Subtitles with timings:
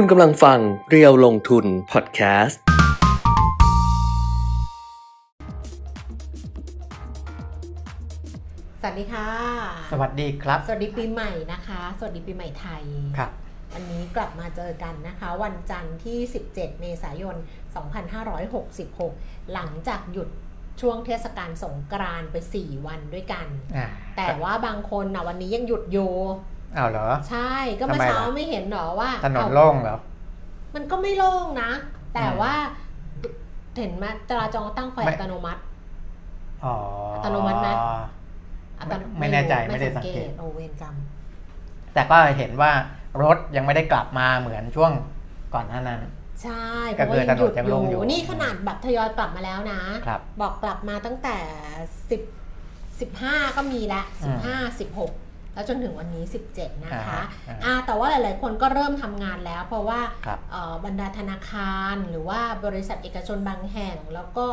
[0.00, 0.58] คุณกำลังฟัง
[0.90, 2.60] เรียวลงทุนพอดแคสต์
[8.80, 9.28] สวัสดีค่ะ
[9.92, 12.84] สวัสดีครับ สวัสดีปีใหม่นะคะ สวัสดีปีใหม่ไทย
[13.16, 13.30] ครับ
[13.74, 16.18] วันนี้กลับมาเจอกันนะคะ วันจันทร์ที่
[16.50, 17.36] 17 เมษายน
[18.64, 20.28] 2566 หลังจากหยุด
[20.80, 23.86] ช่วงเทศกาลสงกรานต์ไป 4 วันด้วยกันอ่า
[24.16, 26.12] แต่ว่าบางคนนะวันนี้ยังหยุดอยู่
[26.76, 29.96] อ้าวเหรอ ใช่ก็เมื่อทำไมล่ะเช้าไม่เห็นหรอว่า ถนนเอ้าโล่งเหรอ
[30.74, 31.70] มันก็ไม่โล่งนะ
[32.14, 32.54] แต่อืมว่า
[33.78, 35.60] เห็นไหมจราจรตั้งไฟไม่อัตโนมัติ
[36.64, 36.74] อ๋อ
[37.14, 37.68] อัตโนมัติไหม
[38.80, 40.94] อัตโนไม่แน่ใจรู้ไม่ได้สังเกตโอเวนกรรม
[41.94, 42.72] แต่ก็เห็นว่า
[43.22, 44.92] รถยังไม่ได้กลับมาเหมือนช่วง
[45.54, 46.00] ก่อนหน้านั้น
[46.42, 51.36] ใช่เพก็ราะคืว่าอยังหยุดถนนยังอโล่ยู่งอยู่ นี่ขนาดแบบทยอยกลับมาแล้วนะครับบอกกลับมาตั้งแต่
[52.10, 52.22] สิบ
[53.00, 55.12] สิบห้าก็มีละอืสิบมห้าสิบหก
[55.56, 64.44] แล้วจนถึงวันนี้สิบเจ็ดนะคะอ่าอ่าแต่ว่าหลาย ๆ คนก็เริ่มทำงานแล้ว เพราะว่าครับเอ่อบรรดาธนาคารหรือว่าบริษัทเอกชนบางแห่ง แล้วก็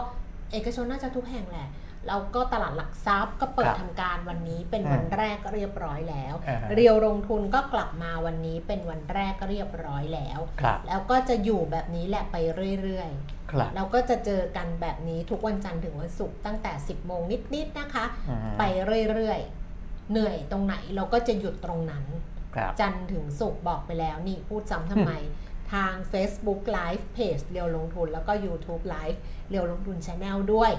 [0.53, 1.69] เอกชนน่าจะทุกแห่งแหละ
[2.07, 12.35] แล้วก็ตลาดหลักทรัพย์ก็เปิดครับทำการวันนี้เป็นอืมวันแรกเรียบร้อยแล้วอ่าฮะเรียวลงทุนก็กลับมาวันนี้เป็นวันแรกเรียบร้อยแล้วครับแล้วก็จะอยู่แบบนี้แหละไป
[12.81, 13.09] เรื่อย
[13.51, 17.21] ครับๆเราก็จะเจอกันแบบนี้ทุกวันจันทร์ถึงวันศุกร์ตั้งแต่ 10 โมง
[17.55, 18.63] นิดๆนะคะอืมไป
[19.13, 19.62] เรื่อยๆ
[20.11, 22.05] เหนื่อยตรงไหนเราก็จะหยุดตรงนั้น
[22.55, 25.11] ครับจันทร์ถึงศุกร์บอกไปแล้วนี่พูดซ้ำทำไม
[25.73, 29.17] ทาง Facebook Live Page เรียวลงทุน แล้วก็ YouTube Live
[29.49, 30.71] เรียวลงทุน Channel ด้วย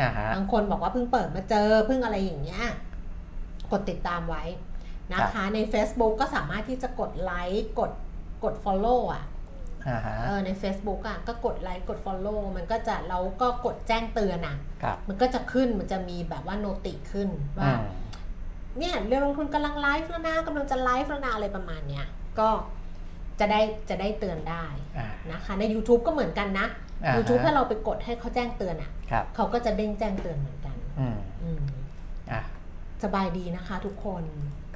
[0.00, 2.64] อ่าฮะบางคนบอกว่าเพิ่งเปิดมาเจอเพิ่งอะไรอย่างเงี้ย
[3.72, 4.44] กดติดตามไว้
[5.12, 7.90] นะคะใน Facebook ก็สามารถที่จะกดไลค์กด
[8.44, 9.24] กด Follow อะ
[9.88, 17.28] อ่าฮะเออใน Facebook อะก็กดไลค์กด Follow มันก็จะเราก็กดแจ้งเตือนอะครับมันก็จะขึ้นมันจะมีแบบว่าโนติขึ้น
[17.60, 17.82] อืว่าม
[18.78, 22.06] เนี่ยเรื่องลงทุนกำลังไลฟ์แล้วนะกำลังจะไลฟ์แล้วนะอะไรประมาณเนี้ย
[22.38, 22.48] ก็
[23.40, 24.64] จะได้จะได้เตือนได้
[24.98, 26.66] อ่านะคะใน YouTube ก็เหมือนกันนะ
[27.04, 31.62] อ่าฮะ YouTube ถ้าเราไปกดให้เขาแจ้งเตือนอะครับเขาก็จะเด้งแจ้งเตือนเหมือนกันอืมอืม
[32.32, 32.42] อะ
[33.04, 34.22] สบายดีนะคะทุกคน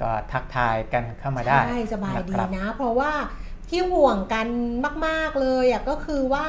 [0.01, 3.11] ก็ทักทายกันเข้ามาได้ใช่สบายดีนะครับนะ เพราะว่า
[3.69, 4.47] ที่ห่วงกัน
[5.07, 6.47] มาก ๆเลยอะก็คือว่า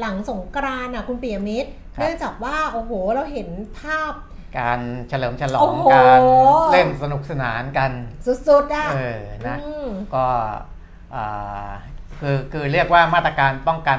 [0.00, 3.48] หลังสงกรานต์อะคุณปิยมิตรครับเนื่องจากว่าโอ้โหเราเห็น
[3.80, 4.12] ภาพ
[4.58, 6.20] การเฉลิมฉลอโอ้งโห การ
[6.72, 7.90] เล่นสนุกสนานกัน
[8.26, 10.26] สุดๆอะเออนะอืม ก็
[11.14, 11.70] อ่า
[12.20, 13.98] คือคือเรียกว่ามาตรการป้องกัน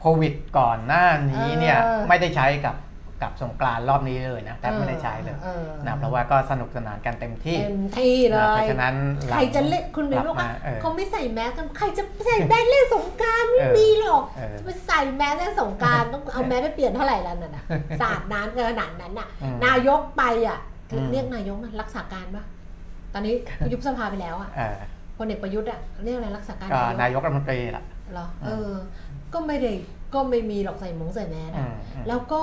[0.00, 2.74] โควิดก่อนหน้านี้เนี่ยเออ ไม่ได้ใช้กับ
[3.22, 8.94] กับสงกรานต์รอบนี้เลยนะแต่ไม่ได้ใช้เลยออนะเพราะว่าก็สนุกสนานกันเต็มที่เต็มที่เลนะเพยราะฉะนั้น
[9.28, 17.64] หใคงรจะเล่นคุณเบนกบอกลัว่ามาเออเขาไม่ใส่แมสกันใครจะใส่แมสเล่นสงกรารไม่เออมีหรอกเออไปใส่แมสเล่นสงกรารต้องเอาแมสไปเปลี่ยนเท่าไหร่แล้วน่ะนะ
[18.00, 20.58] สาดน้ำกันขนาดนั้นน่ะอืมนายกไปอะ
[20.92, 22.44] อืมเรียกนายกนะรักษาการปะ
[23.12, 23.34] ตอนนี้
[23.72, 24.78] ยุบสภาไปแล้วอะเออ
[25.18, 28.72] พลเอกประยุทธ์อะเรียกอะไรรักษาการก็นายกนายกรัฐมนตรีล่ะเหรออืมเออ
[29.34, 29.72] ก็ไม่ได้
[30.14, 32.42] ก็ไม่มีหรอกใส่หมงใส่แมสอือะมอืมแล้วก็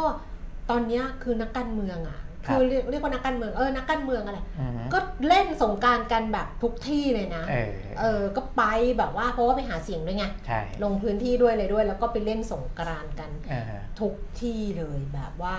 [0.69, 8.63] ตอนเนี้ยคือนักการเมืองอะครับคือเรียกเรียกว่านักการเมืองเออนักการเมืองอะไรอืมก็เล่นสงกรารกันแบบทุกที่เลยนะเออเออก็ไป
[8.97, 15.55] แบบว่าเพราะว่าไปหาเสียงด้วยไงใช่ลงพื้นที่ด้วยเลยด้วย แล้วก็ไปเล่นสงกรานต์กันเออทุกที่เลยแบบว่า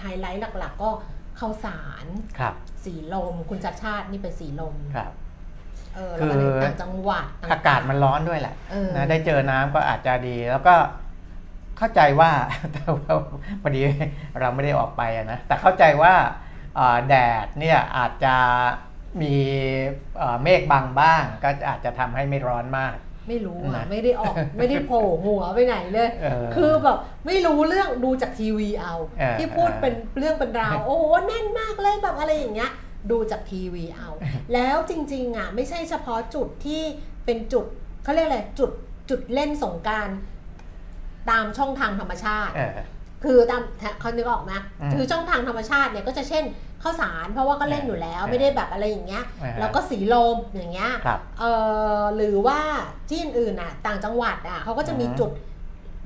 [0.00, 0.90] ไฮไลท์หลัก ๆ ก็
[1.40, 2.06] ข้าวสาร
[2.38, 5.12] ครับสีลม คุณชัดชาตินี่ไปสีลมครับ
[5.94, 10.74] เออแล้วก็ในคือต่างจังหวัดต่งๆอากาศมันร้อนด้วยแหละเออนะได้เจอน้ำก็อาจจะดีแล้วก็
[11.78, 12.30] เข้าใจว่า
[12.72, 13.14] แต่ว่า
[13.62, 13.80] พอดี
[14.40, 16.14] เราไม่ได้ออกไปอะนะแต่เข้าใจว่า
[16.76, 17.14] เอ่อแด
[17.44, 18.36] ดเนี่ยอาจจะ
[19.22, 19.34] มี
[20.18, 22.96] เอ่อเมฆบังบ้าง ก็อาจจะทำให้ไม่ร้อนมาก
[23.28, 32.72] ไม่รู้อะนะไม่ได้ออกไม่ได้โผล่หัวไปไหนเลยเออคือแบบไม่รู้เรื่องดูจากทีวีเอาเออที่พูดเออเป็นเรื่องเป็นราวโอ้โหแน่นมากเลยแบบอะไรอย่างเงี้ย
[33.10, 34.08] ดูจากทีวีเอา
[34.54, 36.82] แล้วจริงๆอะไม่ใช่เฉพาะจุดที่
[37.24, 37.66] เป็นจุด
[38.02, 38.70] เขาเรียกอะไรจุด
[39.10, 40.08] จุดเล่นสงกราร
[41.30, 42.78] ตามช่องทางธรรมชาติเออ
[43.24, 43.62] คือตาม
[44.00, 46.44] เขานึกออกไหมอืมคือช่องทางธรรมชาติเนี่ยก็จะเช่น
[46.82, 51.44] ข้าวสารเพราะว่าก็เล่นอยู่แล้วเออไม่ได้แบบอะไรอย่างเงี้ยเออแล้วก็สีลมอย่างเงี้ยครับเอ
[52.00, 52.58] อหรือว่า
[53.08, 55.30] ที่อื่นๆอะต่างจังหวัดอะเขาก็จะมีอืมจุด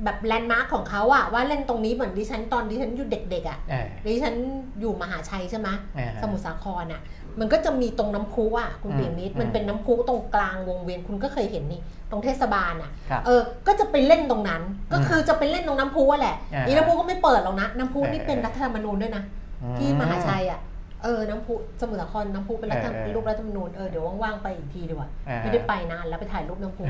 [0.04, 4.34] แบบแลนด์มาร์คของเขาอะว่าเล่นตรงนี้เหมือนดิฉันตอนดิฉันอยู่เด็กๆอะเออดิฉัน
[4.80, 7.00] อยู่มหาชัยใช่ไหมเออสมุทรสาครอะ
[7.40, 11.80] มันก็จะมีตรงน้ำพุอะคุณอืมเปียมิตรอืมมันเป็นน้ำพุตรงกลางวงเวียนคุณก็เคยเห็นนี่
[12.10, 14.62] ตรงเทศบาลอะครับเออก็จะไปเล่นตรงนั้น
[14.92, 19.22] ก็คือจะไปเล่นตรงน้ำพุอะแหละอ่านี่น้ำพุก็ไม่เปิดหรอกนะน้ำพุนี่เออเป็นรัฐธรรมนูญด้วยนะ
[19.78, 20.60] ที่มหาชัยอะ
[21.04, 26.84] เออน้ำพุสมุทรสาครน้ำพุเป็นรัฐธรรมเออเป็นรูปรัฐธรรมนูญเออเดี๋ยวว่างๆไปอีกทีดีกว่าเออไม่ได้ไปนานแล้วไปถ่ายรูปน้ำพุ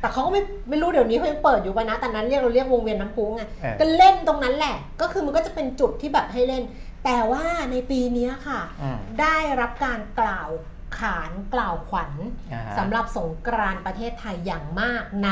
[0.00, 6.62] แต่เขาก็ไม่ไม่รู้เดี๋ยวนี้เขายังเปิดอยู่ป่ะนะแต่นั้นเรียกเราเรียกวงเวียนน้ำพุไงเออก็เล่นตรงนั้นแหละ ก็คือมันก็จะเป็นจุดที่แบบให้เล่น
[7.04, 10.50] แต่ว่าในปีเนี้ยค่ะอืมได้รับการกล่าว
[10.98, 12.12] ขานกล่าวขวัญ
[12.52, 15.30] อ่าฮะสำหรับสงกรานต์ประเทศไทยอย่างมากใน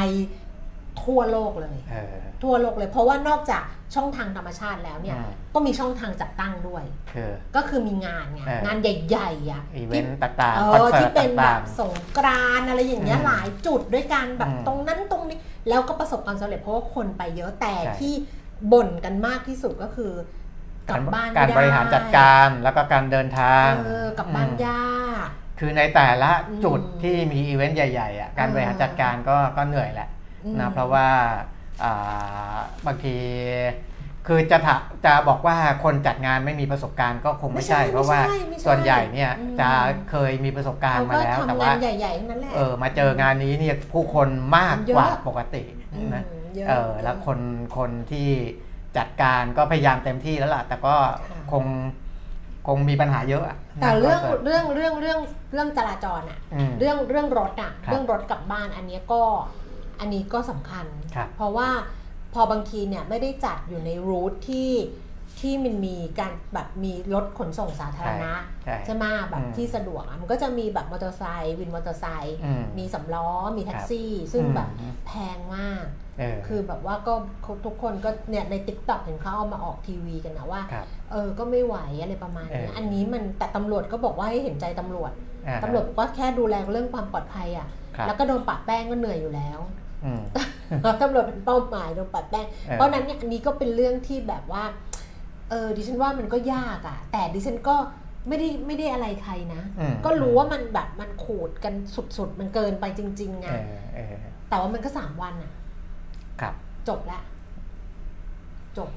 [1.04, 3.62] ทั่วโลกเลยเออทั่วโลกเลย เพราะว่านอกจาก
[3.94, 15.38] ช่องทางธรรมชาติแล้วเนี่ยอืมก็มีช่องทางจัดตั้งด้วยคือก็คือมีงานไงเอองานใหญ่ๆอะอีเวที่นต์ต่างเอๆคอนอเสิที่ร์ตเป็นแบต่าบงสงกรานต์อะไรอย่างเงี้ยอืมหลายจุดด้วยกันแบบอืมตรงนั้นตรงนี้
[15.68, 18.14] แล้วก็ประสบความสำเร็จเพราะว่าคนไปเยอะแต่ใช่ที่
[18.72, 20.39] บ่นกันมากที่สุดก็คือๆ
[20.88, 24.82] กลับบ้านการไม่ได้บริหารจัดการแล้วก็การเดินทางเออกลับบ้านอืมยา
[25.26, 25.28] ก
[25.58, 26.30] คือในแต่ละ
[26.64, 30.08] จุดอืมที่มีอีเวนต์ใหญ่ๆอะการบริหารจัดการก็ก็เหนื่อยแหละ
[30.44, 31.08] อืมนะเพราะว่า
[31.84, 32.56] อ่า
[32.86, 33.16] บางที
[34.26, 39.70] คือจะถะจะบอกว่าคนจัดงานไม่มีประสบการณ์ก็คงไม่ใช่ไม่ใช่เพราะว่าไม่ใช่ไม่ใช่ส่วนใหญ่เนี่ยอืมจะ
[40.10, 45.62] เคยมีประสบการเขาณ์มาก็แล้วแต่ทำว่างานใหญ่ๆทั้งนั้นแหละเออมาเจองานนี้เนี่ยผู้คนมากเยอะกว่าปกติ
[45.94, 46.24] อืมนะ
[46.58, 47.38] ยะเออแล้วคน
[47.76, 48.30] คนที่
[48.96, 50.94] จัดการก็พยายามเต็มที่แล้วล่ะ แต่ก็
[51.30, 51.64] ค่ะคง
[52.66, 55.18] คงมีปัญหาเยอะอะแต่เรื่องนะเรื่องเรื่องเรื่อง
[55.52, 59.22] เรื่องจราจรอะอืมเรื่องเรื่องรถอะครับเรื่องรถกลับบ้านอันเนี้ยก็
[60.00, 61.68] อันนี้ก็สำคัญครับเพราะว่า
[62.34, 64.70] พอบางทีเนี่ยไม่ได้จัดอยู่ในรูทที่
[65.40, 68.32] ที่มันมีการแบบมีรถขนส่งสาธารณะ
[68.64, 74.68] ใช่ใช่ไหมแบบอืมที่สะดวกอะมันก็จะมีแบบมอเตอร์ไซค์วินมอเตอร์ไซค์อืมมีสามล้อมีแท็กซี่ ซึ่งอืมแบบ
[75.06, 75.84] แพงมาก
[76.18, 77.14] เออคือแบบว่าก็
[77.64, 85.12] ทุกคนก็เนี่ยในติ๊กต็อกเห็นเขาเอามาออกทีวีกันนะว่าครับเออก็ไม่ไหวอะไรประมาณนี้เอออัอันนี้มันแต่ตำรวจก็บอกว่าให้เห็นใจตำรวจ
[85.46, 89.58] อ่าตำรวจบอกว่าแค่ดูแลเรื่องความปลอดภัยอะครับแล้วก็โดนปะแป้งก็เหนื่อยอยู่แล้ว
[90.04, 90.22] อืม
[91.02, 94.62] ตำรวจเป็นเป้าหมายโดนปะแป้งเออเพราะฉะนั้นเนี่ยอันนี้ก็เป็นเรื่องที่แบบว่า
[95.50, 97.76] เออดิฉันว่ามันก็ยากอะ แต่ดิฉันก็
[98.28, 101.74] ไม่ได้ไม่ได้อะไรใครนะอืมก็รู้ว่ามันแบบมันขูดกัน
[102.16, 104.14] สุดๆ มันเกินไปจริงๆไงเออเออ
[104.48, 105.52] แต่ว่ามันก็สามวันอะ
[106.40, 106.54] ครับ
[106.88, 107.20] จบละ
[108.78, 108.90] จบ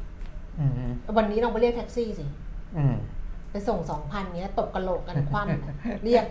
[0.59, 2.25] อืมวันนี้ลองไปเรียกแท็กซี่สิ
[2.77, 2.95] อืม
[3.51, 5.73] ไปส่งสองพันเนี้ยตบกระโหลกกันคว่ำอะ
[6.03, 6.25] เรียก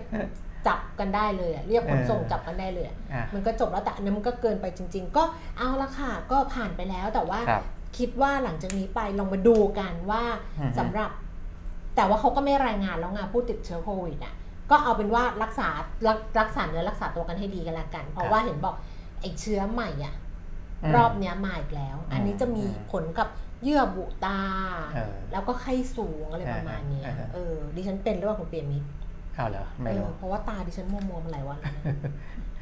[0.67, 5.23] จับกันได้เลยอะเรียกขนส่งเออจับกันได้เลยอะอะมันก็จบแล้วแต่อันนั้นมันก็เกินไปจริง ๆ ก็
[5.59, 7.41] เอาละค่ะ ก็ผ่านไปแล้วแต่ว่า
[7.95, 10.23] ครับคิดว่าหลังจากนี้ไปลองมาดูกันว่า
[10.61, 11.11] อือฮึสำหรับ
[11.97, 14.35] แต่ว่าเขาก็ไม่รายงานแล้วไงผู้ติดเชื้อโควิดอะ
[14.71, 15.69] ก็เอาเป็นว่ารักษา
[16.07, 18.75] รักรักษาเนื้อรักษาตัวกันให้ดีกันละกัน เพราะว่าเห็นบอก
[19.21, 20.15] ไอ้เชื้อใหม่อะ
[20.83, 23.29] มรอบเนี้ยมาอีกแล้ว อันนี้จะมีอืมผลกับ
[23.63, 24.41] เยื่อบุตา
[24.95, 28.89] เออแล้วก็ไข้สูงอะไรประมาณเนี้ยเออเออเออดิฉันเป็นหรือเปล่าคุณเปียมิตร
[29.35, 31.85] เอาเหรอไม่เอรู้อเพราะว่าตาดิฉันมัวมัวๆมาหลายวันแล้วนะ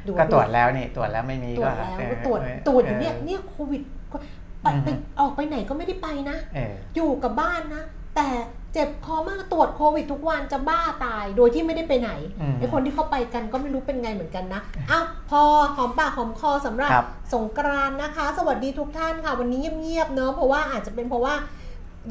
[0.07, 4.17] ดูก็ตรวจแล้วนี่ตรวจแล้วไม่มีตรวจก็แล้วเออก็ตรวจเออตรวจอยู่เนี่ยเออเนี่ยโควิดก็
[4.63, 4.89] ไปอือฮึไป
[5.21, 7.83] ออกไปไหนก็ไม่ได้ไปนะเอออยู่กับบ้านนะ
[8.17, 8.29] แต่
[8.75, 12.11] เจ็บคอมากตรวจโควิดทุกวันจะบ้าตายโดยที่ไม่ได้ไปไหน
[12.41, 14.61] อืมไอคนที่เขาไปกันก็ไม่รู้เป็นไงเหมือนกันนะ
[14.91, 15.41] อ้าวพอ
[15.77, 21.35] หอมปากหอมคอสำหรับครับสงกรานต์นะคะ สวัสดีทุกท่านค่ะ วันนี้เงียบๆเนอะเพราะว่าอาจจะเป็นเพราะว่า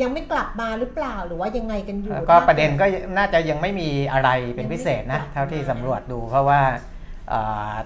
[0.01, 2.85] ยังไม่กลับมาหรือเปล่าหรือว่ายังไงกันอยู่แล้วก็ประเด็นก็
[3.17, 6.88] น่าจะยังไม่มีอะไรเป็นพิเศษนะยังไม่เท่าที่กลับมาสำรวจดูเพราะว่าเอ่อ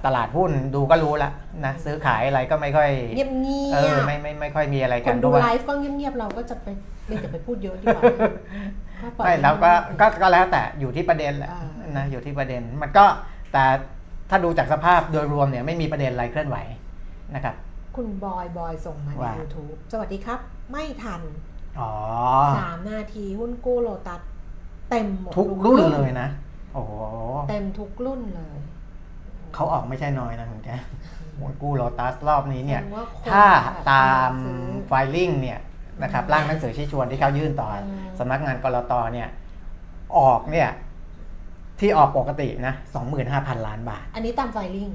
[0.06, 1.34] ตลาดหุ้นดูก็รู้แล้ว
[1.66, 6.68] นะซื้อขายอะไรก็ไม่ค่อยเงียบเงีเอยอบไม่ไม่ไม่ค่อยมีอะไรคกันนเพดูราะว่าไลฟ์ก็เงียบๆเราก็จะไป
[7.08, 8.04] ไม่จะไปพูดเยอะดีกว่า
[9.18, 13.06] ปล่อยไม่ให้แล้วก็ก็ก็แล้วแต่อยู่ที่ประเด็นแหละอ่านนะอยู่ที่ประเด็นมันก็
[13.54, 13.64] แต่
[14.30, 16.58] ถ้าดูจากสภาพโดยรวมเนี่ยไม่มีประเด็นอะไรเคลื่อนไหว
[17.36, 17.56] นะครับ
[17.96, 20.40] คุณบอยบอยส่งมาในว่า YouTube สวัสดีครับ
[20.72, 21.22] ไม่ทัน
[21.80, 21.92] อ๋อ
[22.58, 24.22] สามนาทีหุ้นกู้โลตัส
[24.90, 26.28] เต็มหมดทุกรุ่นเลยนะ
[26.74, 26.94] โอ้โห
[27.50, 28.58] เต็มทุกรุ่นเลย
[29.56, 30.70] เขาออกไม่ใช่น้อยนะคุณแก
[31.38, 33.46] หวยกู้โลตัสรอบนี้เนี่ยแสดงว่าคนถ้า
[33.92, 35.60] ตามซื้อไฟลิ่งเนี่ย
[36.04, 37.86] นะครับร่างหนังสือชี้ชวนที่เขายื่นต่ออม
[38.20, 39.28] สำนักงานกรตเนี่ย
[40.18, 40.70] ออกเนี่ย
[41.80, 42.74] ที่ออกปกตินะ
[43.20, 44.90] 25,000ล้านบาท อันนี้ตามไฟลิ่ง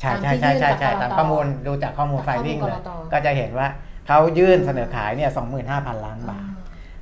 [0.00, 3.68] ใช่ตามใช่ที่ใช่ยื่นใช่กับใช่กรตตามข้อมูลดูจากข้อมูลจากไฟข้อมูลลิ่งเลยกรตก็จะเห็นว่า
[4.06, 5.30] เขายื่นเสนอขายเนี่ย
[5.62, 6.46] 25,000ล้านบาท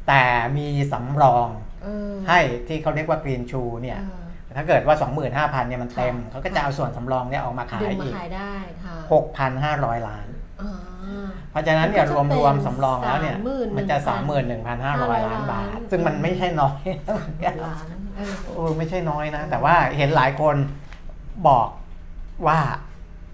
[0.08, 0.22] แต่
[0.56, 1.48] มีสำรอง
[1.82, 4.19] เออให้ที่เขาเรียกว่ากรีนชูเนี่ยเออ
[4.56, 4.96] ถ้าเกิดว่า
[5.28, 8.52] 25,000เนี่ยมันเต็มค่ะเขาก็จะเอาส่วนสำรองเนี่ยออกมาขาดึยงมาอีกขายได้
[8.84, 8.96] ค่ะ
[9.98, 10.28] 6,500 ล้าน
[10.62, 13.96] อ่าเพราะฉะนั้นเนี่ยก็รจะวมเป็นรวมสำรองแล้วเนี่ย31,000มันจะ
[14.62, 16.80] 31,500 ล้านบาทล้านซึ่งมันไม่ใช่น้อย
[17.66, 17.84] ล้าน
[18.16, 20.56] เออโอ้ไม่ใช่น้อยนะ แต่ว่าเห็นหลายคน
[21.48, 21.68] บอก
[22.46, 22.58] ว่า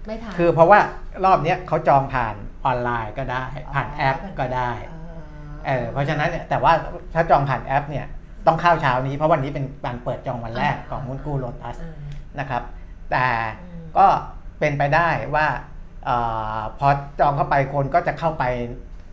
[0.07, 0.79] ไม่ทันคือเพราะว่า
[1.25, 3.43] รอบเนี้ยเขาจองผ่านออนไลน์ก็ได้
[3.73, 4.71] ผ่านแอปก็ได้
[5.67, 6.73] เออเพราะฉะนั้นเนี่ยแต่ว่า
[7.13, 8.07] ถ้าจองผ่านแอปเนี่ย
[8.47, 11.93] ต้องเข้าเช้านี้เพราะวันนี้เป็นการเปิดจองวันแรกของหุ้นกู้โลตัสอ่า
[12.39, 12.61] นะครับ
[13.11, 13.25] แต่
[13.61, 14.05] อืมก็
[14.59, 15.45] เป็นไปได้ว่า
[16.05, 16.09] เอ
[16.57, 16.87] อพอ
[17.19, 18.43] จองเข้าไปคนก็จะเข้าไป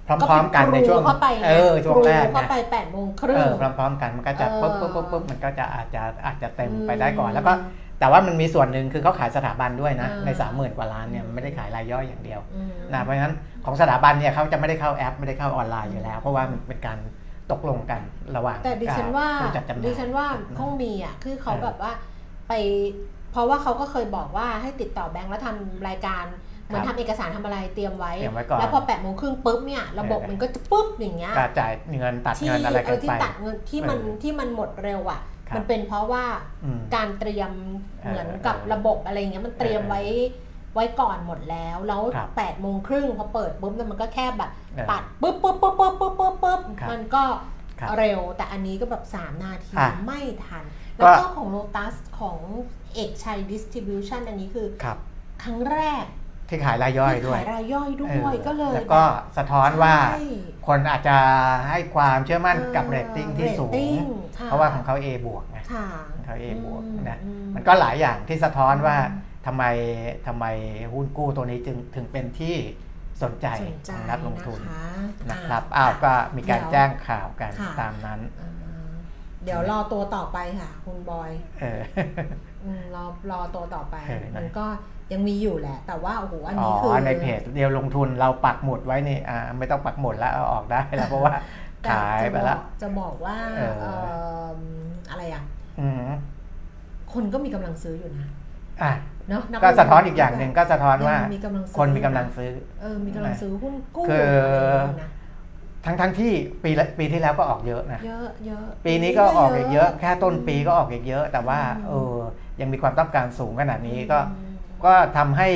[0.07, 7.53] พร้อมๆกันในช่วงเข้าไปเออช่วงแรกเข้านะไปแปดโมงครึ่เองอพร้อมๆกันมันก็จะเออปุ๊บปุ๊บปุ๊บปุ๊บมันก็จะอาจจะอาจจะเต็มอืมไปได้ก่อนแล้วก็
[8.01, 16.99] แต่ว่ามันมีส่วนหนึ่งคือเขาขายสถาบันด้วยนะเออในสามหมื่นกว่าล้านเนี่ยอืมมันไม่ได้ขายรายย่อยอย่างเดียวอืมนะเพราะฉะนั้นของสถาบันเนี่ยเขาจะไม่ได้เข้าแอป ไม่ได้เข้าออนไลน์อยู่แล้ว เพราะว่ามันเป็นการ
[17.55, 18.01] ตกลงกัน
[18.37, 20.27] ระหว่างแต่ดิฉันว่าผู้จัดจำหน่ายดิฉันว่า
[20.59, 21.93] คงมีอะคือเขาเออแบบว่า
[22.49, 22.53] ไป
[23.33, 26.25] เพราะว่าเขาก็เคยบอกว่าให้ติดต่อแบงค์แล้วทำรายการ
[26.67, 36.25] เหมือนครัทำบเอกสารทำอะไรเตรียมไว้เตรียมไว้ก่อนแล้วพอแปดโมงครึ่งปุ๊บเนี่ยระบบเออมันก็จะปุ๊บอย่างเงี้ยก็จ่ายเงินตัดที่เงินอะไรเอกันอที่ไปตัดเงินที่มันเออที่มันหมดเร็วอะครับมันเป็นเพราะว่า
[36.65, 37.51] อืมการเตรียม
[38.03, 40.03] เออเหมือนกับเออระบบอะไรเงี้ยมันเตรียมเออไว้
[40.75, 47.25] ไว้ก่อนหมดแล้ว แล้วครับ8ปดโมงครึ่งพอเปิดปุ๊บเนี่ยมันก็แค่แบบเออตัดปุ๊บปุ๊บปุ๊บปุ๊บปุ๊บปุ๊บปุ๊บครับมันก็
[47.81, 50.65] ครับเร็วแต่อันนี้ก็แบบ 3 นาทีอะไม่ทัน
[50.99, 52.39] ก็แล้วก็ของ Lotus ของ
[52.95, 54.99] เอกชัย Distribution อันนี้คือครับ
[55.43, 56.05] ครั้งแรก
[56.49, 59.03] ที่ขายรายย่อยด้วยขายรายย่อยด้เอวยอก็เลย แล้วก็
[59.37, 60.25] สะท้อนว่าใช่
[60.67, 61.17] คนอาจจะ
[61.71, 64.03] ให้ความเชื่อมั่นกับออเรตติ้งที่สูงเรตติ้ง
[64.39, 69.65] ค่เพราะว่าของเขา A บวกไงค่ะของเขา A บวกนะอืมันก็หลายอย่างที่สะท้อนว่าอืม ทำไม
[70.27, 70.45] ทำไม
[70.93, 72.57] หุ้นกู้ตัวนี้จึงถึงเป็นที่
[73.23, 74.87] สนใจสนใจของนักลงทุนนะ
[75.31, 78.51] นะครับอ้าวก็มีการเดี๋ยวแจ้งข่าวกันค่ะตามนั้นอ่า
[79.45, 81.81] เดี๋ยวรอตัวต่อไปค่ะ คุณบอยเออ
[82.65, 84.67] อืมรอรอตัวต่อไปเออนะมันก็
[85.13, 91.35] ยังมีอยู่แหละ แต่ว่าโอ้โหอันอ๋อนี้คือในเพจเดียวลงทุนเราปักหมุดไว้นี่อ่าไม่ต้องปักหมุดแล้วเอาออกได้แล้วเพราะว่า
[91.83, 93.95] แต่ขายจะไปบแล้อวกจะบอกว่าเออเอิ่
[94.59, 94.61] ม
[95.11, 95.45] อะไรอะ
[95.81, 96.07] อืม
[97.13, 98.27] คนก็มีกำลังซื้ออยู่นะ
[98.83, 98.93] อะ
[99.31, 102.51] เนาะนัก็ลงทุสะท้อนอีกอย่างหนึ่งก็สะท้อนว่ายังมีกำลังซื้อคนมีกำลังซื้อ
[102.83, 105.11] เออมีกำลังซื้อหุ้นกู้คืออะไรอย่างเงี้ยนะ
[105.85, 106.33] ทั้งทั้งที่
[106.65, 112.17] ปีละปีที่แล้วก็ออกเยอะนะเยอะเยอะปีนี้ก็ออกอีกเยอะ แค่ต้นปีก็ออกอีกเยอะ แต่ว่าอืมเออ
[112.61, 114.53] ยังมีความต้องการสูงขนาดนี้ก็อืม
[114.85, 115.49] ก็ทำให้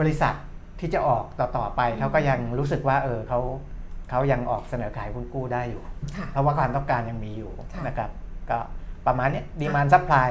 [0.00, 0.34] บริษัท
[0.80, 1.24] ที่จะออก
[1.56, 3.40] ต่อๆไปเขาก็ยังรู้สึกว่า เออเขา
[4.10, 5.82] เขายังออกเสนอขายหุ้นกู้ได้อยู่
[6.16, 8.10] ค่ะเพราะว่าความต้องการยังมีอยู่ค่ะนะครับ
[8.50, 8.58] ก็
[9.06, 10.28] ประมาณเนี้ demand supply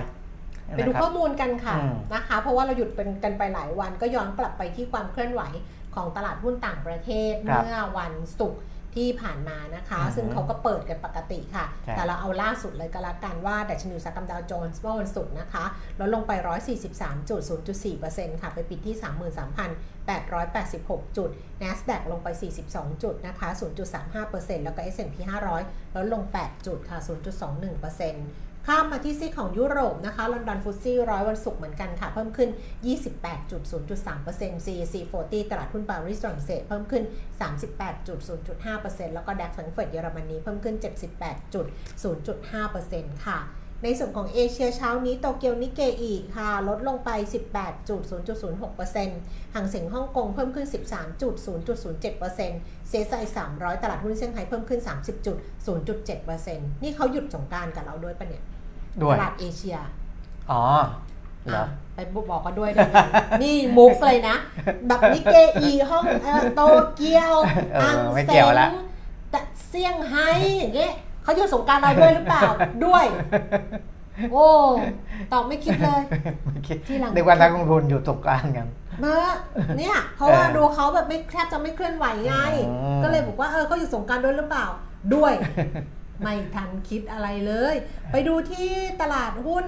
[0.75, 5.41] ไปดูข้อมูลกันค่ะอืมนะคะ เพราะว่าเราหยุดเป็นกันไปหลายวัน ก็ย้อนกลับไปที่ความเคลื่อนไหว
[5.95, 8.61] ของตลาดหุ้นต่างประเทศครับเมื่อวันศุกร์
[8.95, 15.63] ที่ผ่านมานะคะอือฮึซึ่งเขาก็เปิดกันปกติค่ะใช่แต่เราเอาล่าสุดเลยก็แล้วกันว่าดัชนีอุตสาหกรรมดาวโจนส์เมื่อวันศุกร์นะคะ
[15.99, 16.31] ลดลงไป
[17.17, 18.95] 143.0.4%ค่ะไปปิดที่
[20.25, 21.29] 33,886 จุด
[21.61, 22.27] NASDAQ ลงไป
[22.65, 23.49] 42 จุดนะคะ
[24.07, 25.15] 0.35%แล้วก็ S&P
[25.57, 32.49] 500 ลดลง 8 จุดค่ะ 0.21% ข้ามมาที่ซีของยุโรปนะคะลอนดอนฟุตซี่ร้อยวันศุกร์เหมือนกันค่ะ เพิ่มขึ้น
[32.89, 37.03] 28.0.3% CAC 40 ตลาดหุ้นปารีสฝรั่งเศสเพิ่มขึ้น
[37.83, 40.75] 38.0.5%แล้วก็ดัคสังเฟิร์ตเยอรมนีเพิ่มขึ้น
[41.99, 43.39] 78.0.5%ค่ะ
[43.83, 47.09] ในส่วนของเอเชียเช้านี้โตเกียวนิเกอีค่ะ ลดลงไป
[47.93, 50.67] 18.0.06%ห่างเสียงฮ่องกงเพิ่มขึ้น
[51.77, 54.81] 13.0.07%เซซาย300 ตลาดหุ้นเซี่ยงไฮ้เพิ่มขึ้น
[55.41, 58.43] 30.0.7%นี่เขาหยุดสงการกับเราด้วยปะเนี่ย
[59.03, 59.77] ด้วย ตลาดเอเชีย
[60.51, 60.63] อ๋อ
[61.49, 61.99] เหรออะไป
[62.31, 62.95] บอกกันด้วยได้ไหม
[63.43, 64.35] นี่มุกเลยนะ
[64.87, 66.61] แบบนิเกอีห้องเอ่อโต
[66.95, 67.33] เกียว
[67.73, 68.71] เอออังไม่เซเกี่ยวละง
[69.31, 70.27] แต่เซี่ยงไฮ้
[70.57, 70.93] อย่างเงี้ย
[71.23, 72.43] เขาหยุดสงกรารเราด้วยหรือเปล่า
[72.85, 73.05] ด้วย
[74.31, 74.47] โอ้
[75.31, 76.01] ตอบไม่คิดเลย
[76.45, 78.67] ไม่คิดที่หลังนึกว่านักลงทุนอยู่ตกกลางกัน
[79.01, 79.31] เนอะ
[79.77, 82.35] เนี่ย เพราะว่าเออดูเขาแบบไม่แทบจะไม่เคลื่อนไหวไง
[82.69, 84.65] อืมก็เลยบอกว่าเออเขาอยู่สงกรารด้วยหรือเปล่า
[85.15, 85.33] ด้วย
[86.21, 87.75] ไม่ทันคิดอะไรเลย
[88.11, 88.69] ไปดูที่
[89.01, 89.65] ตลาดหุ้น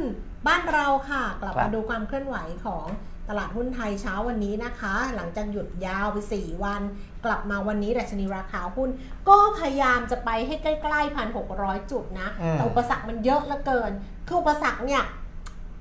[0.47, 2.85] บ้านเราค่ะ กลับครัมาบดูความเคลื่อนไหวของ
[3.29, 6.81] ตลาดหุ้นไทยเช้าวันนี้นะคะ หลังจากหยุดยาวไป 4 วัน
[7.25, 8.89] กลับมาวันนี้ดัชนีราคาหุ้น
[9.29, 11.47] ก็พยายามจะไปให้ใกล้ๆพันหก
[11.91, 13.91] จุดนะอืมแต่อุปสรรคมันเยอะเหลือเกิน
[14.27, 15.03] คืออุปสรรคเนี่ย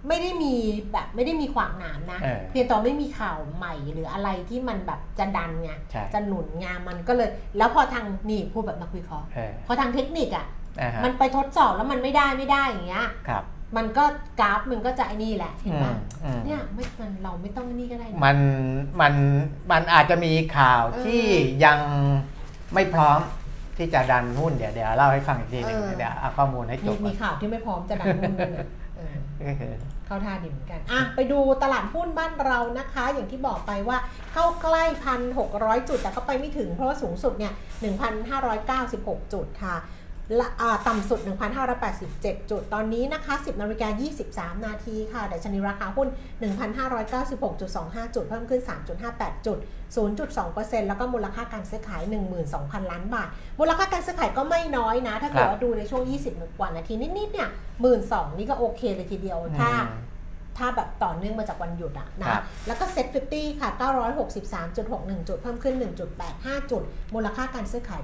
[0.08, 0.54] ไม่ได้มี
[0.92, 10.59] แบบไม่ได้มีขวางหนามนะเออเพียงแต่ไม่มีข่าวใหม่หรืออะไรที่มันแบบจะดันไงใช่จะหนุนงานมันก็เลย แล้วพอทางนี่พูดแบบนักวิเคราะห์เออพอทางเทคนิคอะ่ะอ่าฮะ
[11.04, 13.44] มันไปทดสอบแล้วมันไม่ได้ไม่ได้อย่างเงี้ยครับ
[13.76, 14.04] มันก็
[14.40, 18.38] กราฟมันก็จะไอ้นี่แหละเห็นอืไหมมอืมเนี่ยไม่มันเราไม่ต้องนี่ก็ได้นะมัน
[19.00, 19.14] มัน
[19.72, 21.22] มันอาจจะมีข่าวเออที่
[21.64, 21.78] ยัง
[22.74, 23.18] ไม่พร้อม
[23.78, 33.98] ที่จะดันหุ้นเดี๋ยวเดี๋ยวเล่าให้ฟังอีกทีหนึงเออเดี๋ยวเอาข้อมูลให้จมีบมีข่าวที่ไม่พร้อมจะดันหุ้นด้วยนะเออเออเข้าท่าดีเหมือนกันอะไปดูตลาดหุ้นบ้านเรานะคะ อย่างที่บอกไปว่า
[34.32, 35.48] เข้าใกล้พันหก
[35.88, 37.52] จุดแต่ก็ไปไม่ถึงเพราะว่าสูงสุดเนี่ย
[38.62, 39.99] 1,596จุดค่ะและอ่า
[40.86, 41.20] ต่ำสุด
[41.84, 43.88] 1,587 จุด ตอนนี้นะคะ 10นาฬิกา
[44.56, 46.08] 23 นาทีค่ะดัชนีราคาหุ้น
[47.06, 48.60] 1,596.25 จุด เพิ่มขึ้น
[49.08, 49.58] 3.58 จุด
[50.18, 52.02] 0.2%แล้วก็มูลค่าการซื้อขาย
[52.46, 53.28] 12,000 ล้านบาท
[53.60, 57.48] มูลค่าการซื้อขายก็ไม่น้อยนะ ถ้าเกิดว่าดูในช่วง 20กว่านาทีนิดๆเนี่ย
[57.94, 60.08] 12,000นี่ก็โอเคเลยทีเดียวถ้าอืม
[60.58, 63.68] ถ้าแบบต่อเนื่องมาจากวันหยุดอะครันะบแล้วก็เซ็ต50ค่ะ
[64.68, 65.74] 963.61 จุด เพิ่มขึ้น
[66.22, 66.82] 1.85 จุด
[67.14, 68.02] มูลค่าการซื้อขาย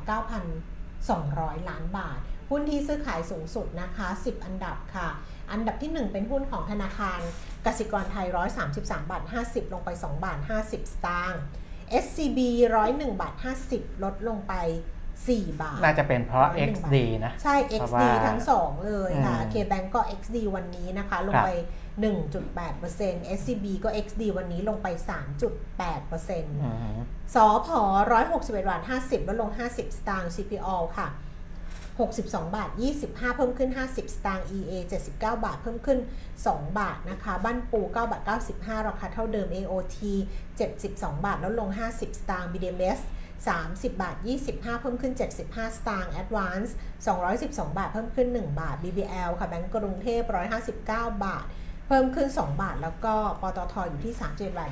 [1.08, 2.18] 9,200 ล้านบาท
[2.50, 5.08] หุ้นที่ซื้อขายสูงสุดนะคะ 10 อันดับค่ะ
[5.52, 7.20] อันดับที่ 1 เป็นหุ้นของธนาคาร
[7.66, 8.26] กสิกรไทย
[8.68, 11.42] 133 บาท 50 ลงไป 2 บาท 50 สตางค์
[12.04, 12.38] SCB
[12.84, 13.34] 101 บาท
[13.68, 14.54] 50 ลดลงไป
[15.06, 21.50] 4 บาท น่าจะเป็นเพราะร้อยหนึ่ง XD นะ ใช่เพราะ XD ว่าทั้ง 2 เลยค่ะอืม KBank ก็ XD วันนี้นะคะ ลงไป
[22.02, 24.86] 1.8% SCB ก็ XD วันนี้ลงไป
[25.76, 26.96] 3.8%อืม
[27.34, 27.80] สอพอ
[28.24, 31.08] 161บาท50 ลดลง 50 สตางค์ CPO ค่ะ
[31.98, 32.70] 62 บาท
[33.02, 35.98] 25 เพิ่มขึ้น 50 สตางค์ EA 79 บาท เพิ่มขึ้น
[36.38, 38.22] 2 บาทนะคะ บ้านปู 9 บาท
[38.54, 39.98] 95 ราคาเท่าเดิม AOT
[40.62, 43.00] 72 บาท ลดลง 50 สตางค์ BDMs
[43.50, 44.16] 30 บาท
[44.48, 46.70] 25 เพิ่มขึ้น 75 สตางค์ Advance
[47.24, 50.22] 212 บาท เพิ่มขึ้น 1 บาท BBL ค่ะ แบงก์กรุงเทพ
[50.72, 51.46] 159 บาท
[51.86, 54.70] เพิ่มขึ้น 2 บาท แล้วก็ปตทอยู่ที่37บาท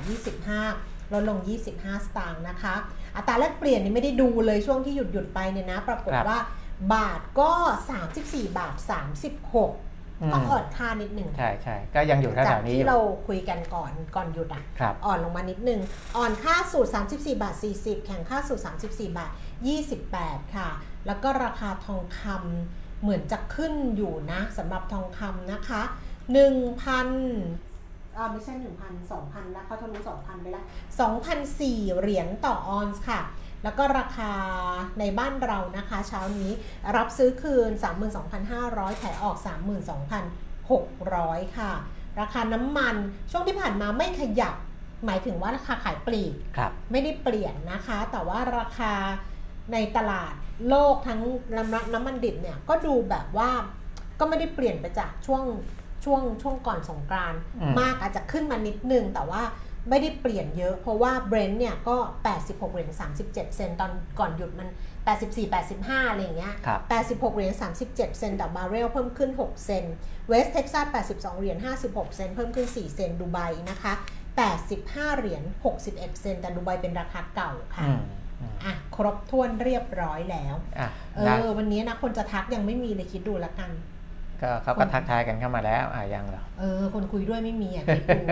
[0.55, 1.39] 25ลดลง
[1.71, 2.75] 25 สตางค์นะคะ
[3.15, 6.39] อัตราแลกเปลี่ยนนี่ไม่ได้ดูเลยช่วงที่หยุดหยุดๆไปเนี่ยนะ ปรากฏครับว่า
[6.93, 7.51] บาทก็
[8.05, 15.79] 34 บาท 36อืมก็อ่อนค่านิดหนึ่งใช่ใช่ก็ยังอยู่แถจากวๆนี้อที่ยู่เราคุยกันก่อนก่อนหยุดอะครับอ่อนลงมานิดนึง
[16.17, 19.31] อ่อนค่าสูตร 34 บาท 40 แข่งค่าสูตร 34 บาท
[19.93, 20.69] 28 ค่ะ
[21.07, 25.81] แล้วก็ราคาทองคำเหมือนจะขึ้นอยู่นะสำหรับทองคำนะคะ
[26.33, 30.65] 1,000อ่าไม่ใช่1,000 2,000แล้วเขาทะลุ2,000ไปแล้ว
[31.31, 33.21] 2,004เหรียญต่อออนซ์ค่ะ
[33.63, 34.31] แล้วก็ราคา
[34.99, 36.51] ในบ้านเรานะคะ เช้านี้
[36.97, 37.69] รับซื้อคืน
[38.35, 39.37] 32,500ขายออก
[40.47, 41.71] 32,600 ค่ะ
[42.19, 42.95] ราคาน้ำมัน
[43.31, 44.55] ช่วงที่ผ่านมาไม่ขยับ
[45.05, 48.93] หมายถึงว่าราคาขายปลีกครับไม่ได้เปลี่ยนนะคะ แต่ว่าราคา
[49.73, 50.33] ในตลาด
[50.69, 51.21] โลกทั้ง
[51.55, 53.49] น้ำน้ำมันดิบเนี่ยก็ดูแบบว่า
[54.19, 55.43] ก็ไม่ได้เปลี่ยนไปจากช่วง
[56.05, 59.43] ช่วงช่วงก่อนสงกรานต์อืมมากอาจจะขึ้นมานิดนึง แต่ว่า
[59.89, 61.97] ไม่ได้เปลี่ยนเยอะ เพราะว่าเบรนท์เนี่ยก็
[62.35, 62.91] 86เหรียญ
[63.23, 64.69] 37 เซนต์ตอนก่อนหยุดมัน
[65.15, 69.95] 84 85 อะไรอย่างเงี้ยครับ86เหรียญ37 เซนต์ต่อบาร์เรลเพิ่มขึ้น 6 เซนต์
[70.27, 71.57] เวสเท็กซัส82เหรียญ
[71.87, 73.93] 56 เซนต์เพิ่มขึ้น 4 เซนต์ดูไบนะคะ
[74.55, 75.43] 85เหรียญ
[75.75, 78.01] 61 เซนต์แต่ดูไบเป็นราคาเก่าค่ะอืม
[78.41, 83.71] อืมอะ ครบถ้วนเรียบร้อยแล้วอะเอนะอวันนี้นะคนจะทักยังไม่มีเลยคิดดูละกัน
[84.41, 88.25] ก็เขาก็ทักทายกันเข้ามาแล้วอะยังเหรอเออ คนคุยด้วยไม่มีอะคิดดู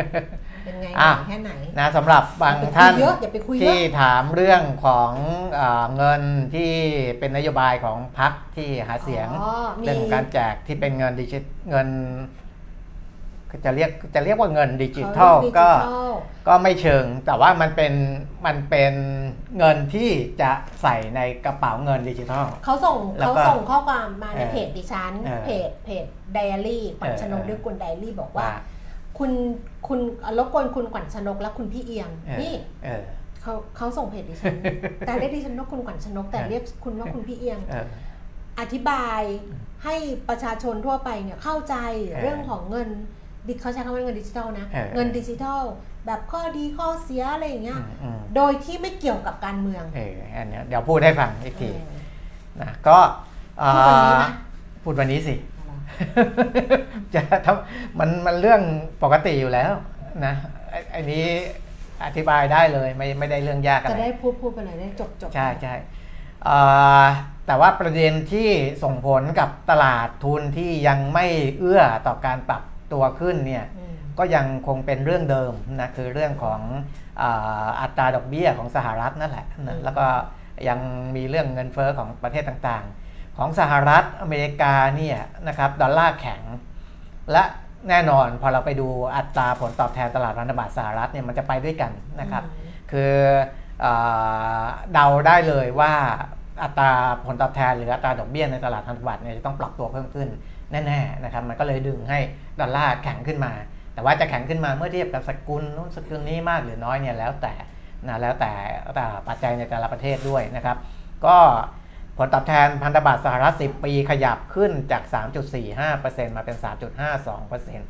[0.66, 5.12] เป็นไงอะแค่ไหนนะสำหรับบางอย่าไปคุยท่านเยอะอย่าไปคุยเยอะที่ถามเรื่องของ
[5.56, 6.22] เออเงิน
[6.54, 6.72] ที่
[7.20, 9.52] เป็นนโยบายของพรรคที่หาเสียงอ๋อ
[9.82, 11.88] มีเรื่องของการแจกที่เป็นเงินดิจิเงิน
[13.66, 16.14] จะเรียกจะเรียกว่าเงินดิจิทัลเขาเรียก็ดิจิทัล
[16.48, 17.94] ก็ไม่เชิง แต่ว่ามันเป็น
[18.46, 18.94] มันเป็น
[19.58, 20.10] เงินที่
[20.42, 28.52] จะใส่ในกระเป๋าเงินดิจิทัลเขาส่งแล้วเขาก็ส่งข้อความมาในเออเพจดิฉันเออเพจเพจไดอารี่ขวัญเออชนกเออด้วยกุลไดอารี่บอกว่าว่า
[29.18, 29.32] คุณ
[29.88, 30.00] คุณ
[30.38, 33.04] รบกวนคุณขวัญชนกและคุณพี่เอียงเออนี่เออ
[33.42, 34.56] เขาเขาส่งเพจดิฉัน
[35.06, 37.86] แต่เรียกดิฉันว่าคุณขวัญชนก แต่เออเรียกคุณว่าคุณพี่เอียงเออ
[38.60, 39.22] อธิบาย
[39.84, 39.96] ให้
[40.30, 41.76] ประชาชนทั่วไปเนี่ยเข้าใจ
[42.08, 42.90] เออเรื่องของเงิน
[43.48, 45.62] ดิเขาใช้คำว่าเงินดิจิทัลนะเออเงินดิจิทัล
[46.06, 52.98] แบบข้อดีข้อเสียอะไรอย่างเงี้ยอืมอืมโดยที่ไม่เกี่ยวกับการเมืองเอออันเนี้ยเดี๋ยวพูดให้ฟังอีกทีเออนะก็
[53.60, 54.26] เอ่อพูดวันนี้ไหม
[54.84, 55.72] พูดวันนี้สิอะไร
[57.14, 58.62] จะทำมันมันเรื่อง
[59.04, 59.72] ปกติอยู่แล้ว
[60.26, 60.34] นะ
[60.70, 61.26] ไอ้ไอันนี้
[62.06, 65.76] อธิบายได้เลยไม่ไม่ได้เรื่องยากอะจะไรได้พูดพูดไปเลยได้จบจบใช่ใช่
[66.46, 66.58] เอ่
[67.04, 67.06] อ
[67.48, 68.50] แต่ว่าประเด็นที่
[68.84, 71.26] ส่งผลกับตลาดทุนที่ยังไม่
[71.60, 76.60] เอื้อต่อการปรับ ตัวขึ้นเนี่ยอืมก็ยังคงเป็นเรื่องเดิมนะคือเรื่องของ
[77.22, 80.06] อาอัตราดอกเบี้ยของสหรัฐนั่นแหละนะแล้วก็
[80.68, 80.80] ยัง
[81.16, 86.42] มีเรื่องเงินเฟอ้อของประเทศต่างๆ ของสหรัฐอเมริกาเนี่ยนะครับดอลลาร์แข็ง
[87.32, 87.44] และ
[87.90, 92.44] แน่นอนพอเราไปดูอัตราผลตอบแทนตลาดพันธบัตรสหรัฐเนี่ยมันจะไปด้วยกันนะครับ
[92.92, 93.14] คือ
[93.82, 93.88] เอ
[94.62, 95.94] อเดาได้เลยว่า
[96.64, 96.92] อัตรา
[97.26, 100.28] ผลตอบแทนหรืออัตราดอกเบี้ยในตลาดพันธบัตรเนี่ยจะต้องปรับตัวเพิ่มขึ้น
[100.88, 102.20] แน่ๆนะครับมันก็เลยดึงให้
[102.60, 103.54] ดอลลาร์แข็งขึ้นมา
[103.94, 107.54] แต่ว่าจะแข็งขึ้นมาเมื่อเทียบกับสกุลนู้นสกุลนี้มากหรือน้อยเนี่ยแล้วแต่
[108.08, 108.54] นะแล้วแต่
[108.96, 110.78] แต่ปัจจัยในแต่ละประเทศด้วยนะครับ
[111.26, 111.38] ก็
[112.18, 115.04] ผลตอบแทนพันธบัตรสหรัฐ 10 ปีขยับขึ้นจาก
[115.70, 116.58] 3.45%มาเป็น
[117.18, 117.82] 3.52%น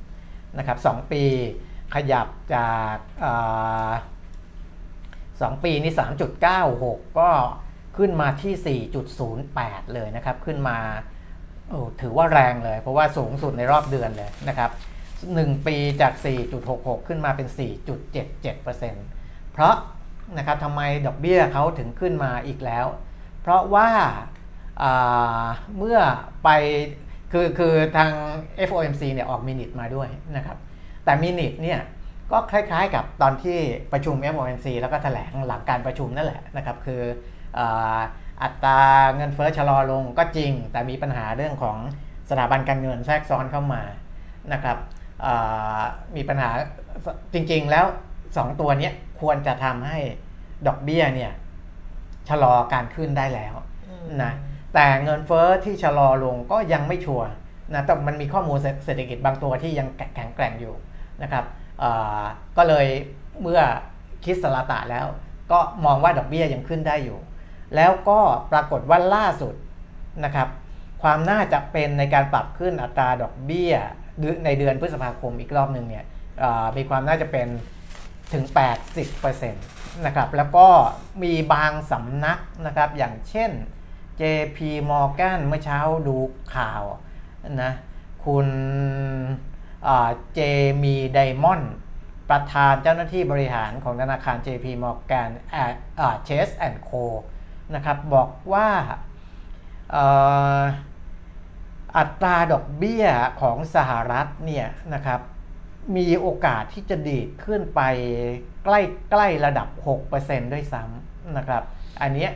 [0.61, 1.23] ะครับ 2 ปี
[1.95, 3.33] ขยับจากเอ่
[3.89, 3.91] อ
[5.53, 5.93] 2ปีนี่
[6.55, 7.29] 3.96 ก็
[7.97, 8.81] ขึ้นมาที่
[9.25, 10.77] 4.08 เลยนะครับ ขึ้นมา
[12.01, 14.71] ถือว่าแรงเลย เพราะว่าสูงสุดในรอบเดือนเลยนะครับ
[15.21, 16.13] 1 ปีจาก
[16.59, 17.47] 4.66 ขึ้นมาเป็น
[18.09, 19.75] 4.77%เพราะ
[20.37, 22.85] นะครับทำไมดอกเบี้ยเขาถึงขึ้นมาอีกแล้ว
[23.41, 25.45] เพราะว่าา
[25.77, 25.99] เมื่อ
[26.43, 26.49] ไป
[27.31, 28.11] คือคือทาง
[28.69, 30.57] FOMC เนี่ยออกมินิทมาด้วยนะครับ
[31.05, 31.79] แต่มินิทเนี่ย
[32.31, 33.57] ก็คล้ายๆกับตอนที่
[33.91, 37.01] ประชุม FOMC แล้วก็แถลงหลังการประชุมนั่นแหละนะครับ คือ
[37.57, 37.59] อ
[38.43, 38.81] อัตรา
[39.15, 41.77] เงินเฟ้อชะลอลงก็จริง แต่มีปัญหาเรื่องของ
[42.29, 43.81] สถาบันการเงินแทรกซ้อนเข้ามา
[44.53, 44.77] นะครับ
[45.25, 45.81] อ่า
[46.15, 46.49] มีปัญหา
[47.33, 47.85] จริงๆแล้ว
[48.23, 49.99] 2 ตัวเนี้ยควรจะทำให้
[50.67, 51.31] ดอกเบี้ยเนี่ย
[52.29, 53.53] ชะลอการขึ้นได้แล้ว
[53.89, 54.31] อืมนะ
[54.73, 57.27] แต่เงินเฟ้อที่ชะลอลงก็ยังไม่ชัวร์
[57.73, 60.73] นะแต่มันมีข้อมูลเศรษฐกิจบางตัวที่ยังแข็งแกร่งอยู่
[61.23, 61.45] นะครับ
[62.57, 62.85] ก็เลย
[63.41, 63.61] เมื่อ
[64.25, 65.05] คิดสลาตะแล้ว
[65.51, 67.17] ก็มองว่าดอกเบี้ยยังขึ้นได้อยู่
[67.75, 68.19] แล้วก็
[68.51, 69.55] ปรากฏว่าล่าสุด
[70.25, 70.47] นะครับ
[71.01, 73.73] ความน่าจะเป็นในการปรับขึ้นอัตราดอกเบี้ย
[74.45, 76.05] ในเดือนพฤษภาคมอีกรอบหนึ่งเนี่ย
[76.77, 77.47] มีความน่าจะเป็น
[78.33, 78.43] ถึง
[78.99, 80.67] 80%นะครับ แล้วก็
[81.23, 83.51] มีบางสำนักนะครับ อย่างเช่น
[84.21, 84.59] JP
[84.89, 86.17] Morgan เมื่อเช้าดู
[86.55, 86.83] ข่าว
[87.61, 87.71] นะ
[88.25, 88.47] คุณ
[90.33, 90.39] เจ
[90.83, 91.73] มีไดมอนด์
[92.29, 95.29] ประธานเจ้าหน้าที่บริหารของธนาคาร JP Morgan
[96.23, 96.91] เชสแอนด์โค
[97.75, 98.69] นะครับบอกว่า
[101.97, 103.05] อัตราดอกเบี้ย
[103.41, 105.21] ของสหรัฐเนี่ยนะครับ
[105.97, 107.81] มีโอกาสที่จะดีดขึ้นไป
[108.65, 108.81] ใกล้
[109.11, 109.67] ใกล้ระดับ
[110.11, 111.63] 6%ด้วยซ้ำนะครับ
[112.01, 112.27] อันนี้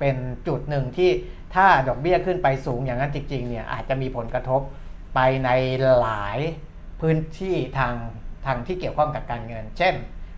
[0.00, 1.10] เป็นจุดหนึ่งที่
[1.54, 4.60] ถ้าดอกเบี้ยขึ้นไปสูงอย่างนั้นจริงๆเนี่ยอาจจะมีผลกระทบ
[5.14, 5.50] ไปใน
[6.00, 6.38] หลาย
[7.00, 7.94] พื้นที่ทาง
[8.46, 9.94] ทางที่เกี่ยวข้องกับการเงิน เช่น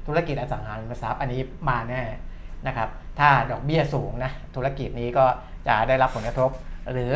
[0.07, 2.03] ธุรกิจอสังหาริมทรัพย์อันนี้มาแน่
[2.67, 2.89] นะครับ
[3.21, 5.25] ถ้าดอกเบี้ยสูงนะธุรกิจนี้ก็
[5.69, 6.51] จะได้รับผลกระทบ
[6.93, 7.15] หรือ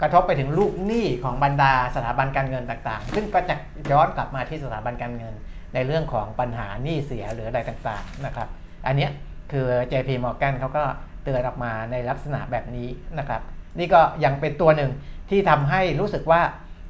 [0.00, 3.54] กระทบไปถึงลูกหนี้ของบรรดาสถาบันการเงินต่างๆ ซึ่งก็จะ
[3.90, 5.34] ย้อนกลับมาที่สถาบันการเงิน
[5.74, 8.48] ในเรื่องของปัญหาหนี้เสียหรืออะไรต่างๆนะครับ
[8.86, 9.08] อันนี้
[9.52, 10.84] คือ JP Morgan เขาก็
[11.24, 13.42] เตือนออกมาในลักษณะแบบนี้นะครับ
[13.78, 14.90] นี่ก็ยังเป็นตัวหนึ่ง
[15.30, 16.42] ที่ทำให้รู้สึกว่า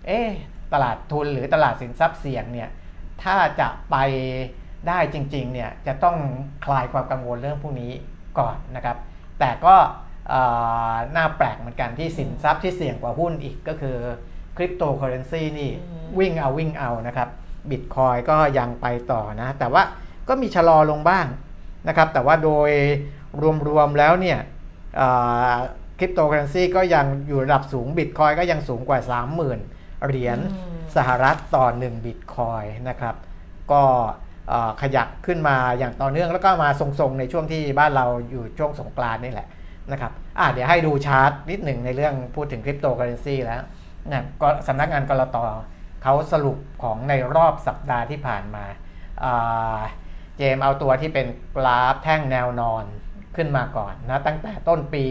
[0.06, 0.20] เอ๊
[0.72, 2.68] ตลาดทุนหรือตลาดสินทรัพย์เสี่ยงเนี่ย
[3.22, 3.96] ถ้าจะไป
[4.88, 6.16] ได้จริงๆเนี่ยจะต้อง
[6.64, 7.92] คลายความกังวลเรื่องพวกนี้
[8.38, 8.96] ก่อนนะครับ
[9.40, 9.76] แต่ก็
[11.16, 13.96] น่าแปลกเหมือนกันที่สินทรัพย์ที่เสี่ยงกว่าหุ้นอีกก็คือ
[14.56, 15.72] คริปโตเคอเรนซีนี่
[16.18, 17.28] วิ่งเอาวิ่งเอานะครับ
[17.70, 19.82] บิตคอยน์ก็ยังไปต่อนะ แต่ว่า
[20.28, 21.26] ก็มีชะลอลงบ้าง
[21.88, 22.70] นะครับ แต่ว่าโดย
[23.68, 24.38] รวมๆแล้วเนี่ย
[25.98, 29.00] คริปโตเคอเรนซีก็ยังอยู่ระดับสูงบิตคอยก็ยังสูงกว่า
[29.52, 30.38] 30,000 เหรียญ
[30.96, 33.14] สหรัฐต่อ 1 บิตคอยน์นะครับ
[33.72, 33.82] ก็
[34.82, 39.48] ขยับขึ้นมาอย่างต่อเนื่องแล้วก็มาทรงๆในช่วงที่บ้านเราอยู่ช่วงสงกรานต์นี่แหละ
[39.92, 43.62] นะครับอ่าเดี๋ยวให้ดูชาร์ตนิดหนึ่งในเรื่องพูดถึงคริปโตเคอเรนซีแล้ว
[44.12, 45.36] นะก็สำนักงานก.ล.ต.
[46.02, 48.64] เขาสรุปของในรอบสัปดาห์ที่ผ่านมา
[50.36, 51.26] เจมเอาตัวที่เป็น
[51.56, 52.84] กราฟแท่งแนวนอน
[53.36, 55.06] ขึ้นมาก่อนนะตั้งแต่ต้นปี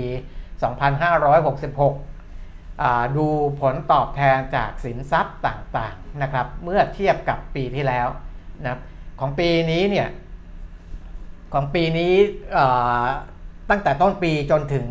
[0.72, 3.28] 2566 ดู
[3.62, 8.08] ผลตอบแทนจากสินทรัพย์ต่างๆนะครับเมื่อเทียบกับปีที่แล้ว
[8.66, 8.80] นะ
[9.20, 10.08] ของปีนี้เนี่ย
[11.54, 12.14] ของปีนี้
[13.70, 14.88] ตั้งแต่ต้นปีจนถึง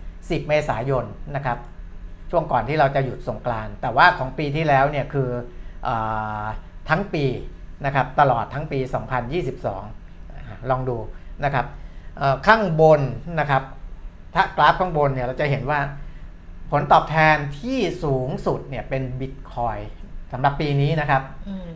[0.00, 1.04] 10 เมษายน
[1.36, 1.58] นะครับ
[2.30, 5.28] ช่วงก่อนที่เราจะหยุดสงกรานแต่ว่าของปีที่แล้วเนี่ยคือ
[5.88, 5.90] อ
[6.88, 7.24] ทั้งปี
[7.84, 8.78] นะครับตลอดทั้งปี
[9.54, 10.96] 2022 ลองดู
[11.44, 11.66] นะครับ
[12.46, 13.00] ข้างบน
[13.40, 13.62] นะครับ
[14.34, 15.80] ถ้ากราฟข้างบนเนี่ยเราจะเห็นว่า
[16.70, 19.78] ผลตอบแทนที่สูงสุดเนี่ยเป็นบิตคอย
[20.32, 21.22] สำหรับปีนี้นะครับ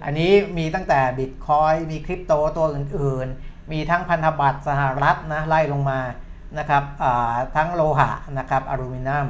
[0.04, 6.00] อันนี้มีตั้งแต่บิตคอยมีคริปโตตัวอื่นๆ มีทั้งพันธบัตรสหรัฐนะไล่ลงมา
[6.58, 6.82] นะครับ
[7.56, 9.28] ทั้งโลหะนะครับอลูมิเนียม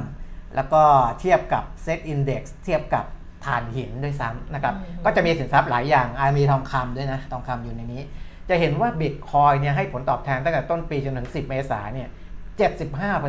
[0.55, 0.83] แล้วก็
[1.19, 3.05] เทียบกับเซตอินดี x เทียบกับ
[3.45, 8.01] ถ่านหินด้วยซ้ำนะครับ ก็จะมีสินทรัพย์หลายอย่างอามีทองคำด้วยนะ ทองคำอยู่ในนี้
[8.49, 12.09] จะเห็นว่าบิตคอยเนี่ยให้ผลตอบแทนตั้งแต่ต้นปีจนถึง 10 เมษายนเนี่ย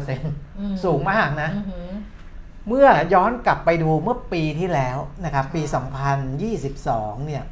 [0.02, 1.50] 75%สูงมากนะ
[2.68, 5.62] เมื่อย้อนกลับไปดูเมื่อปีที่แล้วนะครับปี
[6.44, 7.44] 2022 เนี่ย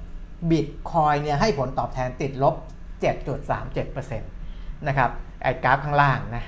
[0.51, 2.55] บิตคอยเนี่ยให้ผลตอบแทนติดลบ
[3.37, 5.11] 7.37%นะครับ
[5.43, 6.45] ไอ้กราฟข้างล่างนะ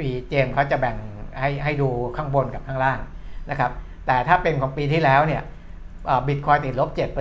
[0.00, 0.96] วีเจมเขาจะแบ่ง
[1.40, 2.98] ให้ให้ดูข้างบนกับข้างล่าง
[3.50, 3.70] นะครับ
[4.06, 5.42] แต่ถ้าเป็นของปีที่แล้วเนี่ย
[6.26, 7.14] บิตคอยติดลบ 7%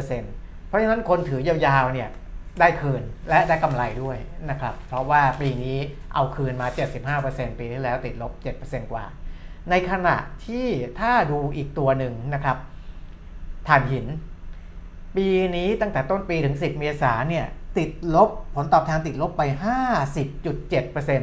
[0.67, 2.09] เพราะฉะนั้นคนถือยาวๆเนี่ย
[2.59, 4.17] ได้คืนและได้กำไรด้วย
[4.49, 5.77] นะครับเพราะว่าปีนี้
[6.13, 6.67] เอาคืนมา
[7.19, 9.05] 75%ปีที่แล้วติดลบ 7%กว่า
[9.69, 10.67] ในขณะที่
[10.99, 12.57] ถ้าดูอีกตัวหนึ่งนะครับ
[13.67, 14.05] ถ่านหิน
[15.15, 17.45] ปีนี้ตั้งแต่ต้นปีถึง 10 เมษาเนี่ย
[17.77, 19.41] ติดลบผลตอบแทนติดลบไป
[20.31, 21.21] 50.7%น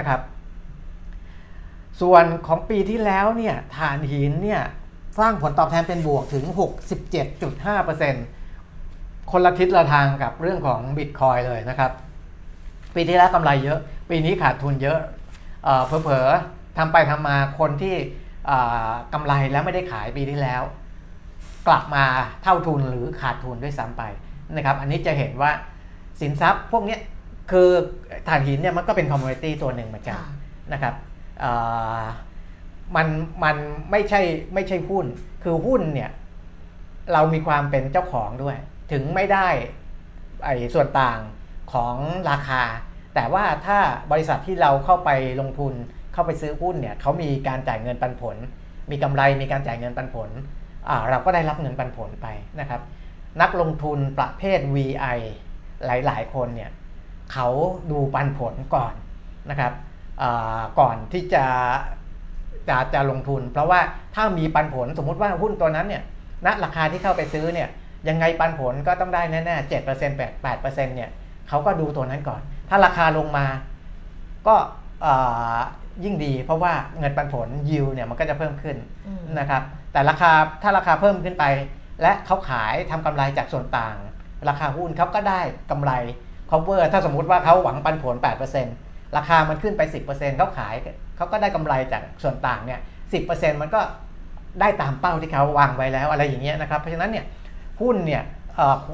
[0.00, 0.20] ะครับ
[2.00, 4.62] ส่วนของปีที่แล้วเนี่ยฐานหินเนี่ย
[5.18, 6.44] สร้างผลตอบแทนเป็นบวกถึง
[8.48, 11.92] 67.5%คนละทิศละทางกับเรื่องของบิตคอยน์เลยนะครับ
[12.94, 13.78] ปีที่แล้วกำไรเยอะ
[14.10, 14.98] ปีนี้ขาดทุนเยอะ
[15.86, 17.96] เผลอๆ ทำไปทำมาคนที่
[19.12, 20.62] กำไรแล้วไม่ได้ขายปีที่แล้ว
[21.66, 22.04] กลับมา
[22.42, 24.02] เท่าทุนหรือขาดทุนด้วยซ้ำไป
[24.56, 25.50] นะครับ อันนี้จะเห็นว่า
[26.20, 26.98] สินทรัพย์พวกนี้
[27.50, 27.68] คือ
[28.28, 30.18] ถ่านหินเนี่ยมันก็เป็น commodity ตัวหนึ่งเหมือนกัน
[30.72, 30.94] นะครับ
[32.96, 33.06] มัน
[33.44, 33.56] มัน
[33.90, 34.20] ไม่ใช่
[34.54, 35.06] ไม่ใช่หุ้น
[35.44, 36.10] คือหุ้นเนี่ย
[37.12, 38.56] เรามีความเป็นเจ้าของด้วย
[38.92, 39.48] ถึงไม่ได้
[40.44, 41.18] ไอ้ส่วนต่าง
[41.72, 41.96] ของ
[42.30, 42.62] ราคา
[43.14, 43.78] แต่ว่าถ้า
[44.12, 45.10] บริษัทที่เราเข้าไป
[45.40, 45.74] ลงทุน
[46.14, 48.36] เข้าไปซื้อหุ้นเนี่ยเขามีการจ่ายเงินปันผล
[48.90, 50.30] มีกำไรมีการจ่ายเงินปันผล
[51.10, 52.26] เราก็ได้รับเงินปันผลไป
[52.60, 52.80] นะครับ
[53.42, 55.18] นักลงทุนประเภท VI
[55.86, 56.70] หลาย ๆ คนเนี่ย
[57.32, 57.48] เขา
[57.90, 58.94] ดูปันผลก่อน
[59.50, 59.72] นะครับ
[60.80, 61.44] ก่อนที่จะ
[62.68, 63.80] จะจะลงทุน เพราะว่า
[64.14, 66.02] ถ้ามีปันผลสมมุติว่าหุ้นตัวนั้นเนี่ย
[66.46, 67.68] ณราคาที่เข้าไปซื้อเนี่ย
[68.08, 71.10] ยังไงปันผลก็ต้องได้แน่ๆเจ็ดเปอร์เซ็นต์แปดแปดเปอร์เซ็นต์เนี่ย
[71.48, 73.46] เขาก็ดูตัวนั้นก่อน ถ้าราคาลงมา
[74.46, 74.56] ก็
[76.04, 78.76] ยิ่งดี เพราะว่าเงินปันผลยิวเนี่ยมันก็จะเพิ่มขึ้น
[79.38, 80.30] นะครับแต่ราคา
[80.62, 81.44] ถ้าราคาเพิ่มขึ้นไป
[82.02, 83.96] และเขาขายทำกำไรจากส่วนต่าง
[84.48, 85.92] ราคาหุ้นเขาก็ได้กำไร
[86.50, 88.14] cover ถ้าสมมุติว่าเขาหวังปันผล
[88.60, 90.74] 8%ราคามันขึ้นไป 10%เขาขาย
[91.16, 92.80] เขาก็ได้กำไรจากส่วนต่างเนี่ย
[93.20, 93.80] 10%มันก็
[94.60, 97.24] ได้ตามเป้าที่เขาวางไว้แล้วอะไรอย่างเงี้ยนะครับเพราะฉะนั้นเนี่ย
[97.80, 98.22] หุ้นเนี่ย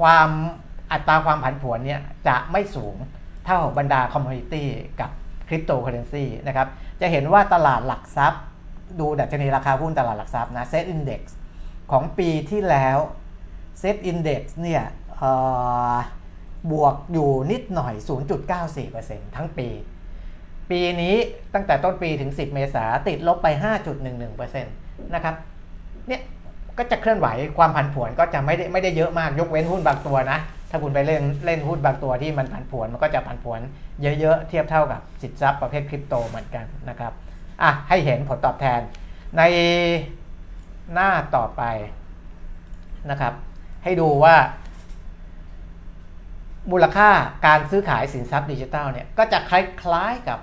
[0.01, 0.31] ความ
[0.93, 2.97] อัตราความผันผวนเนี่ยจะไม่สูง
[3.47, 4.69] เท่าบรรดา commodity
[5.01, 5.11] กับ
[5.51, 6.69] คริปโตเคอเรนซีนะครับ
[7.01, 8.43] จะเห็นว่าตลาดหลักทรัพย์
[9.01, 11.23] ดูดัชนีราคาหุ้นตลาดหลักทรัพย์นะเซ็ตอินดี x
[11.93, 12.99] ของปีที่แล้ว
[13.81, 14.83] เซ็ตอินดี x เนี่ย
[16.71, 17.95] บวกอยู่นิดหน่อย
[18.65, 19.69] 0.94%ทั้งปี
[20.71, 21.15] ปีนี้
[21.55, 23.47] ตั้งแต่ต้นปีถึง 10 เมษาติดลบไป
[24.11, 24.65] 5.11%
[25.15, 25.35] นะครับ
[26.09, 26.23] เนี่ย
[26.79, 30.39] ก็จะเคลื่อนไหวความผันผวนก็จะไม่ได้ไม่ได้เยอะมากยกเว้นหุ้นบางตัวนะ
[30.71, 33.61] ถ้าคุณไปเล่นเล่นหุ้นบางตัวที่มันผันผวนมันก็จะผันผวน
[34.03, 37.13] เยอะๆ เทียบเท่ากับสินทรัพย์ประเภทคริปโตเหมือนกันนะครับ
[37.63, 38.81] อะให้เห็นผลตอบแทน
[39.37, 39.43] ใน
[40.93, 41.63] หน้าต่อไป
[43.11, 43.35] นะครับ
[43.85, 44.37] ให้ดูว่า
[46.71, 47.11] มูลค่า
[47.47, 50.39] การซื้อขายสินทรัพย์ดิจิทัลเนี่ยก็จะคล้ายๆกับ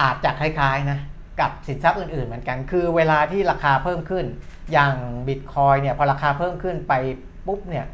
[0.00, 0.98] อาจจะคล้ายๆนะ
[1.40, 4.24] กับสินทรัพย์อื่นๆ เหมือนกัน คือเวลาที่ราคาเพิ่มขึ้น
[4.72, 4.94] อย่าง
[5.28, 6.92] บิตคอยเนี่ยพอราคาเพิ่มขึ้นไป
[7.46, 7.86] ปุ๊บเนี่ย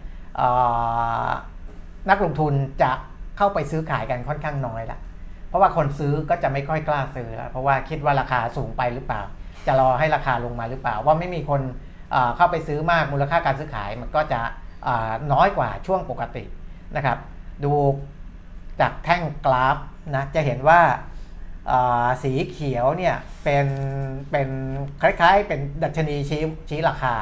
[2.08, 2.92] นักลงทุนจะ
[3.36, 4.98] เข้าไปซื้อขายกันค่อนข้างน้อยละ
[5.48, 9.22] เพราะว่าคนซื้อก็จะไม่ค่อยกล้าซื้อแล้วเพราะว่าคิดว่าราคาสูงไปหรือเปล่า
[9.66, 11.62] จะรอให้ราคาลงมาหรือเปล่า ว่าไม่มีคน
[12.36, 14.40] เข้าไปซื้อมากมูลค่าการซื้อขายมันก็จะ
[15.32, 16.44] น้อยกว่าช่วงปกติ
[16.96, 17.18] นะครับ
[17.64, 17.72] ดู
[18.80, 19.76] จากแท่งกราฟ
[20.14, 20.80] นะจะเห็นว่า
[22.22, 23.66] สีเขียวเนี่ยเป็น
[24.30, 24.48] เป็น
[25.02, 27.14] คล้ายๆ เป็นดัชนีชี้ชี้ราคา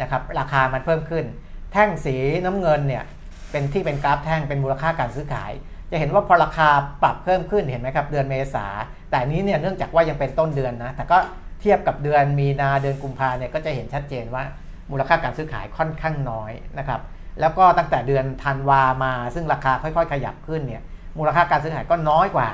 [0.00, 1.24] นะครับราคามันเพิ่มขึ้น
[1.72, 3.04] แท่งสีน้ำเงินเนี่ย
[3.50, 5.52] เป็นที่เป็นกราฟแท่งเป็นมูลค่าการซื้อขาย
[5.90, 6.68] จะเห็นว่าพอราคา
[7.02, 8.66] ปรับเพิ่มขึ้นเห็นไหมครับเดือนเมษา
[9.10, 11.18] แต่นี้เนี่ยเนื่องจากว่ายังเป็นต้นเดือนนะแต่ก็
[11.60, 14.44] เทียบกับเดือนมีนาเดือนกุมภาเนี่ยก็จะเห็นชัดเจนว่า
[14.90, 17.00] มูลค่าการซื้อขายค่อนข้างน้อยนะครับ
[17.40, 20.82] แล้วก็ตั้งแต่เดือนธันวามา ซึ่งราคาค่อยๆ ขยับขึ้นเนี่ย
[21.18, 22.48] มูลค่าการซื้อขายก็น้อยกว่า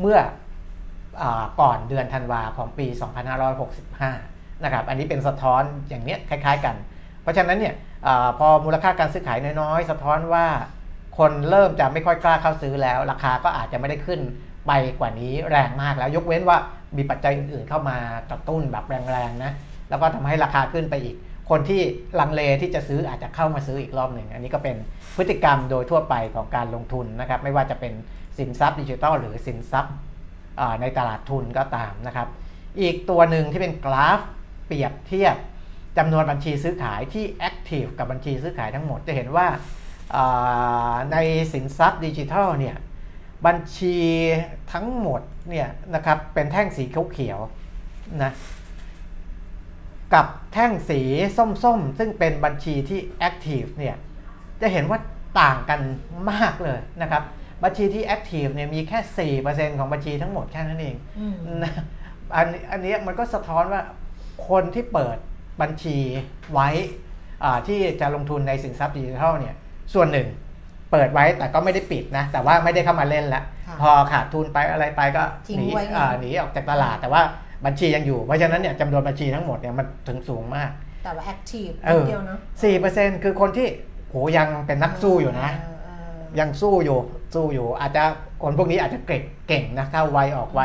[0.00, 0.18] เมื่อ
[1.60, 2.86] ก่อนเดือนธันวาของปี
[3.70, 6.74] 2565นะครับอันนี้เป็นสะท้อนอย่างเนี้ยคล้าย ๆ กัน
[7.22, 7.74] เพราะฉะนั้นเนี่ย
[8.38, 10.46] พอมูลค่าการซื้อขายน้อยๆ สะท้อนว่า
[11.18, 14.20] คนเริ่มจะไม่ค่อยกล้าเข้าซื้อแล้ว ราคาก็อาจจะไม่ได้ขึ้น
[14.66, 16.58] ไปกว่านี้แรงมากแล้ว ยกเว้นว่า
[16.96, 17.96] มีปัจจัยอื่นๆเข้ามา
[18.30, 19.52] กระตุ้นแบบแรงๆนะ
[19.90, 21.16] แล้วก็ทำให้ราคาขึ้นไปอีก
[21.50, 21.80] คนที่
[22.20, 24.76] ลังเลที่จะซื้ออาจจะเข้ามาซื้ออีกรอบหนึ่ง อันนี้ก็เป็น
[25.16, 27.92] พฤติกรรมโดยทั่วไปของการลงทุนนะครับ ไม่ว่าจะเป็น
[28.38, 29.94] สินทรัพย์ดิจิทัลหรือสินทรัพย์
[30.80, 32.28] ในตลาดทุนก็ตามนะครับ
[32.80, 34.20] อีกตัวหนึ่งที่เป็นกราฟ
[34.66, 35.36] เปรียบเทียบ
[35.98, 39.46] จำนวนบัญชีซื้อขายที่ active กับบัญชีซื้อขายทั้งหมดจะเห็นว่า
[41.12, 41.16] ใน
[41.52, 42.76] สินทรัพย์ดิจิทัลเนี่ย
[43.46, 43.96] บัญชี
[44.72, 48.32] ทั้งหมดเนี่ยนะครับเป็นแท่งสีเขียวๆนะ
[50.14, 51.00] กับแท่งสี
[51.36, 53.96] ส้มๆ ซึ่งเป็นบัญชีที่ active เนี่ย
[54.60, 54.98] จะเห็นว่า
[55.40, 55.80] ต่างกัน
[56.30, 57.22] มากเลยนะครับ
[57.64, 60.96] บัญชีที่แอคทีฟเนี่ยมีแค่ 4%ของบัญชีทั้งหมดแค่นั้นเอง
[61.62, 61.72] นะ
[62.34, 63.82] อันอันนี้มันก็สะท้อนว่า
[64.48, 65.16] คนที่เปิด
[65.62, 65.98] บัญชี
[66.52, 66.68] ไว้
[67.68, 69.54] ที่จะลงทุนในสินทรัพย์ดิจิทัลเนี่ย
[69.94, 70.28] ส่วนหนึ่ง
[70.90, 73.44] เปิดไว้แต่ก็ไม่ได้ปิดนะ แต่ว่าไม่ได้เข้ามาเล่นแล้ว
[73.80, 75.22] พอขาดทุนไปอะไรไปก็
[75.58, 75.66] หนี
[76.20, 77.22] หนีออกจากตลาดแต่ว่า
[77.66, 80.70] บัญชียังอยู่ เพราะฉะนั้นเนี่ยจำนวนบัญชีทั้งหมดเนี่ยมันถึงสูงมาก
[81.04, 81.68] แต่ว่าแอคทีฟ
[82.08, 83.68] เดียวเนาะสี่เปอร์เซ็นต์คือคนที่
[84.10, 85.50] โหยังเป็นนักสู้อยู่นะ
[86.40, 86.98] ยังสู้อยู่
[87.34, 88.02] สู้อยู่ อาจจะ
[88.42, 90.60] คนพวกนี้อาจจะเก่งเก่งนะเข้าไวออกไว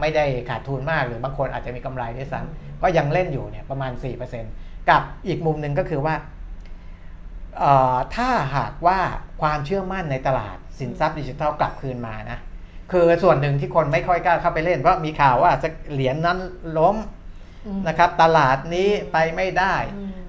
[0.00, 3.92] ไม่ได้ขาดทุนมากหรือบางคนอาจจะมีกำไรด้วยซ้ำ ก็ยังเล่นอยู่เนี่ยประมาณ
[4.40, 6.14] 4%กับอีกมุมหนึ่งก็คือว่า
[8.16, 8.98] ถ้าหากว่า
[9.42, 12.38] ความเชื่อมั่นในตลาดสินทรัพย์ดิจิทัลกลับคืนมานะ
[12.92, 16.38] คือส่วนหนึ่งที่คนไม่ค่อยกล้าเข้าไปเล่นเพราะมีข่าวว่าจะเหรียญนั้น
[16.78, 16.96] ล้ม
[17.88, 19.74] นะครับตลาดนี้ไปไม่ได้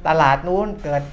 [0.07, 1.03] ตลาดนู้นเกิด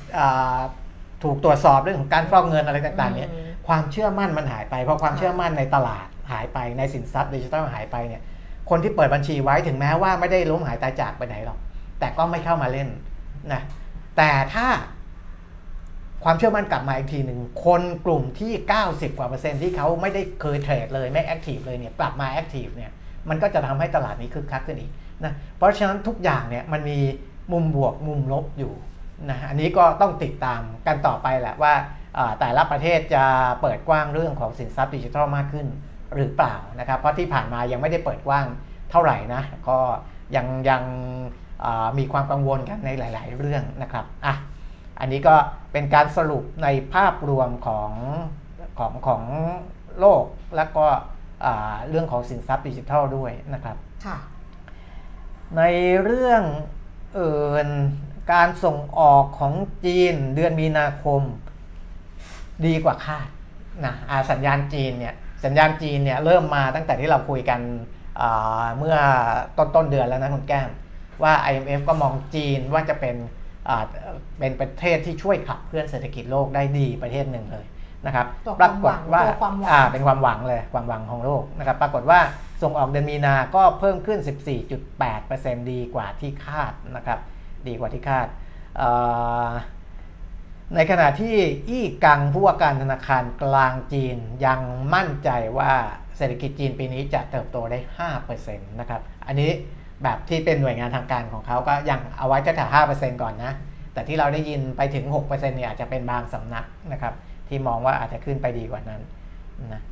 [1.23, 3.31] ถูกตรวจสอบเรื่องของการฟอกเงินอะไรต่างๆเนี่ย
[3.69, 8.23] ความเชื่อมั่นมันหายไป เพราะความเชื่อมั่นในตลาดหายไปในสินทรัพย์ดิจิทัลหายไปเนี่ย
[8.71, 11.59] คนที่เปิดบัญชีไว้ถึงแม้ว่าไม่ได้ล้มหายตายจากไปไหนหรอก
[11.99, 12.89] แต่ก็ไม่เข้ามาเล่น
[13.53, 13.63] นะ
[14.17, 14.67] แต่ถ้า
[16.25, 18.53] ความเชื่อมั่นกลับมาอีกทีหนึ่งคนกลุ่มที่
[18.85, 22.91] 90 กว่าเปอร์เซ็นต์ที่เขาไม่ได้เคย trade เลยไม่ active เลยเนี่ยกลับมา active เนี่ย
[23.29, 24.91] มันก็จะทำให้ตลาดนี้คึกคักขึ้นอีก
[25.25, 26.99] นะเพราะฉะนั้นทุกอย่างเนี่ยมันมี
[27.53, 28.73] มุมบวกมุมลบอยู่
[29.31, 31.75] นะอันนี้ก็ต้องติดตามกันต่อไปแหละว่า
[32.41, 33.25] แต่ละประเทศจะ
[33.63, 35.67] เปิดกว้างเรื่องของสินทรัพย์ดิจิทัลมากขึ้น
[36.15, 38.47] หรือเปล่านะครับ เพราะที่ผ่านมายังไม่ได้เปิดกว้าง
[38.91, 39.79] เท่าไหร่นะ ก็
[40.37, 40.83] ยังยัง
[41.61, 44.35] เอ่อมีความกังวลกันในหลาย ๆ เรื่องนะครับอะ
[45.01, 45.35] อันนี้ก็
[45.73, 47.91] เป็นการสรุปในภาพรวมของ
[48.79, 49.23] ของของ
[50.01, 50.25] โลก
[50.57, 50.87] แล้วก็
[51.45, 54.19] อ่าเรื่องของสินทรัพย์ดิจิทัลด้วยนะครับค่ะ
[55.57, 55.63] ใน
[56.03, 56.43] เรื่อง
[57.15, 57.31] เอ่
[57.67, 57.69] น
[58.33, 61.23] การส่งออกของจีนเดือนมีนาคม
[62.67, 63.29] ดีกว่าคาด
[63.85, 65.15] นะอ่าสัญญาณจีนเนี่ย
[65.47, 67.61] สัญญาณจีนเนี่ยเริ่มมาตั้งแต่ที่เราคุยกัน
[68.21, 68.97] อ่าเมื่อ
[69.59, 70.69] ต้นต้นเดือนแล้วนะคุณแก้ม
[71.23, 73.17] ว่า IMF ก็มองจีนว่าจะเป็น
[73.69, 73.85] อ่า
[74.39, 77.67] เป็นประเทศที่ช่วยขับเคลื่อนเศรษฐกิจโลกได้ดีประเทศหนึ่งเลย
[78.07, 82.21] นะครับตัวปรากฏว่าตัวความหวังอ่าเป็นความหวังเลยความหวังของโลกนะครับปรากฏว่า
[82.63, 84.19] ส่งออกเดือนมีนาก็เพิ่มขึ้น
[84.95, 87.19] 14.8%ดีกว่าที่คาดนะครับ
[87.69, 88.27] ดีกว่าที่คาด
[88.77, 88.89] เอ่
[89.49, 89.51] อ
[90.75, 91.35] ในขณะที่
[91.69, 94.61] อี้กังผู้ว่าการธนาคารกลางจีนยัง
[94.95, 95.73] มั่นใจว่า
[96.17, 97.79] เศรษฐกิจจีนปีนี้จะเติบโตได้
[98.29, 99.51] 5%นะครับ อันนี้
[100.03, 102.53] แบบที่เป็นหน่วยงานทางการของเขาก็ยังเอาไว้แค่
[102.93, 103.53] 5%ก่อนนะ
[103.93, 107.15] แต่ที่เราได้ยินไปถึง6%เนี่ยอาจจะเป็นบางสำนักนะครับ
[107.49, 109.01] ที่มองว่าอาจจะขึ้นไปดีกว่านั้น
[109.73, 109.83] นะ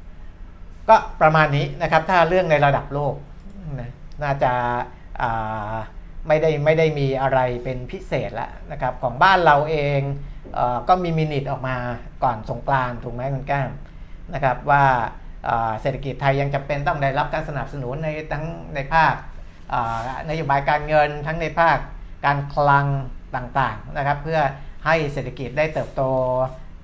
[0.88, 3.14] ก็ประมาณนี้นะครับ ถ้าเรื่องในระดับโลก
[3.80, 3.90] นะ
[4.22, 5.74] น่าจะา
[6.28, 10.00] ไม่ได้ไม่ได้มีอะไรเป็นพิเศษแล้วนะครับ ของบ้านเราเอง
[10.88, 11.76] ก็มีมินิทออกมา
[12.24, 13.70] ก่อนสงกรานต์ถูกไหมคุณแก้ม
[14.34, 14.84] นะครับว่า
[15.80, 19.14] เศรษฐกิจไทยยังจำเป็นต้องได้รับการสนับสนุนในทั้งในภาค
[20.28, 21.78] นโยบายการเงินทั้งในภาค
[22.26, 22.86] การคลัง
[23.36, 24.40] ต่างๆนะครับ เพื่อ
[24.86, 26.02] ให้เศรษฐกิจได้เติบโต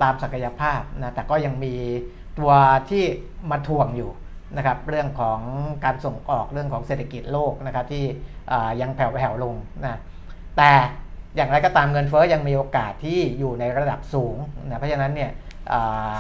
[0.03, 1.75] ตามศักยภาพนะแต่ก็ยังมี
[2.39, 2.53] ตัว
[2.91, 3.05] ที่
[3.51, 4.11] มาทวงอยู่
[4.57, 5.41] นะครับเรื่องของ
[5.85, 8.05] การส่งออกเรื่องของเศรษฐกิจโลกนะครับที่
[8.81, 10.01] ยังแผ่วๆลงนะ
[10.57, 10.73] แต่
[11.37, 15.31] อย่างไรก็ตามเงินเฟ้อยังมีโอกาสที่อยู่ในระดับสูงนะเพราะฉะนั้นเนี่ย
[15.73, 16.19] อ่า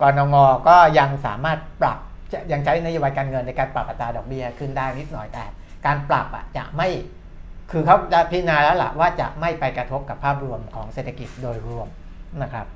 [0.00, 0.36] กรงง
[0.68, 1.98] ก็ยังสามารถปรับ
[2.32, 5.44] จะยังใช้นโยบายการเงินในการปรับอัตราดอกเบี้ยขึ้นได้นิดหน่อยแต่
[5.86, 6.88] การปรับอะจะไม่
[7.70, 11.88] คือเขาจะพิจารณาแล้วล่ะว่าจะไม่ไปกระทบกับภาพรวมของเศรษฐกิจโดยรวม
[12.42, 12.66] นะครับ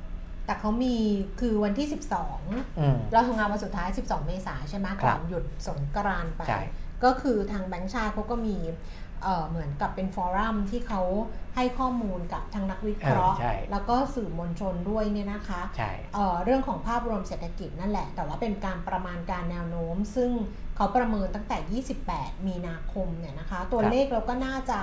[0.46, 0.96] แต่เขามี
[1.40, 1.87] คือวันที่
[2.78, 6.62] อืม12 เราทำงานวันสุดท้าย 12 เมษาใช่ไหมครัก่อบนหยุดสงกรานต์ไปใช่
[7.04, 8.57] ก็คือทางแบงค์ชาติเขาก็มี
[9.25, 11.03] เอ่อเหมือนกับเป็นฟอรัมที่เขา
[11.57, 20.31] ให้ข้อมูลกับทางนักวิเคราะห์เออใช่แล้วก็สื่อมวลชนด้วยเนี่ยนะคะใช่เอ่อเรื่องของภาพรวมเศรษฐกิจนั่นแหละ แต่ว่าเป็นการประมาณการแนวโน้ม ซึ่ง
[20.77, 24.81] เขาประเมินตั้งแต่ 28 มีนาคมเนี่ยนะคะ ตัวครับเลขเราก็น่าจะ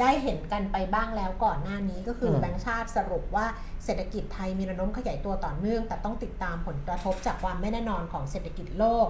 [0.00, 3.46] ได้เห็นกันไปบ้างแล้วก่อนหน้านี้ก็คืออมแบงก์ชาติสรุปว่า
[3.84, 9.06] เศรษฐกิจไทยมีแนวโน้มขยายตัวต่อเนื่อง แต่ต้องติดตามผลกระทบจากความไม่แน่นอนของเศรษฐกิจโลก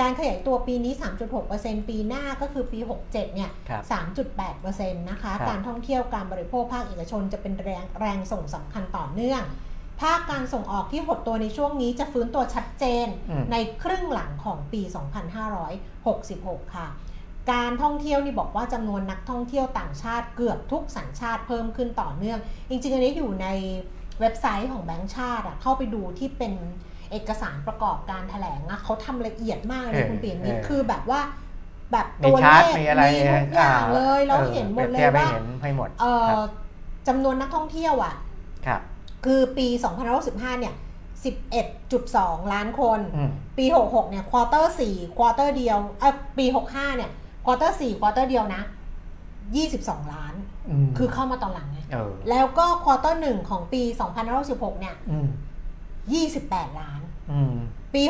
[0.00, 0.92] การขยายตัวปีนี้
[1.40, 3.82] 3.6%ปีหน้าก็คือปี 67 เนี่ยครับ
[4.46, 9.42] 3.8%นะคะครับการท่องเที่ยวการบริโภคภาคเอกชนจะเป็นแรงแรงส่งสำคัญต่อเนื่อง
[10.00, 14.82] ภาคการส่งออกที่หดตัวในช่วงนี้จะฟื้นตัวชัดเจนอืมในครึ่งหลังของปี
[15.58, 16.88] 2566 ค่ะ
[17.52, 23.48] การท่องเที่ยวนี่บอกว่าจำนวนนักท่องเที่ยวต่างชาติเกือบทุกสัญชาติเพิ่มขึ้นต่อเนื่อง จริงๆอันนี้อยู่ใน
[24.20, 26.54] เว็บไซต์ของแบงก์ชาติอะเข้าไปดูที่เป็น
[27.10, 31.20] เอกสารประกอบการแถลงอะเขาทำละเอียดมากเลยเออคุณเปลี่ยนนี่เออคือแบบว่า
[31.92, 36.48] แบบมีตัวชาเลร์ตขมีอะไรมีทุกอย่างเลยเราออเห็นหมดเลปรียบทีบให้ว่าเห็นให้หมดเอ่ครัอบ
[37.08, 38.14] จำนวนนักท่องเที่ยวอะ
[38.66, 38.80] ครับ
[39.24, 39.66] คือปี
[40.14, 40.74] 2565เนี่ย
[41.62, 47.10] 11.2 ล้านคนอืมปี 66 เนี่ยควอเตอร์4ควอเตอร์เดียวเออปี 65 เนี่ย
[47.44, 48.62] ควอเตอร์4ควอเตอร์เดียวนะ
[49.38, 50.34] 22 ล้าน
[50.86, 53.82] มคือเข้ามาตอนหลังไงเออแล้วก็ควอเตอร์1ของปี
[54.30, 55.28] 2516 เนี่ยอืม
[56.08, 57.54] 28 ล้านอืม
[57.94, 58.02] ปี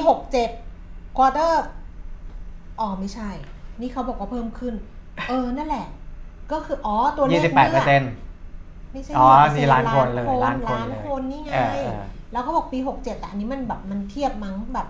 [0.55, 1.64] 67ควอเตอร์
[2.81, 3.31] อ๋อไม่ใช่
[3.81, 4.74] นี่เขาบอกว่าเพิ่มขึ้น
[5.29, 5.87] เออ นั่นแหละ
[6.53, 8.12] ก็คือ อ๋อ ตัวเลยี่ขสิบแปดเปอร์เซ็นต์
[8.92, 14.87] ไม่ใช่อ๋อ20%นี่ล้านคนเลยล้าล้านนคนล้านเลยคนนี่ไงเออเออแล้วก็บอกปี 67 แต่อันนี้มันแบบมันเทียบมั้งแบบ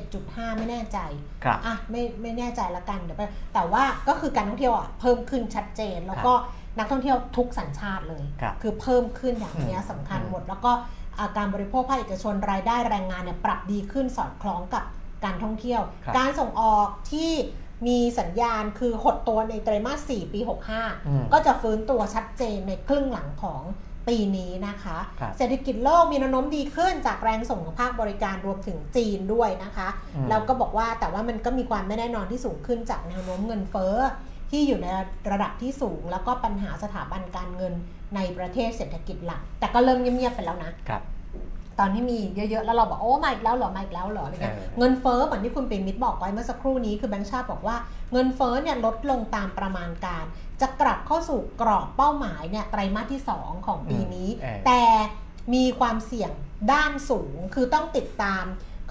[0.00, 0.98] 31.5 ไม่แน่ใจ
[1.44, 3.22] ครับอะไม่ไม่แน่ใจละกันเดี๋ยวไป
[3.54, 6.32] แต่ว่าก็คือการท่องเที่ยวอะเพิ่มขึ้นชัดเจนแล้วก็
[6.78, 11.03] นักท่องเที่ยวทุกสัญชาติเลยครับคือเพิ่มขึ้นอย่างเนี้ยอืมสำคัญอืมหมดแล้วก็อ่า
[11.36, 14.84] การบริโภคภาคเอกชนรายได้แรงงานเนี่ยปรับดีขึ้นสอดคล้องกับ
[15.24, 17.32] การท่องเที่ยวครับการส่งออกที่
[17.86, 23.62] มีสัญญาณคือหดตัวในไตรมาส 4 ปีอืม65 ก็จะฟื้นตัวชัดเจนในครึ่งหลังของ
[24.08, 33.96] ปีนี้นะคะครับเศรษฐกิจโลกมีแนวโน้มดีขึ้นจากแรงส่งของภาคบริการรวมถึงจีนด้วยนะคะอืมแล้วก็บอกว่าแต่ว่ามันก็มีความไม่แน่นอนที่สูงขึ้นจากแนวโน้มเงินเฟ้อ
[34.50, 34.86] ที่อยู่ใน
[35.30, 37.74] ระดับที่สูง แล้วก็ปัญหาสถาบันการเงิน
[38.16, 41.02] ในประเทศเศรษฐกิจหลัก แต่ก็เริ่มเงียบๆไปแล้วนะครับ
[41.78, 47.76] ตอนที่มีเยอะๆ แล้วเราบอกโอ้มาอีกแล้วเหรอมาอีกแล้วเหรออะไรเงี้ยเออเงินเฟ้อเหมือนที่คุณปิ่นมิตรบอกไว้เมื่อสักครู่นี้คือแบงค์ชาติบอกว่า
[48.12, 50.24] เงินเฟ้อเนี่ยลดลงตามประมาณการ
[50.60, 54.82] จะกลับเข้าสู่กรอบเป้าหมายเนี่ยไตรมาสที่ 2 ของปีนี้เออแต่
[55.54, 56.30] มีความเสี่ยง
[56.72, 58.44] ด้านสูงคือต้องติดตาม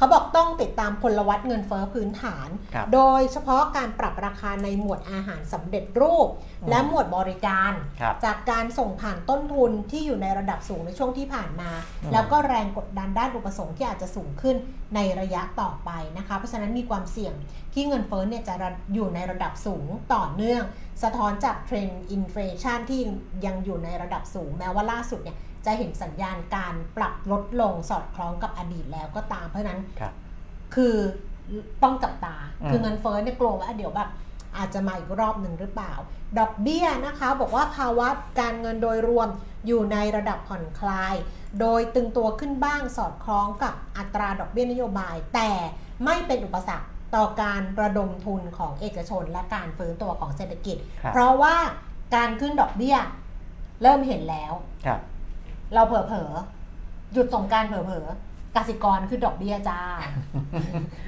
[0.03, 6.27] เขาบอกต้องติดตามพลวัตเงินเฟ้อพื้นฐานครับโดยเฉพาะการปรับราคาในหมวดอาหารสำเร็จรูป
[6.61, 11.71] อืมและหมวดบริการครับจากการส่งผ่านต้นทุนที่อยู่ในระดับสูงในช่วงที่ผ่านมา
[12.03, 14.55] อืมแล้วก็แรงกดดันด้านอุปสงค์ที่อาจจะสูงขึ้น
[14.95, 17.33] ในระยะต่อไปนะคะ เพราะฉะนั้นมีความเสี่ยง
[17.73, 18.55] ที่เงินเฟ้อเนี่ยจะ
[18.93, 20.63] อยู่ในระดับสูงต่อเนื่อง
[21.03, 23.01] สะท้อนจาก trend inflation ที่
[23.45, 30.14] ยังอยู่ในระดับสูงแม้ว่าล่าสุดเนี่ย จะเห็นสัญญาณการปรับลดลงสอดคล้องกับอดีตแล้วก็ตามเพราะฉะนั้นครับ
[30.76, 30.95] คือ
[31.84, 34.09] ต้องจับตาอืมคือเงินเฟ้อเนี่ยกลัวว่าเดี๋ยวแบบ
[34.57, 35.93] อาจจะมาอีกรอบหนึ่งหรือเปล่า
[36.39, 38.07] ดอกเบี้ยนะคะบอกว่าภาวะ
[38.39, 39.30] การเงินโดยรวม
[39.68, 41.16] อยู่ในระดับผ่อนคลาย
[41.59, 45.51] โดยตึงตัวขึ้นบ้างสอดคล้องกับอัตราดอกเบี้ยนโยบาย แต่
[46.05, 51.55] ไม่เป็นอุปสรรคต่อการระดมทุนของเอกชนและการฟื้นตัวของเศรษฐกิจครับเพราะว่า
[52.16, 52.97] การขึ้นดอกเบี้ย
[53.82, 54.53] เริ่มเห็นแล้ว
[55.76, 59.80] ครับเราเผลอๆหยุดส่งกรารเผลอๆกสิกรคือดอกเบี้ยจ้า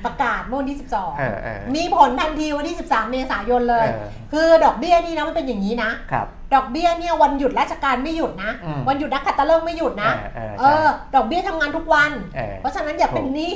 [0.05, 0.77] ประกาศเมื่อวันที่
[1.17, 13.55] เออเออ12 มีผลทันทีวันที่ 13 เมษายนเลยเออคือดอกเบี้ยนี่นะมันเป็นอย่างนี้นะครับดอกเบี้ยเนี่ยวันหยุดราชการไม่หยุดนะอืมวันหยุดนักขัตฤกษ์ไม่หยุดนะ เออเอเอออดอกเบี้ยทำงานทุกวันเออเพราะฉะนั้นอย่าเป็นหนี้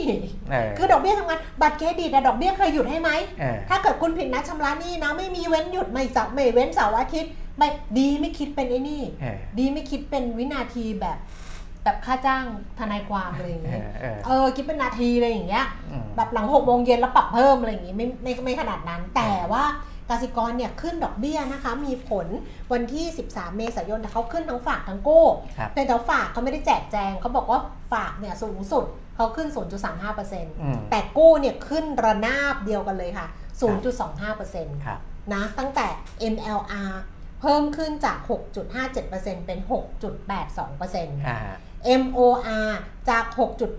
[0.52, 11.18] เออคือดอกเบี้ยทำงาน บัตรเครดิตอะดอกเบี้ยเคยหยุดให้ไหมเออถ้าเกิดคุณผิดนัดชำระหนี้นะ ไม่มีเว้นหยุดไม่เสาร์ไม่เว้นเสาร์อาทิตย์ ไม่ดีไม่คิดเป็นไอ้นี่เออดีไม่คิดเป็นวินาทีแบบ
[11.84, 12.46] แบบค่าจ้าง
[12.80, 19.64] ทนายความอะไรอย่างเอเงี้ยอเออเออคิดเป็นนาทีอะไรอย่างเงี้ยอืมแบบหลังหกโมงเย็นแล้วปรับเพิ่มอะไรอย่างงี้ไม่ไม่ไม่ขนาดนั้นแต่ว่า
[20.10, 22.28] กสิกรเนี่ยขึ้นดอกเบี้ยนะคะ มีผล
[22.72, 25.26] วันที่ 13 เมษายนแต่เขาขึ้นทั้งฝากทั้งกู้
[25.58, 27.60] ครับเป็นแต่ฝากเขาไม่ได้แจกแจงเขาบอกว่า
[27.94, 28.86] ฝากเนี่ยสูงสุด
[29.16, 33.28] เขาขึ้นอืม0.35%แต่กู้เนี่ยขึ้นระนาบเดียวกันเลยค่ะ
[34.06, 35.00] 0.25%ครับ
[35.34, 35.88] นะตั้งแต่
[36.34, 36.92] MLR
[37.42, 38.18] เพิ่มขึ้นจาก
[38.84, 39.60] 6.57%เป็น
[40.40, 41.40] 6.82%อ่า
[42.02, 42.70] MOR
[43.10, 43.26] จาก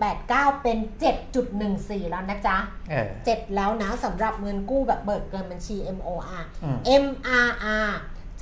[0.05, 0.77] 6.89 เป็น
[1.43, 2.57] 7.14 แล้วนะจ๊ะ
[2.89, 7.89] เออ7แล้วนะสำหรับเงินกู้แบบเบิกเกินบัญชี MOR อืม MRR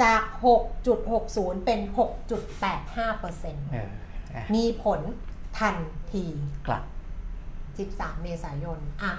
[0.02, 0.22] จาก
[0.94, 3.90] 6.60 เป็น 6.85%เออ
[4.36, 5.00] อะมีผล
[5.60, 5.76] ทัน
[6.14, 6.26] ที
[6.68, 6.84] ครับ
[7.60, 9.14] 13 เมษายน อะ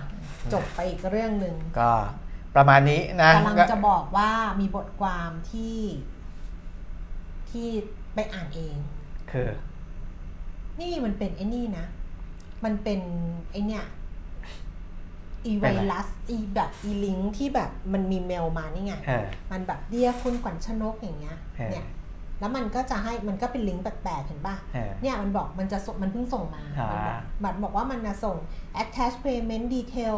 [0.52, 1.92] จบไปอีกเรื่องหนึ่งก็
[2.56, 4.30] ประมาณนี้นะกำลังก็จะบอกว่า
[4.60, 5.78] มีบทความที่
[7.50, 7.68] ที่
[8.14, 8.76] ไปอ่านเอง
[9.30, 9.50] คือ
[10.80, 11.86] นี่มันเป็นไอ้นี่นะ
[12.64, 13.00] มันเป็น
[13.50, 13.84] ไอเนี่ย
[15.46, 21.86] อีไวรัสอีแบบอีลิงก์ที่แบบมันมีเมลมานี่ไงเออมันแบบเดียคุณขวัญชนกอย่างเงี้ยเออเนี่ย
[22.40, 28.36] แล้วมันก็จะให้มันก็เป็นลิงก์แปลกๆเห็นป่ะเออเนี่ยมันบอกมันจะส่งมันเพิ่งส่งมาอ่ามันบอกมันบอกว่ามันจะส่ง
[28.82, 30.16] attach payment detail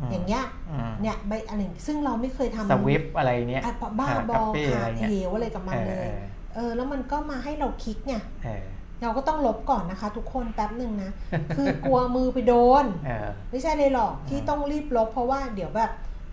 [0.00, 6.20] อืมอย่างเงี้ยอืมเนี่ยใบอะไรซึ่งเราไม่เคยทำสวิฟอะไรเนี้ยอะบ้าบอปี้ค่ะอะไรเหเงี้ยวอะไรกับมันเลยออ
[6.54, 8.64] เออแล้วมันก็มาให้เราคลิกเนี่ยเออ
[9.02, 11.10] เราก็ต้องลบก่อนนะคะ ทุกคนแป๊บหนึ่งนะ
[11.56, 15.90] คือกลัวมือไปโดนเออไม่ใช่เลยหรอกที่อืมต้องรีบลบเพราะว่าเดี๋ยวแบบ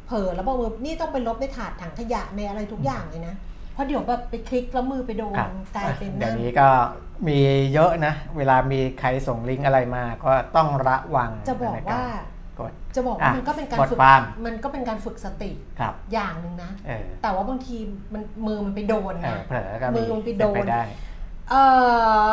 [0.08, 3.36] เผลอแล้วบอกมือนี่ต้องไปลบในถาดถังขยะในอะไรทุกอย่างเลยนะ
[3.74, 6.70] เพราะเดี๋ยวแบบไปคลิกแล้วมือไปโดนครับกลายเป็นเดี๋ยวนั่นนี้ก็
[7.28, 7.38] มี
[7.74, 12.04] เยอะนะ เวลามีใครส่งลิงก์อะไรมาก็ต้องระวังจะบอกในว่า
[12.60, 17.78] กด จะบอกว่าอะมันก็เป็นการกดฝึกความมันก็เป็นการฝึกสติครับอย่างหนึ่งนะเออแต่ว่าบางที
[18.14, 20.84] มันมือมันไปโดนเอไงอเผลอก็มืมีอลงไปโดนเป็นไปได้
[21.50, 21.56] เอ
[22.24, 22.28] อ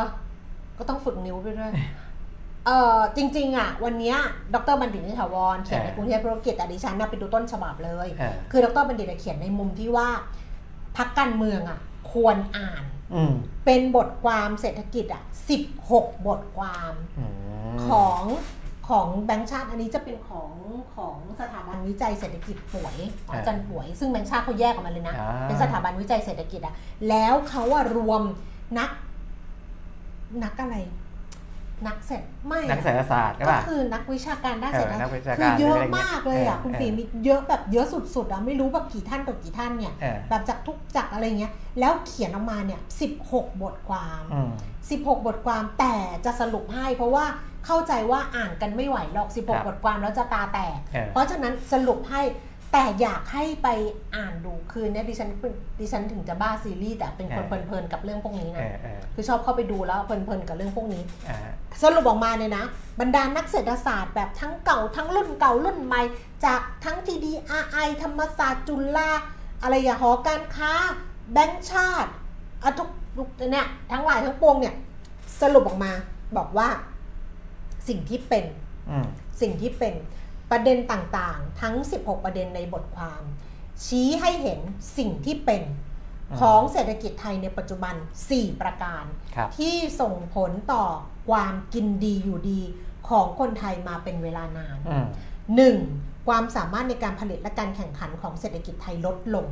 [0.78, 1.72] ก็ต้องฝึกนิ้วไปด้วย
[2.66, 4.16] เออจริง ๆ อะ วันเนี้ย
[4.54, 10.08] ดรบัณฑิตนิถาวรเขียนในเออกรุงเทพธุรกิจแต่ดิฉันน่ะไปดูต้นฉบับเลยเออคือดรบัณฑิตเขียนในมุมที่ว่า
[10.96, 11.78] พักการเมืองอะ
[12.12, 13.32] ควรอ่านอืม
[13.64, 15.22] เป็นบทความเศรษฐกิจอะ
[15.74, 17.24] 16 บทความอื
[17.74, 18.22] มของ
[18.88, 20.50] ของแบงค์ชาติอันนี้จะเป็นของ
[20.94, 26.74] ของสถาบันวิจัยเศรษฐกิจป่วยของอาจันป่วย ซึ่งแบงค์ชาติเขาแยกออกมาเลยนะ อ่า เป็นสถาบันวิจัยเศรษฐกิจอะ
[27.08, 28.22] แล้วเขาอะรวม
[28.78, 28.90] นัก
[30.44, 30.76] นักอะไร
[31.86, 42.80] นักเศรษฐไม่นักอะเศรษฐศาสตร์ใช่ก็ป่ะ คือนักวิชาการด้านเออเศรษฐนักวิชาคืการอเยอะหรืออะไรเงี้ยมากเลยอะเออคุณเออปีมีเยอะแบบเยอะสุดๆอะไม่รู้แบบกี่ท่านต่อกี่ท่านเนี่ย เออแบบจากทุกจากอะไรเงี้ย แล้วเขียนออกมาเนี่ย
[43.20, 44.50] 16 บทความ อืม
[44.88, 47.24] 16 บทความแต่จะสรุปให้เพราะว่า
[47.68, 52.22] เข้าใจว่าอ่านกันไม่ไหวหรอกครับ16 บทความแล้วจะตาแตกเออเพราะฉะนั้นสรุปให้
[52.72, 53.68] แต่อยากให้ไป
[54.16, 55.30] อ่านดูคือเนี่ยดิฉัน
[55.80, 61.38] ดิฉันถึงจะบ้าซีรีส์แต่เป็นคนเออเพลินๆกับเรื่องพวกนี้เอนะอเออคือชอบเข้าไปดูแล้วเพลินๆกับเรื่องพวกนี้อ่า
[61.82, 62.64] สรุปออกมาเนี่ยนะ
[63.00, 66.02] บรรดานักเศรษฐศาสตร์แบบทั้งเก่าทั้งรุ่นเก่ารุ่นใหม่
[66.44, 69.10] จากทั้ง TDRI ธรรมศาสตร์จุฬา
[69.62, 70.72] อะไรอย่างหอการค้า
[71.32, 72.10] แบงก์ชาติ
[72.62, 74.74] อะทุกทุกเนี่ยทั้งหลายทั้งปวงเนี่ย
[75.40, 75.92] สรุปออกมา
[76.36, 76.68] บอกว่า
[77.88, 78.44] สิ่งที่เป็น
[78.90, 79.06] อืม
[79.40, 79.94] สิ่งที่เป็น
[80.50, 83.22] ประเด็นต่างๆ ทั้ง 16 ประเด็นในบทความ
[83.84, 84.60] ชี้ให้เห็น
[84.98, 85.62] สิ่งที่เป็น
[86.30, 87.94] อืมของเศรษฐกิจไทยในปัจจุบัน
[88.28, 89.04] 4 ประการ
[89.36, 90.84] ครับที่ส่งผลต่อ
[91.28, 92.60] ความกินดีอยู่ดี
[93.08, 95.06] ของคนไทยมาเป็นเวลานานอืม
[95.66, 96.28] 1.
[96.28, 99.46] ความสามารถในการผลิตและการแข่งขันของเศรษฐกิจไทยลดลง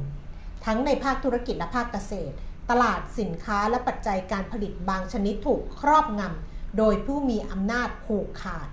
[0.64, 2.34] ทั้งในภาคธุรกิจและภาคเกษตร
[2.70, 8.68] ตลาดสินค้าและปัจจัยการผลิตบางชนิดถูกครอบงำ โดยผู้มีอำนาจผูกขาด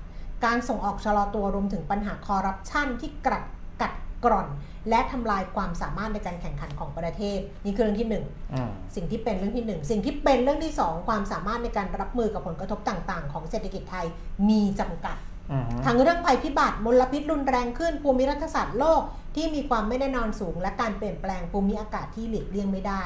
[0.46, 3.44] การส่งออกชะลอตัวรวมถึงปัญหาคอร์รัปชันที่กัด
[3.82, 3.94] กัด
[4.26, 4.48] กร่อน
[4.90, 14.06] และทำลายความสามารถในการแข่งขันของประเทศ นี่คือเรื่องที่หนึ่งอืมสิ่งที่เป็นเรื่องที่หนึ่งสิ่งที่เป็นเรื่องที่สองความสามารถในการรับมือกับผลกระทบต่างๆ ของเศรษฐกิจไทย
[14.50, 15.18] มีจำกัด
[15.52, 19.02] อืมทั้งเรื่องภัยพิบัติมลพิษรุนแรงขึ้น ภูมิรัฐศาสตร์โลก
[19.36, 23.04] ที่มีความไม่แน่นอนสูง และการเปลี่ยนแปลงภูมิอากาศที่หลีกเลี่ยงไม่ได้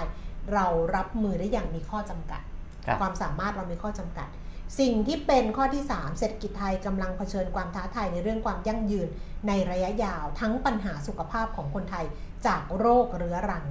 [0.53, 0.65] เรา
[0.95, 2.41] รับมือได้อย่างมีข้อจำกัด
[2.85, 4.27] ครับความสามารถเรามีข้อจำกัด
[4.79, 9.09] สิ่งที่เป็นข้อที่ 3 เศรษฐกิจไทยกำลังเผชิญความท้าทายในเรื่องความยั่งยืน
[9.47, 12.05] ในระยะยาวทั้งปัญหาสุขภาพของคนไทย
[12.47, 13.65] จากโรคเรื้อรัง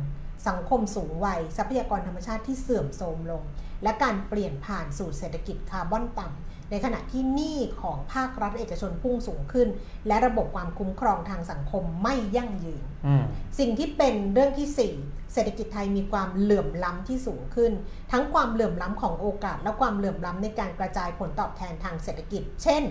[0.49, 3.43] สังคมสูงวัย ทรัพยากรธรรมชาติที่เสื่อมโทรมลง
[3.83, 9.69] และการเปลี่ยนผ่านสู่เศรษฐกิจคาร์บอนต่ำในขณะที่หนี้ของภาครัฐเอกชนพุ่งสูงขึ้น
[10.07, 13.25] และระบบความคุ้มครองทางสังคมไม่ยั่งยืนอืม
[13.59, 17.73] สิ่งที่เป็นเรื่องที่ 4 เศรษฐกิจไทยมีความเหลื่อมล้ำที่สูงขึ้น
[18.13, 22.83] ทั้งความเหลื่อมล้ำของโอกาส และความเหลื่อมล้ำในการกระจายผลตอบแทนทางเศรษฐกิจ เช่น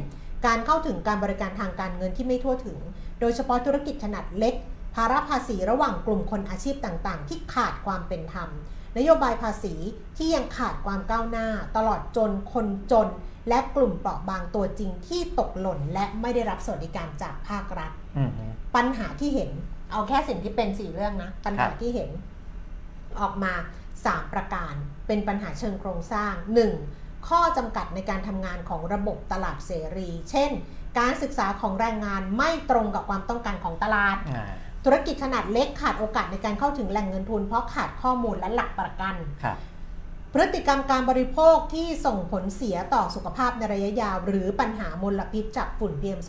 [0.46, 2.78] การเข้าถึงการบริการทางการเงินที่ไม่ทั่วถึง
[3.20, 4.56] โดยเฉพาะธุรกิจขนาดเล็ก
[4.96, 8.50] ภาระภาษีระหว่างกลุ่มคนอาชีพต่างๆ ที่ขาดความเป็นธรรม
[8.98, 9.74] นโยบายภาษี
[10.18, 13.08] ที่ยังขาดความก้าวหน้า ตลอดจนคนจน
[13.50, 18.32] และกลุ่มเปราะบางตัวจริงที่ตกหล่น และไม่ได้รับสวัสดิการจากภาครัฐอืม
[18.76, 19.52] ปัญหาที่เห็น
[19.92, 22.10] เอาแค่สิ่งที่เป็นสี่เรื่องนะ ปัญหาครับที่เห็น
[23.22, 23.54] ออกมา
[23.96, 24.74] 3 ประการ
[25.08, 26.34] เป็นปัญหาเชิงโครงสร้าง
[26.82, 27.28] 1.
[27.28, 30.52] ข้อจำกัดในการทำงานของระบบตลาดเสรี เช่น
[31.00, 34.54] การศึกษาของแรงงานไม่ตรงกับความต้องการของตลาดอ่า
[34.86, 39.58] ธุรกิจขนาดเล็กขาดโอกาสในการเข้าถึงแหล่งเงินทุน เพราะขาดข้อมูลและหลักประกันครับ
[40.34, 46.20] พฤติกรรมการบริโภคที่ส่งผลเสียต่อสุขภาพในระยะยาว หรือปัญหามลพิษจากฝุ่น PM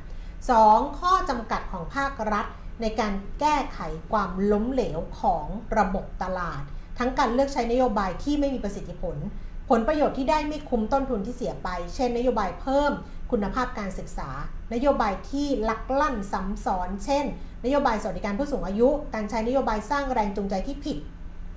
[0.00, 1.00] 2.5 2.
[1.00, 2.46] ข้อจำกัดของภาครัฐ
[2.80, 3.78] ในการแก้ไข
[4.12, 5.46] ความล้มเหลวของ
[5.78, 6.62] ระบบตลาด
[6.98, 9.16] ทั้งการเลือกใช้นโยบายที่ไม่มีประสิทธิผล
[9.70, 12.92] ผลประโยชน์ที่ได้ไม่คุ้มต้นทุนที่เสียไป เช่น นโยบายเพิ่ม
[13.30, 14.30] คุณภาพการศึกษา
[14.74, 17.24] นโยบายที่ลักลั่นซ้ำซ้อน เช่น
[17.64, 20.98] นโยบายสวัสดิการผู้สูงอายุ การใช้นโยบายสร้างแรงจูงใจที่ผิด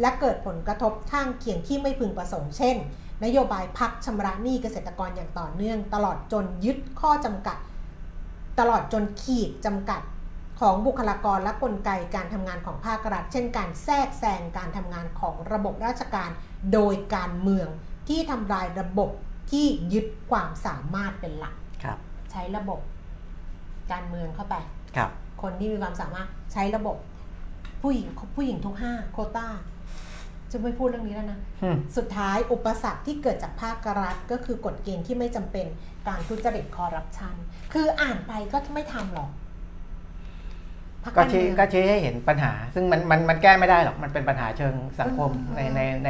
[0.02, 2.76] และเกิดผลกระทบข้างเคียงที่ไม่พึงประสงค์ เช่น
[3.24, 7.58] นโยบายพักชำระหนี้เกษตรกรอย่างต่อเนื่อง ตลอดจนยึดข้อจำกัด
[8.60, 10.02] ตลอดจนขีดจำกัด
[10.60, 16.30] ของบุคลากรและกลไกการทำงานของภาครัฐ เช่นการแทรกแซงการทำงานของระบบราชการ
[16.74, 17.68] โดยการเมือง
[18.10, 19.10] ที่ทำลายระบบ
[19.51, 21.97] ที่ยึดความสามารถเป็นหลักครับ
[22.32, 22.80] ใช้ระบบ
[23.91, 24.55] การเมืองเข้าไป
[24.95, 25.10] ครับ
[25.41, 26.97] คนที่มีความสามารถใช้ระบบ
[27.82, 29.47] ผู้หญิงผู้หญิงทุกห้าโควต้า
[30.51, 35.66] จะไม่พูดเรื่องนี้แล้วนะอืมสุดท้ายอุปสรรคที่เกิดจากภาครัฐก็คือกฎเกณฑ์ที่ไม่จำเป็น
[36.07, 37.36] การทุจริตคอร์รัปชัน
[37.74, 39.49] คืออ่านไปก็ไม่ทำหรอกพรรค
[41.18, 46.10] ก็ารชี้เมืองก็ชี้ให้เห็นปัญหา ซึ่งมันมันมันแก้ไม่ได้หรอกมันเป็นปัญหาเชิงสังคมเอในอใน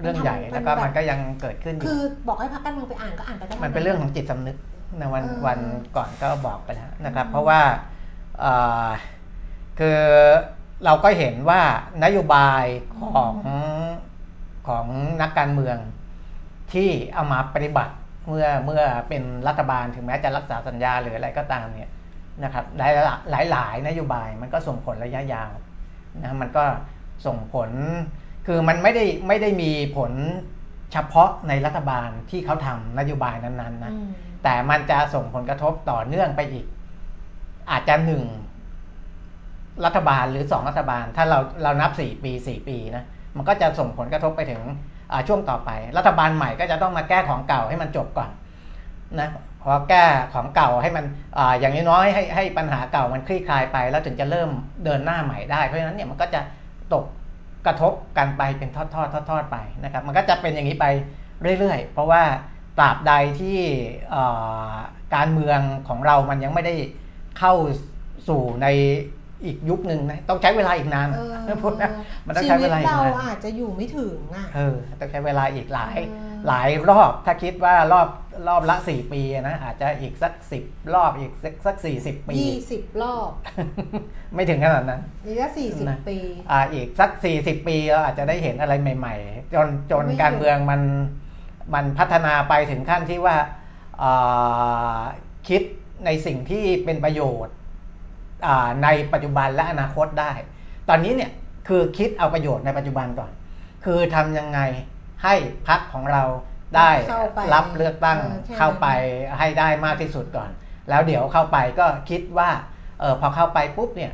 [0.00, 4.56] เรื่องใหญ่มันทำแล้วก็มันแบบมันก็ยังเกิดขึ้นอคืยู่อบอกให้พรรคการเมืองไปอ่านก็อ่านไปได้มันเป็นเรื่องของจิตสำนึก
[4.98, 5.58] ในวันเออวัน
[5.96, 7.60] ก่อนก็บอกไปแล้วนะครับอืมเพราะว่า
[8.40, 8.52] เอ่
[8.86, 8.88] อ
[9.78, 10.00] คือ
[10.84, 11.60] เราก็เห็นว่า
[12.04, 12.64] นโยบาย
[13.14, 13.34] ของ
[14.68, 14.86] ของ
[15.22, 15.76] นักการเมือง
[16.72, 17.94] ที่เอามาปฏิบัติ
[18.28, 21.90] เมื่อเมื่อเป็นรัฐบาลถึงแม้จะรักษาสัญญาหรืออะไรก็ตามเนี่ย
[22.44, 22.92] นะครับหลาย
[23.30, 25.52] หลายหลายนโยบายมันก็ส่งผลระยะยาว
[26.22, 26.64] นะมันก็
[27.26, 27.70] ส่งผล
[28.46, 30.12] คือมันไม่ได้ไม่ได้มีผล
[30.92, 34.10] เฉพาะในรัฐบาลที่เขาทำนโยบายนั้นๆนะอืม
[34.44, 36.66] แต่มันจะส่งผลกระทบต่อเนื่องไปอีก
[37.70, 38.24] อาจจะหนึ่ง
[39.84, 43.04] รัฐบาลหรือสองรัฐบาล ถ้าเราเรานับสี่ปีสี่ปีนะ
[43.36, 44.62] มันก็จะส่งผลกระทบไปถึง
[45.12, 48.30] อ่าช่วงต่อไป รัฐบาลใหม่ก็จะต้องมาแก้ของเก่าให้มันจบก่อน
[49.20, 49.28] นะ
[49.62, 50.04] พอแก้
[50.34, 51.04] ของเก่าให้มัน
[51.38, 54.50] อาอย่างน้อยๆให้ให้ปัญหาเก่ามันคลี่คลายไป แล้วถึงจะเริ่ม
[54.84, 56.40] เดินหน้าใหม่ได้เพราะฉะนั้นเนี่ยมันก็จะ
[56.94, 57.04] ตก
[57.66, 60.86] กระทบกันไปเป็นทอดๆทอดๆไปนะครับ มันก็จะเป็นอย่างนี้ไป
[61.58, 62.22] เรื่อยๆ เพราะว่า
[62.78, 63.58] ตราบใดที่
[64.10, 64.22] เอ่
[64.70, 64.74] อ
[65.14, 66.74] การเมืองของเรามันยังไม่ได้
[67.38, 67.54] เข้า
[68.28, 68.66] สู่ใน
[69.44, 71.90] อีกยุคหนึ่งนะต้องใช้เวลาอีกนานเออนะพูดนะ
[72.26, 78.08] มันต้องใช้เวลาอีชีกวิตนานเราอาจจะอยู่ไม่ถึงอะเออต้องใช้เวลาอีกหลายเออหลายรอบถ้าคิดว่ารอบ
[78.46, 80.64] รอบละสี่ปีนะ อาจจะอีกสักสิบ
[80.94, 83.30] รอบอีกสักสักสี่สิบปียี่สิบรอบ
[84.34, 86.16] ไม่ถึงขนาดนั้นนี่ก็สี่สิบนะปี
[86.50, 90.82] อ่าอีกสักสี่สิบปีเราอาจจะได้เห็นอะไรใหม่ ๆ จนจนไม่การถึงเมืองมัน
[91.74, 93.36] มันพัฒนาไปถึงขั้นที่ว่า
[94.02, 95.00] อ่า
[95.48, 95.62] คิด
[96.04, 97.54] ในสิ่งที่เป็นประโยชน์
[98.46, 100.32] อ่าในปัจจุบันและอนาคตได้
[100.88, 101.30] ตอนนี้เนี่ย
[101.68, 103.30] คือคิดเอาประโยชน์ในปัจจุบันก่อน
[103.84, 104.60] คือทำยังไง
[105.24, 105.34] ให้
[105.68, 106.22] พรรคของเรา
[106.76, 108.86] ได้เข้าไปรับเลือกตั้งเออแค่นั้นเข้าไป
[109.38, 110.50] ให้ได้มากที่สุดก่อน
[110.88, 112.50] แล้วเดี๋ยวเข้าไปก็คิดว่า
[113.00, 114.12] เออพอเข้าไปปุ๊บเนี่ย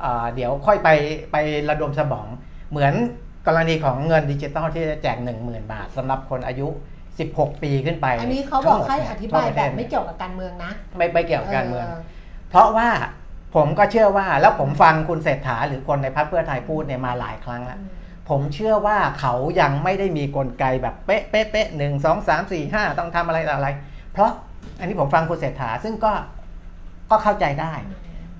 [0.00, 0.88] เอ่อเดี๋ยวค่อยไป
[1.32, 1.36] ไป
[1.68, 2.26] ระดมสมอง
[2.70, 2.94] เหมือน
[3.46, 6.68] กรณีของเงินดิจิตอลที่จะแจก 1 0,000 บาทสำหรับคนอายุ
[7.14, 11.86] 16 ปีขึ้นไป อันนี้เขาบอกทั้งมดให้เนี่อธิบายทั่วประเทศเนี่ยให้อธิบายแบบไม่เกี่ยวกับการเมืองนะ ไม่ไม่เกี่ยวกับการเมือง
[12.50, 12.88] เพราะว่า
[13.54, 17.80] ผมก็เชื่อว่าแล้วผมฟังคุณเศรษฐาหรือคนในพรรคเพื่อไทยพูดเนี่ยมาหลายครั้งแล้ว
[18.28, 23.68] ผมเชื่อว่าเขายังไม่ได้มีกลไกแบบเป๊ะเป๊ะเป๊ะหนึ่งสองสามสี่ห้าต้องทำอะไรต่ออะไร
[24.12, 24.30] เพราะ
[24.78, 26.12] อันนี้ผมฟังคุณเศรษฐาซึ่งก็
[27.10, 27.74] ก็เข้าใจได้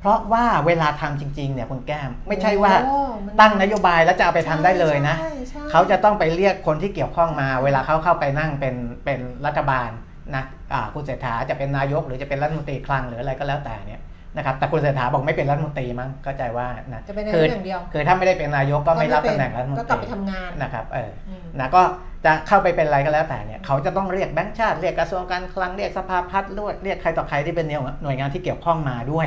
[0.01, 8.74] เพราะว่าเวลาทำจริงๆเนี่ยคุณแก้ม ไม่ใช่ว่าโอ้มันตั้งนโยบายแล้วจะเอาไปทำได้เลยนะใช่ใช่เขาจะต้องไปเรียกคนที่เกี่ยวข้องมา เวลาเขาเข้าไปนั่งเป็น
[9.05, 9.91] เป็นรัฐบาล
[10.35, 14.01] นะอ่าคุณเศรษฐาจะเป็นนายกหรือจะเป็นรัฐมนตรีคลังหรืออะไรก็แล้วแต่เนี่ย
[14.37, 21.83] นะครับแต่คุณเศรษฐาบอกไม่เป็นรัฐมนตรีมั้งเข้าใจว่านะจะเป็นนายคืกอย่างเดียวคือถ้าไม่ได้เป็นนายกก็ไม่รับตำแหน่งรัฐมนตรีก็กลับไปทำงานนะครับเอออืมนะก็
[22.24, 27.66] จะเข้าไปเป็นอะไรก็แล้วแต่เนี่ยเขาจะต้องเรียกแบงค์ชาติเรียกกระทรวงการคลังเรียกสภาพัฒน์ด้วยเรียกใครต่อใครที่เป็น
[28.03, 29.26] หน่วยงานที่เกี่ยวข้องมาด้วย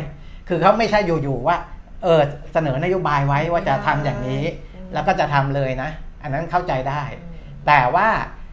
[0.49, 1.57] คือเขาไม่ใช่อยู่ๆว่า
[2.03, 2.21] เออ
[2.53, 4.43] เสนอนโยบายไว้ว่าจะทำอย่างนี้
[4.75, 5.89] อืมแล้วก็จะทำเลยนะ
[6.23, 7.03] อันนั้นเข้าใจได้
[7.67, 8.44] แต่ว่าอา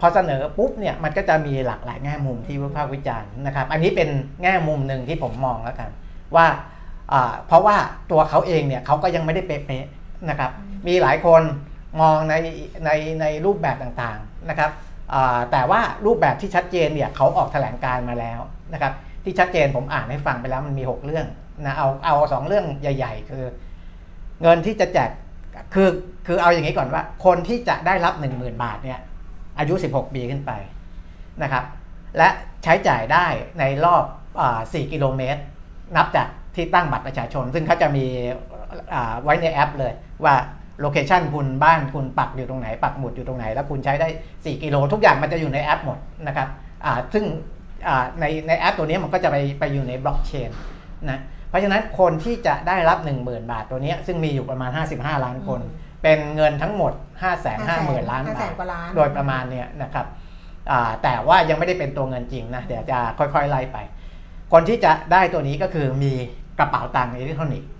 [0.00, 4.08] พอเสนอปุ๊บเนี่ยมันก็จะมีหลากหลายแง่มุมที่วิพากษ์วิจารณ์นะครับ อันนี้เป็น
[4.42, 5.90] แง่มุมหนึ่งที่ผมมองแล้วกัน
[6.36, 6.46] ว่า
[7.46, 7.76] เพราะว่า
[8.10, 10.50] ตัวเขาเองเนี่ยเขาก็ยังไม่ได้เป๊ะๆนะครับ
[10.86, 11.42] มีหลายคน
[12.00, 12.34] มองใน
[12.84, 14.70] ในในรูปแบบต่างๆนะครับ
[15.52, 18.40] แต่ว่ารูปแบบที่ชัดเจนเนี่ยเขาออกแถลงการมาแล้ว
[18.72, 18.92] นะครับ
[19.24, 21.26] ที่ชัดเจนผมอ่านให้ฟังไปแล้วมันมี 6 เรื่อง
[21.66, 23.44] นะเอาเอาสองเรื่องใหญ่ ๆ คือ
[24.42, 25.10] เงินที่จะแจก
[25.74, 25.88] คือ
[26.26, 29.00] คือเอาอย่างนี้ก่อนว่า คนที่จะได้รับ 1 0,000 บาทเนี่ย
[29.58, 30.52] อายุ 16 ปีขึ้นไป
[31.42, 31.64] นะครับ
[32.18, 32.28] และ
[32.64, 33.26] ใช้จ่ายได้
[33.58, 34.04] ในรอบ
[34.40, 35.40] อา4กิโลเมตร
[35.96, 38.06] นับจากที่ตั้งบัตรประชาชน ซึ่งเขาจะมี
[38.94, 39.92] อ่าไว้ในแอปเลย
[40.24, 40.34] ว่า
[40.80, 46.48] location คุณบ้านคุณปักอยู่ตรงไหน ปักหมุดอยู่ตรงไหน แล้วคุณใช้ได้ 4 กิโล ทุกอย่างมันจะอยู่ในแอปหมดนะครับ
[46.84, 47.24] อ่าซึ่ง
[47.88, 50.50] อ่าในในแอปตัวนี้มันก็จะไปไปอยู่ในบล็อกเชน
[51.10, 60.06] นะเพราะฉะนั้นคนที่จะได้รับ 10,000 บาทตัวเนี้ยซึ่งมีอยู่ประมาณ 55 ล้านคนอืมเป็นเงินทั้งหมด 5 5 0 0 0 0ล้านห้าบาแสทนกว่าล้านโดยประมาณเนี่ยนะครับ
[60.70, 63.78] อ่าแต่ว่ายังไม่ได้เป็นตัวเงินจริงนะเดี๋ยวจะค่อยๆไล่ไป
[64.52, 66.12] คนที่จะได้ตัวนี้ก็คือมี
[66.58, 67.70] กระเป๋าตังค์อิเล็กทรอนิกส์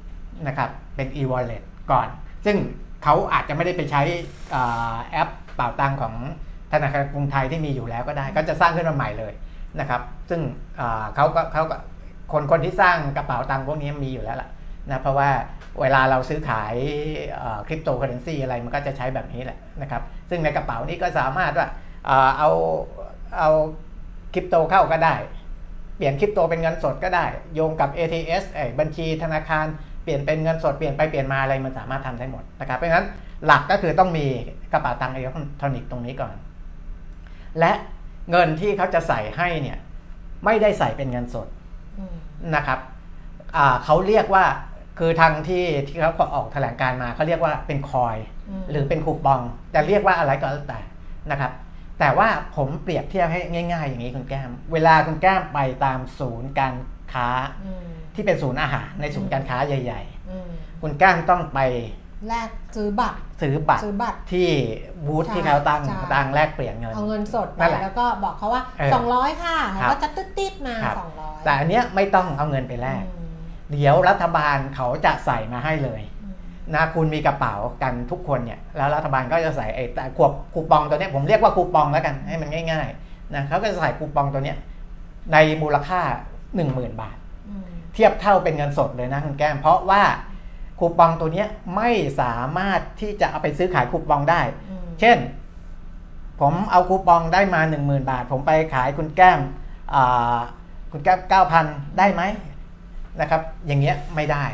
[0.47, 2.09] นะครับเป็น e-wallet ก่อน
[2.47, 2.57] ซึ่ง
[3.03, 4.03] เขาอาจจะไม่ได้ไปใช้
[4.55, 6.15] อ่าแอปเป๋าตังค์ของ
[6.73, 9.33] ธนาคารกรุงไทยที่มีอยู่แล้วก็ได้ ก็จะสร้างขึ้นมาใหม่เลย
[9.81, 10.41] นะครับ ซึ่ง
[10.81, 11.77] อ่าเขาก็เขาก็
[12.33, 14.49] คนคนที่สร้างกระเป๋าตังค์พวกนี้มีอยู่แล้วล่ะ
[14.91, 15.31] นะเพราะว่า
[15.81, 16.75] เวลาเราซื้อขาย
[17.69, 21.67] คริปโตเคอเรนซีอะไรมันก็จะใช้แบบนี้แหละนะครับ ซึ่งในกระเป๋านี้ก็สามารถว่า
[22.09, 22.51] อ่าเอา
[23.39, 23.51] เอา
[24.35, 25.15] คริปโตเข้าก็ได้
[25.97, 29.67] เปลี่ยนคริปโตเป็นเงินสดก็ได้ โยงกับ ATS ไอ้บัญชีธนาคาร
[30.05, 33.07] เปลี่ยนเป็นเงินสดเปลี่ยนไปเปลี่ยนมาอะไรมันสามารถทำได้หมดนะครับเพราะฉะนั้น
[33.47, 34.27] หลักก็คือต้องมี
[34.73, 36.35] กระเป๋าตังค์อิเล็กทรอนิกส์ตรงนี้ก่อน
[37.61, 37.73] และ
[38.31, 39.79] เงินที่เขาจะใส่ให้เนี่ย
[40.45, 41.49] ไม่ได้ใส่เป็นเงินสด
[41.99, 42.17] อืม
[42.55, 42.79] นะครับ
[43.57, 44.45] อ่าเขาเรียกว่า
[44.99, 48.17] คือทางที่ที่เขาออกแถลงการมาเขาเรียกว่าเป็นคอย
[48.61, 49.41] มหรือเป็นคูปอง
[49.75, 50.81] จะเรียกว่าอะไรก็แล้วแต่
[51.31, 51.53] นะครับ
[52.01, 53.41] แต่ว่าผมเปรียบเทียบให้
[53.73, 56.75] ง่าย ๆ อย่างนี้คุณแก้ม เวลาคุณแก้มไปตามศูนย์การ
[57.13, 57.29] ค้า
[57.65, 61.61] อืมที่เป็นศูนย์อาหารในศูนย์การค้าใหญ่อืมๆคุณแก้มต้องไป
[62.29, 64.49] แลกซื้อบัตรซื้อบัตรซื้อบัตรที่
[65.07, 73.16] บูธใช่ที่เขาตั้งใช่ตั้งแลกเปลี่ยนเงินเอาเงินสดไปนั่นแหละแล้วก็บอกเขาว่าเออ200 ค่ะครัเขาบก็จะติดๆมาครับ200 แต่อันเนี้ยไม่ต้องเอาเงินไปแลกอืม
[73.71, 76.35] เดี๋ยวรัฐบาลเขาจะใส่มาให้เลยอืม
[76.75, 84.57] นะคุณมีกระเป๋ากันทุกคนเนี่ยแล้วรัฐบาลก็จะใส่ไอ้แต่ขวบคูปองตัวเนี้ยผมเรียกว่าคูปองแล้วกันให้มันง่ายๆนะเขาก็จะใส่คูปองตัวเนี้ย
[85.33, 86.01] ในมูลค่า
[86.51, 87.17] 10,000 บาท
[87.49, 87.65] อืม
[87.95, 90.03] เทียบเท่าเป็นเงินสดเลยนะคุณแก้ม เพราะว่า
[90.79, 91.91] คูปองตัวเนี้ยไม่
[92.21, 94.41] สามารถที่จะเอาไปซื้อขายคูปองได้
[94.71, 95.19] อืมเช่น
[96.41, 99.41] ผมเอาคูปองได้มา 10,000 บาท ผมไปขายคุณแก้ม
[99.95, 100.39] อ่า
[100.93, 101.21] คุณแก้ม
[101.59, 102.23] 9,000 ได้ไหม
[103.21, 104.45] นะครับ อย่างเงี้ยไม่ได้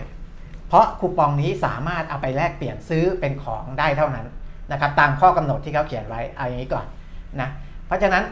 [0.68, 4.26] เพราะคูปองนี้สามารถเอาไปแลกเปลี่ยนซื้อเป็นของได้เท่านั้น
[4.72, 6.86] นะครับ ตามข้อกำหนดที่เขาเขียนไว้เอาอย่างนี้ก่อน
[7.40, 7.48] นะ
[7.86, 8.24] เพราะฉะนั้น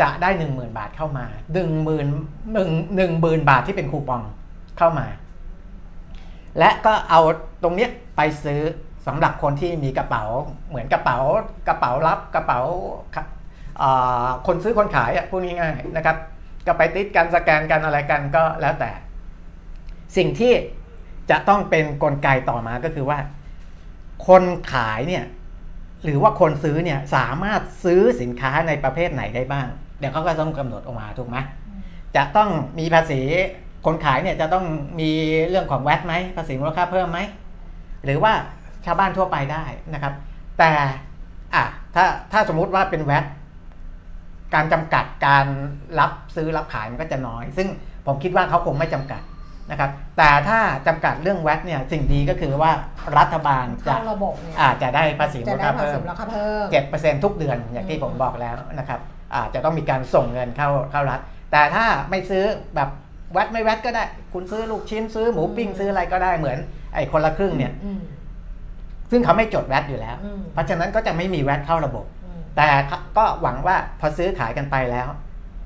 [0.00, 1.88] จะได้ 10,000 บาทเข้ามา1 0,000
[2.96, 4.22] 1 10,000 บาทที่เป็นคูปอง
[4.78, 5.06] เข้ามา
[6.58, 7.20] และก็เอา
[7.62, 8.60] ตรงเนี้ยไปซื้อ
[9.06, 10.24] สำหรับคนที่มีกระเป๋า
[10.68, 11.18] เหมือนกระเป๋า
[11.68, 12.60] กระเป๋ารับกระเป๋า
[13.82, 16.16] อ่าคนซื้อคนขายอะพูดง่ายๆนะครับ
[16.66, 18.90] ก็ไปติดกันสแกนกันอะไรกันก็แล้วแต่
[20.16, 20.52] สิ่งที่
[21.30, 23.18] จะต้องเป็นนกลไกต่อมาก็คือว่า
[24.26, 24.42] คน
[24.72, 25.24] ขายเนี่ย
[26.04, 29.66] หรือว่าคนซื้อเนี่ยสามารถซื้อสินค้าในประเภทไหนได้บ้าง
[29.98, 31.36] เดี๋ยวเขาก็ต้องกำหนดออกมาถูกไหม
[32.16, 33.20] จะต้องมีภาษี
[33.86, 34.64] คนขายเนี่ยจะต้อง
[35.00, 35.10] มี
[35.48, 37.20] เรื่องของแวดไหมภาษีมูลค่าเพิ่มไหม
[38.04, 38.32] หรือว่า
[38.86, 39.64] ชาวบ้านทั่วไปได้
[39.94, 40.14] นะครับ
[40.58, 40.70] แต่
[41.54, 41.64] อะ
[41.94, 43.24] ถ้าถ้าสมมุติว่าเป็นแวด
[44.56, 45.46] การจำกัดการ
[46.00, 47.68] รับซื้อรับขายมันก็จะน้อย ซึ่ง
[48.06, 49.22] ผมคิดว่าเขาคงไม่จำกัด
[49.70, 52.72] นะครับ แต่ถ้าจำกัดเรื่องแวดเนี่ยสิ่งดีก็คือว่า
[53.18, 59.00] รัฐบาลจะเข้าระบบเนี่ยอาจจะได้ภาษีมูจะลได้ค่าภาเพิ่ษีมมูลค่าเพิ่มเจ็ดเปอร์เซ็นทุกเดือนอย่างที่ผมบอกแล้วนะครับ
[59.34, 61.20] อาจจะต้องมีการส่งเงินเข้าเข้ารัฐ
[61.52, 62.44] แต่ถ้าไม่ซื้อ
[62.74, 62.88] แบบ
[63.32, 66.58] แวดไม่แวดก็ได้ คุณซื้อลูกชิ้นซื้อหมูปิ้งอืมซื้ออะไรก็ได้เหมือน
[66.94, 68.00] ไอ้คนละครึ่งเนี่ยอืม
[69.10, 72.15] ซึ่งเขาไม่จดแวดอยู่แล้วอืมเพราะฉะนั้นก็จะไม่มีแวดเข้าระบบอืม
[72.56, 72.68] แต่
[73.16, 75.08] ก็หวังว่าพอซื้อขายกันไปแล้ว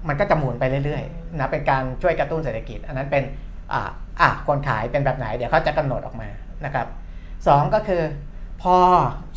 [0.08, 3.24] มันก็จะหมุนไปเรื่อยอืมๆนะเป็นการช่วยกระตุ้นเศรษฐกิจ อันนั้นเป็น
[3.72, 3.88] อ่า
[4.20, 6.28] อะคนขายเป็นแบบไหนเดี๋ยวเขาจะกำหนดออกมา
[6.64, 6.86] นะครับ
[7.46, 8.02] สองก็คือ
[8.62, 8.76] พอ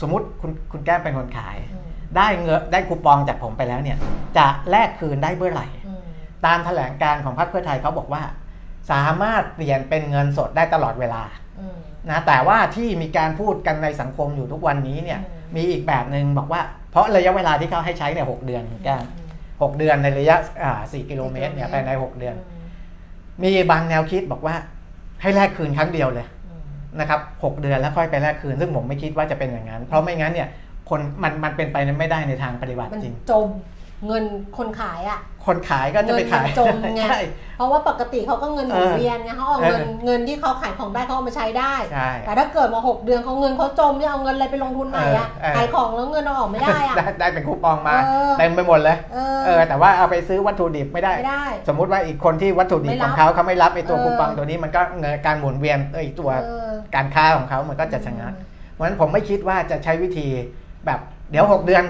[0.01, 3.97] สมมุติคุณคุณแก้มเป็นคนขายอืมได้เงินได้คูปองจากผมไปแล้วเนี่ย
[4.37, 6.01] จะแลกคืนได้เมื่อไหร่อืม
[6.45, 8.23] ตามแถลงการของพรรคเพื่อไทยเขาบอกว่า
[8.91, 11.23] สามารถเปลี่ยนเป็นเงินสดได้ตลอดเวลา
[11.59, 11.77] อืม
[12.09, 16.61] นะแต่ว่าที่มีการพูดกันในสังคมอยู่ทุกวันนี้เนี่ยอืมมีอีกแบบหนึ่งบอกว่า
[16.93, 19.03] เพราะระยะเวลาที่เขาให้ใช้เนี่ยหกเดือนคุณแก้ม
[19.61, 22.35] หกเดือนในระยะอ่าสี่กิโลเมตรเนี่ยภายในหกเดือน
[23.41, 24.55] มีบางแนวคิดบอกว่า
[25.21, 26.63] ให้แลกคืนครั้งเดียวเลยอืม
[26.99, 30.47] นะครับหกเดือนแล้วค่อยไปแลกคืน ซึ่งผมไม่คิดว่าจะเป็นอย่างนั้น เพราะไม่งั้นเนี่ย
[30.89, 33.47] คนมันมันเป็นไปไม่ได้ในทางปฏิบัติมันจริงจม
[34.07, 34.23] เงิน
[34.57, 37.21] คนขายอะ คนขายก็จะไปขายเงินมันจมไงใช่
[37.57, 58.33] เพราะว่าปกติเขาก็เงินหมุนเออเวียนไงเขาเอาเงินเออเงินที่เขาขายของได้เขาเอามาใช้ได้ใช่แต่ถ้าเกิดมาหกเดือนเขาเงินเขาจมเนี่ยเอาเงินอะไรไปลงทุนใหม่อะเออเออขายของแล้วเงินเอาออกไม่ได้อะได้ได้เป็นคูปองมาเออเต็มไปหมดเลยเอเออแต่ว่าเอาไปซื้อวัตถุดิบไม่ได้ไม่ได้สมมุติว่าอีกคนที่วัตถุดิบไม่ขรับองเขาเขาไม่รับไอ้ตัวเออคูปองตัวนี้มันก็เงินการหมุนเวียนไอ้ตัวเออการค้าของเขามันก็จะชะงัก
[58.71, 60.27] เพราะฉะนั้นผมไม่คิดว่าจะใช้วิธี
[60.85, 60.99] แบบ
[61.31, 61.83] เดี๋ยว 6 เดือน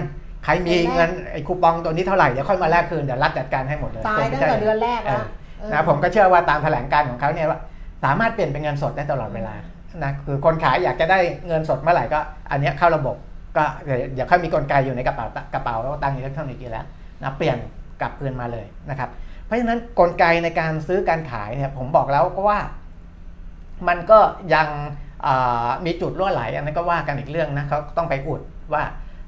[0.44, 5.24] ใครมีเงินไอ้คูปองตัวนี้เท่าไหร่เดี๋ยวค่อยมาแลกคืนเดี๋ยวรัฐจัดการให้หมดเลยตายผมตั้ไม่งใช่แต่เดือนแรกแล้ว
[5.58, 7.60] เออนะผมก็เชื่อว่าตามแถลงการของเขาเนี่ยว่า
[8.04, 9.54] สามารถเปลี่ยนเป็นเงินสดได้ตลอดเวลา
[10.04, 11.18] นะคือคนขายอยากจะได้
[11.48, 12.18] เงินสดเมื่อไหร่ก็
[12.50, 13.16] อันเนี้ยเข้าระบบ
[13.56, 16.84] ก็เดี๋ยวเดี๋ยวเขามีกลไกอยู่ในกระเป๋ากระเป๋าตังค์อิเล็กทรอนิกส์อยู่แล้ว
[17.22, 17.56] นะเปลี่ยน
[18.00, 19.10] กลับคืนมาเลยนะครับ
[19.44, 22.58] เพราะฉะนั้นกลไกในการซื้อการขายเนี่ยผมบอกแล้วก็ว่า
[23.88, 24.18] มันก็
[24.54, 24.68] ยัง
[25.26, 28.40] อ่ามีจุดรั่วไหลอันนั้นก็ว่ากันอีกเรื่องนะเขาต้องไปอุด
[28.72, 28.82] ว่า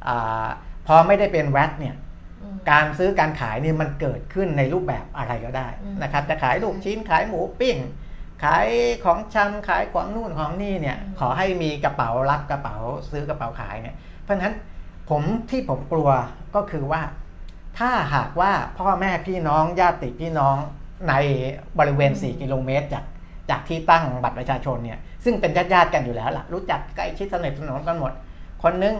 [0.08, 0.46] อา
[0.86, 1.96] พอไม่ได้เป็น VAT เนี่ย
[2.42, 7.76] อืมการซื้อการขายเนี่ยมันเกิดขึ้นในรูปแบบอะไรก็ได้อืมนะครับจะขายลูกชิ้นขายหมูปิ้ง
[8.44, 8.66] ขาย
[9.04, 12.76] ของชำขายของนู่นของนี่เนี่ยอืมขอให้มีกระเป๋ารับกระเป๋า
[13.10, 14.54] ซื้อกระเป๋าขายเนี่ยเพราะฉะนั้น
[15.10, 16.08] ผมที่ผมกลัว
[16.54, 17.02] ก็คือว่า
[17.78, 20.56] ถ้าหากว่าพ่อแม่พี่น้องญาติพี่น้อง
[21.08, 21.14] ใน
[21.78, 23.04] บริเวณ 4 กิโลเมตรจาก
[23.50, 28.12] จากที่ตั้งบัตรประชาชนเนี่ยซึ่งเป็นญาติญาติๆกันอยู่แล้วล่ะรู้จักใกล้ชิดสนิทสนมกันหมด
[28.62, 28.94] คนนึง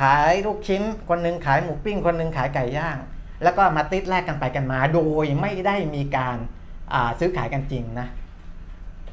[0.00, 2.98] ขายลูกชิ้นคนนึงขายหมูปิ้ง คนนึงขายไก่ย่าง
[3.42, 6.36] แล้วก็มาติดแลกกันไปกันมา โดยไม่ได้มีการ
[6.92, 8.08] อ่าซื้อขายกันจริงนะ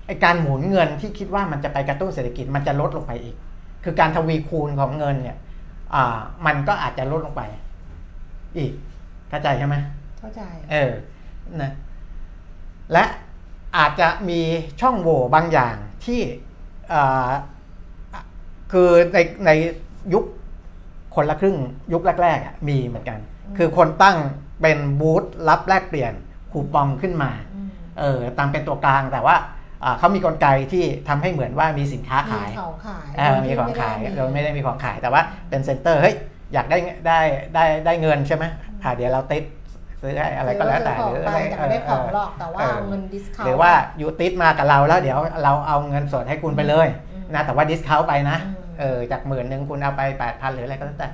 [0.07, 3.35] ไอการหมุนเงินที่คิดว่ามันจะไปกระตุ้นเศรษฐกิจมันจะลดลงไปอีก
[3.83, 5.37] คือการทวีคูณของเงินเนี่ย
[5.93, 7.41] อ่ามันก็อาจจะลดลงไป
[8.57, 8.71] อีก
[9.29, 9.75] เข้าใจใช่ไหม
[10.19, 10.91] เข้าใจเออ
[11.61, 11.71] นะ
[12.93, 13.03] และ
[13.77, 14.41] อาจจะมี
[14.81, 15.75] ช่องโหว่บางอย่าง
[16.05, 16.21] ที่
[16.93, 17.29] อ่า
[18.71, 19.51] คือในใน
[20.13, 20.23] ยุค
[21.15, 21.57] คนละครึ่ง
[21.93, 24.17] ยุคแรกๆอะมีเหมือนกันอืมคือคนตั้ง
[24.61, 26.13] เป็นบูธรับแลกเปลี่ยน
[26.51, 27.67] คูปองขึ้นมาอืม
[27.99, 29.35] เออตามเป็นตัวกลางแต่ว่า
[29.83, 36.15] อ่าเขามีกลไกที่ทำให้เหมือนว่ามีสินค้าขาย มีของขายเออมีของขายโดยไม่ได้มีของขายแต่ว่าเป็นเซ็นเตอร์เฮ้ย
[36.53, 37.19] อยากได้ได้
[37.55, 38.43] ได้ได้เงินใช่ไหม
[38.83, 39.43] อ่าเดี๋ยวเราติด
[40.01, 51.09] ซื้อให้อะไรก็แล้วแต่ซื้อหขรือองอะไรไปแต่ไม่ได้ของหรอกเแต่ว่าเอาเงินดิสคาวหรือว่ายูติดมากับเราแล้วเดี๋ยวเราเอาเงินสดให้คุณไปเลยอืมนะแต่ว่าดิสคาวไปนะอืม เออจากหมื่นหนึ่งคุณเอาไป8ปดพันหรืออะไรก็แล้วแต่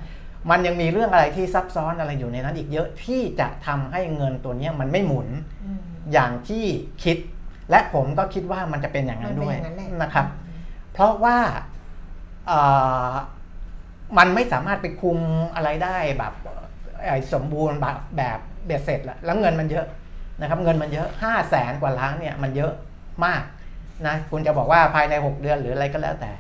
[0.49, 5.28] มันยังมีเรื่องอะไรที่ซับซ้อนอะไรอยู่ในนั้นอีกเยอะที่จะทำให้เงินตัวเนี้ยมันไม่หมุน
[5.63, 5.80] อืม
[6.13, 6.66] อย่างที่
[7.03, 7.18] คิด
[7.70, 10.28] และผมก็คิดว่ามันจะเป็นอย่างนั้นด้วยมัเป็อางแหละนะครับ
[10.93, 11.38] เพราะว่า
[12.47, 12.59] เอ่
[13.09, 13.11] อ
[14.18, 15.20] มันไม่สามารถไปคุม
[15.55, 16.34] อะไรได้แบบ
[17.03, 19.86] เอ่อสมบูรณ์แบบแบบเบ็ดเสร็จแล้วแล้วเงินมันเยอะ
[20.41, 22.74] นะครับ เงินมันเยอะห้าแสนกว่าล้านเนี่ยมันเยอะ
[23.26, 23.43] มาก
[24.07, 26.32] นะคุณจะบอกว่าภายใน 6 เดือนหรืออะไรก็แล้วแต่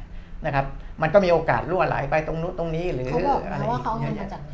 [0.45, 0.65] นะครับ
[1.01, 4.53] มันก็มีโอกาสรั่วไหลไปตรงนู้นตรงนี้หรือเขาบอกอะไรนะว่าเขาเอาเยเงินอะมาแยะจากไหน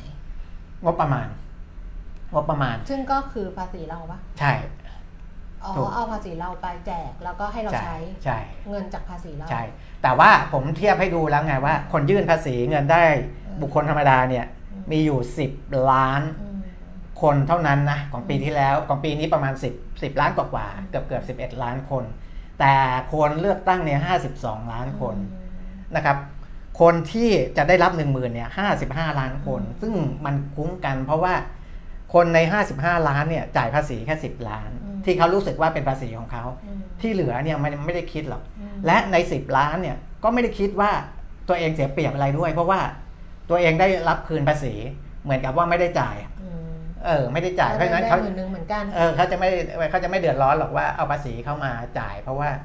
[0.84, 1.28] งบประมาณ
[2.34, 4.54] งบประมาณ ซึ่งก็คือภาษีเราปะใช่
[5.64, 8.38] อ๋อถูกเอาภาษีเราไปแจกแล้วก็ให้เราใช่ใช้ใช่
[8.70, 9.64] เงินจากภาษีเราใช่
[10.04, 13.04] แต่ว่าผมเทียบให้ดูแล้วไงว่า คนยื่นภาษีเงินได้
[13.48, 15.20] อืมบุคคลธรรมดาเนี่ยอืมมีอยู่
[15.54, 16.60] 10 ล้านอืม
[17.22, 22.04] คนเท่านั้นนะของปีอืมที่แล้วของปีนี้ประมาณ 10 10 ล้านกว่าๆเกือบเกือบ11 ล้านคน
[22.60, 22.74] แต่
[23.14, 24.00] คนเลือกตั้งเนี่ย
[24.36, 25.16] 52 ล้านคน
[25.96, 26.18] นะครับ
[26.82, 28.50] คนที่จะได้รับ 1 0,000เนี่ย
[28.84, 29.94] 55ล้านคน ซึ่ง
[30.26, 31.34] มันคุ้มกัน เพราะว่า
[32.14, 32.40] คนใน
[32.74, 40.92] 55 ล้านเนี่ยจ่ายภาษีแค่ 10 ล้านอืมที่เขารู้สึกว่าเป็นภาษีของเขาอืมที่เหลือเนี่ยมันไม่ได้คิดหรอกอืมและใน 10 ล้านเนี่ยก็ไม่ได้คิดว่า
[41.48, 42.80] ตัวเองเสียเปรียบอะไรด้วย เพราะว่า
[43.50, 44.74] ตัวเองได้รับคืนภาษี
[45.24, 46.64] เหมือนกับว่าไม่ได้จ่ายอืม
[47.06, 49.50] เออไม่ได้จ่ายเพราะฉะนั้นได้เขาหมื่นหนึ่งเหมือนกันเออเขาจะไม่
[49.90, 52.60] เขาจะไม่เดือดร้อนหรอกว่าเอาภาษีเข้ามาจ่าย เพราะว่าอ่า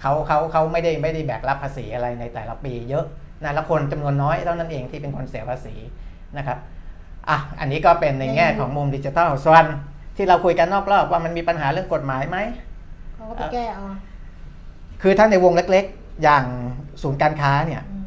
[0.00, 3.04] เขาเขาเขาไม่ได้ไม่ได้แบกรับภาษีอะไรในแต่ละปีเยอะ
[3.42, 5.74] นะและคนจำนวนน้อยเท่านั้นเองที่เป็นคนเสียภาษี
[6.36, 6.58] นะครับ
[7.28, 9.64] อะอันนี้ก็เป็นในแง่ของมุมดิจิทัลส่วน
[10.16, 12.38] ที่เราคุยกันนอกรอบว่ามันมีปัญหาเรื่องกฎหมายไหม
[13.14, 13.84] เขาก็ไปแก้เอา
[15.02, 16.44] คือถ้าในวงเล็กๆ อย่าง
[17.02, 18.04] ศูนย์การค้าเนี่ยอืม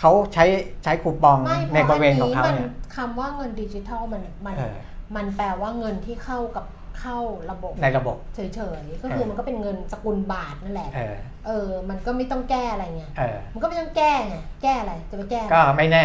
[0.00, 0.44] เขาใช้
[0.84, 4.76] ใช้คูปองไม่ในเพบราะริเวอัณนของนี้เขามันเนี่ยคำว่าเงินดิจิทัลมันมันเออ
[5.16, 6.64] มันแปลว่าเงินที่เข้ากับ
[7.00, 7.18] เข้า
[7.50, 11.16] ระบบในระบบ เฉยๆ ก็คือเออมันก็เป็นเงินสกุลบาทนั่นแหละ เออ
[11.46, 16.04] เออ มันก็ไม่ต้องแก้อะไรไง เออ มันก็ไม่ต้องแก้ไง แก้อะไร จะไปแก้อะไรก็ไม่แน่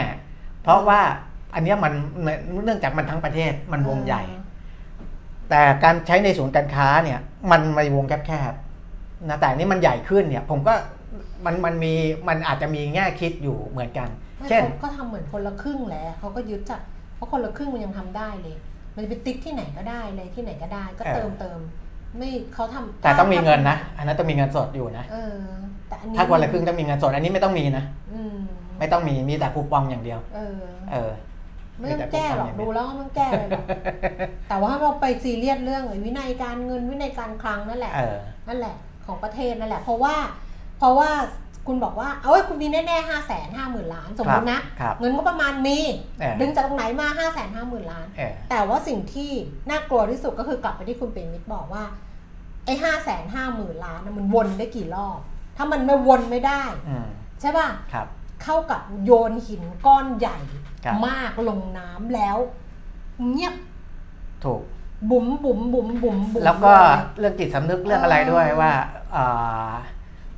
[0.63, 1.01] เพราะว่า
[1.55, 1.93] อันเนี้ยมัน
[2.65, 4.23] เนื่องจากมันทั้งประเทศมันวงใหญ่
[5.49, 7.19] แต่การใช้ในศูนย์การค้าเนี่ย
[7.51, 10.73] มันในวงแคบๆนะแต่อันนี้มันใหญ่ขึ้นเนี่ย ผมก็
[11.45, 11.93] มันมันมี
[12.27, 16.81] มันอาจจะมีแง่คิดอยู่เหมือนกันไม่เช่นเขาก็ทำเหมือนคนละครึ่งแหละเขาก็ยึดจาก
[17.15, 18.55] เพราะคนละครึ่งมันยังทำได้เลย
[18.99, 21.59] มันจะไปติ๊กที่ไหนก็ได้เลยที่ไหนก็ได้ ก็เติมเออเติม
[22.17, 25.37] ไม่เขาทำแต่ต้องมีเงินนะ อันนั้นต้องมีเงินสดอยู่นะเออ
[25.87, 27.83] แต่อันนี้ถ้าคนละครึ่งต้องมีเงินสด อันนี้ไม่ต้องมีนะ
[28.13, 28.37] อืม
[28.79, 30.59] ไม่ต้องมีมีแต่คูปองอย่างเดียว เออ
[30.91, 31.11] เออ
[31.79, 33.65] ไม่ต้องแก้หรอกดูแล้วก็ไม่ต้องแก้เลยหรอก
[34.49, 38.75] แต่ว่าเราไปซีเรียสเรื่องไอ้วินัยการเงินวินัยการคลังนั่นแหละเออนั่นแหละ
[39.05, 40.15] ของประเทศนั่นแหละ เพราะว่า
[40.77, 41.09] เพราะว่า
[41.70, 45.78] คุณบอกว่า เอาไว้ยคุณมีแน่ๆห้าแสนห้าหมื่นล้าน สมมตินะครับเงินก็ประมาณมี
[46.20, 49.32] เออดึงจากตรงไหนมาห้าแสนห้าหมื่นล้านเออแต่ว่าสิ่งที่
[49.70, 51.84] น่ากลัวที่สุดก็คือกลับไปที่คุณเปรมมิตรบอกว่า
[52.65, 55.20] ไอ้ห้าแสนห้าหมื่นล้านน่ะมันวนได้กี่รอบ
[55.57, 57.07] ถ้ามันไม่วนไม่ได้อืม
[57.41, 58.07] ใช่ป่ะครับ
[58.43, 60.38] เข้ากับโยนหินก้อนใหญ่
[60.86, 62.38] ครับมากลงน้ำแล้ว
[63.30, 63.55] เงียบ
[64.43, 64.61] ถูก
[65.09, 68.72] บุ๋มบุ๋มบุ๋มบุ๋มบุ๋มแล้วก็เลยเรื่องจิตสำนึกเรื่องอะไรด้วยว่า
[69.15, 69.72] อ่า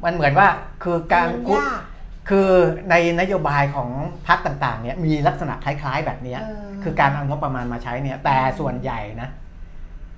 [0.06, 0.48] มันเหมือนว่า
[0.84, 1.82] คือการมันพูดยาก
[2.30, 2.50] คือ
[2.90, 3.90] ในนโยบายของ
[4.28, 9.30] พรรคต่างๆเนี่ยมีลักษณะคล้ายๆ แบบเนี้ยเออคือการเอางบประมาณมาใช้เนี่ยแต่ส่วนใหญ่นะ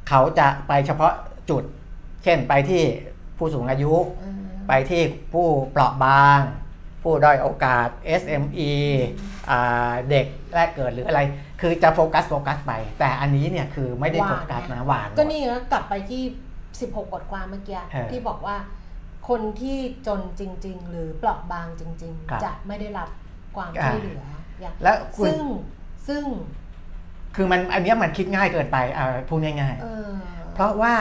[0.09, 1.13] เขาจะไปเฉพาะ
[1.49, 1.63] จุด
[2.23, 2.83] เช่นไปที่
[3.37, 5.01] ผู้สูงอายุเออไปที่
[5.33, 6.39] ผู้เปราะบาง
[7.03, 7.87] ผู้ด้อยโอกาส
[8.21, 8.71] SME
[9.49, 10.25] อ่าเด็ก
[10.55, 11.21] แรกเกิดหรืออะไร
[11.61, 16.23] คือจะโฟกัสโฟกัสไป แต่อันนี้เนี่ยคือไม่ได้โฟกัสนะหวานหมดก็นี่ก็กลับไปที่
[16.71, 18.55] 16 บทความเมื่อกี้เออที่บอกว่า
[19.29, 23.09] คนที่จนจริง ๆ หรือเปราะบางจริง ครับๆ จะไม่ได้รับ
[23.55, 24.23] ความอ่าช่วยเหลือ
[24.61, 25.41] อย่างแล้วคุณ ซึ่ง
[26.07, 26.23] ซึ่ง
[27.35, 30.93] คือมันอันเนี้ยมันคิดง่ายเกินไปอ่าพูดง่ายเออๆ เพราะว่า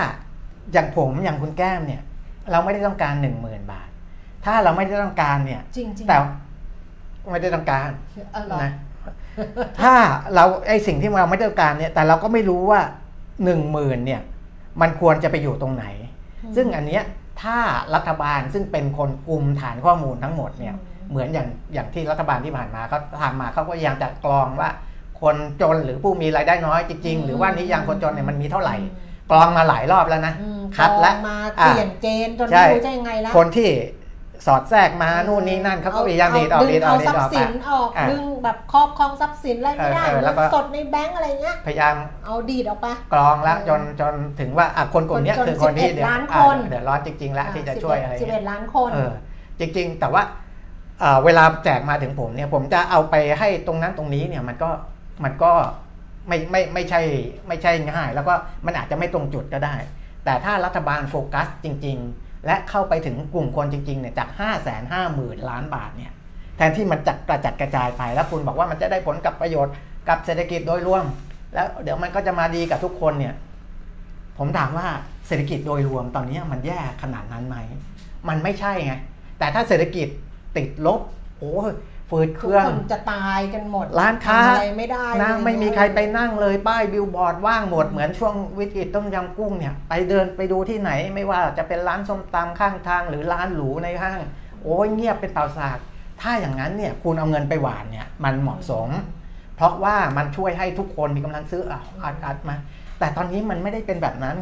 [0.73, 2.03] อย่างผมอย่างคุณแก้มเนี่ย
[2.51, 3.89] เราไม่ได้ต้องการหนึ่งหมื่นบาท
[4.45, 6.16] ถ้าเราไม่ได้ต้องการเนี่ย จริงๆแต่
[7.31, 7.89] ไม่ได้ต้องการ
[8.33, 8.73] เออเหรอนะ
[9.81, 9.95] ถ้า
[10.35, 12.81] เราไอสิ่งที่เราไม่ได้ต้องการเนี่ย แต่เราก็ไม่รู้ว่า
[13.45, 14.20] หนึ่งหมื่นเนี่ย
[14.81, 15.85] มันควรจะไปอยู่ตรงไหน
[16.43, 17.03] อืมซึ่งอันเนี้ย
[17.43, 17.59] ถ้า
[17.95, 24.70] รัฐบาลซึ่งเป็นคนกลุ่มฐานข้อมูลทั้งหมดเนี่ยอืมเหมือนอย่างอย่างที่รัฐบาลที่ผ่านมาเขาทำมาเขาก็พยายามจะกรองว่า
[25.20, 28.76] คนจนหรือผู้มีรายได้น้อยจริง ๆ หรือว่านิยามคนจนเนี่ยมันมีเท่าไหร่
[29.30, 33.70] กรองมาหลายรอบแล้วนะอืมคัดและกรองมาอะเปลี่ยนเกณฑ์จนใช่ไม่รู้จะยังไงแล้วคนที่
[34.47, 49.12] สอดแทรกมานู่นนี่นั่นเขาก็พยายามดีดออกดึดีงดออเอากดีทรัดพออกย์สินออกอะดึงแบบครอบครองทรัพย์สินอะไรไม่ได้เออเออแล้วก็เงินสดในแบงก์อะไรเงี้ยพยายามเอาดีดออกไปกรองแล้วเออจนจนถึงว่าอะคนกลุ่มเนี้ยจนคือคนที่11เดือดล้านอะคนเดือดร้อนจริง ๆ แล้วที่จะช่วยอะไรสิบเงี้เอ็ยดล้านคนเออ
[49.61, 50.22] จริง ๆ แต่ว่า
[51.01, 54.70] เอ่อเวลาแจกมาถึงผมเนี่ยผมจะเอาไปให้ตรงนั้นตรงนี้เนี่ยมันก็
[55.24, 55.53] มันก็
[56.28, 57.01] ไม่ไม่ไม่ใช่
[57.49, 58.34] ไม่ใช่ง่าย แล้วก็
[58.66, 59.74] มันอาจจะไม่ตรงจุดก็ได้
[60.24, 64.49] แต่ถ้ารัฐบาลโฟกัสจริง ๆ และเข้าไปถึงกลุ่มคนจริงๆเนี่ยจาก 5 5 0
[64.93, 66.12] 0 0 0 ล้านบาทเนี่ย
[66.57, 69.74] แทนที่มันจะกระจัดกระจายไปแล้วคุณบอกว่ามันจะได้ผลกับประโยชน์
[70.09, 71.05] กับเศรษฐกิจโดยรวม
[71.55, 73.34] แล้วเดี๋ยวมันก็จะมาดีกับทุกคนเนี่ย
[74.38, 74.86] ผมถามว่า
[75.26, 77.57] เศรษฐกิจโดยรวมตอนนี้มันแย่ขนาดนั้นไหม
[78.28, 78.95] มันไม่ใช่ไง
[79.38, 80.09] แต่ถ้าเศรษฐกิจ
[80.57, 81.01] ติดลบ
[81.38, 81.53] โอ้
[82.13, 94.21] ยฝืดเคทุกรื่องคนจะตายกันหมด ร้านค้าทำอะไรไม่ได้นะเลยไม่มีใครไปนั่งเลยป้ายบิลบอร์ดว่างหมดเหมือนช่วงวิกฤตต้มยำกุ้งเนี่ยไปเดินไปดูที่ไหนไม่ว่าจะเป็นร้านส้มตำข้างทางหรือร้านหรูในห้าง
[94.63, 95.79] โอ้ยเงียบเป็นเต่าสาก
[96.21, 98.89] ถ้าอย่างนั้นเนี่ยคุณเอาเงินไปหวานเนี่ยมันเหมาะสม
[99.57, 102.57] เพราะว่ามันช่วยให้ทุกคนมีกำลังซื้ออะอัดอัดมา
[102.99, 104.37] แต่ตอนนี้มันไม่ได้เป็นแบบนั้น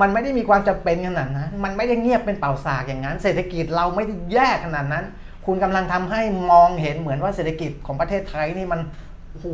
[0.00, 5.04] มันไม่ได้มีความจำเป็นขนาดนั้น มันไม่ได้เงียบเป็นเป่าสากอย่างนั้น เศรษฐกิจเราไม่ได้แย่ขนาดนั้น
[5.46, 6.22] คุณกำลังทำให้
[6.52, 8.80] มองเห็นเหมือนว่าเศรษฐกิจของประเทศไทยนี่มัน
[9.30, 9.46] โอ้โห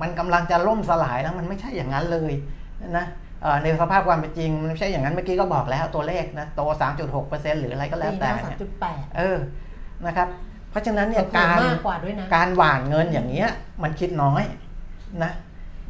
[0.00, 2.32] มันกำลังจะล่มสลายแล้วมันไม่ใช่อย่างนั้นเลย
[2.96, 3.06] นะ
[3.42, 6.60] เอ่อในสภาพความเป็นจริงมันไม่ใช่อย่างนั้นเมื่อกี้ก็บอกแล้วตัวเลขนะโต
[7.10, 9.38] 3.6%หรืออะไรก็แล้วปีหแต่น้าสามเนี่ยจุดแปดเออ
[10.06, 10.28] นะครับ
[10.70, 13.48] เพราะฉะนั้นเนี่ยกาการรมากกว่าด้วยนะการหว่านเงินอย่างเงี้ย
[13.82, 14.42] มันคิดน้อย
[15.22, 15.32] นะ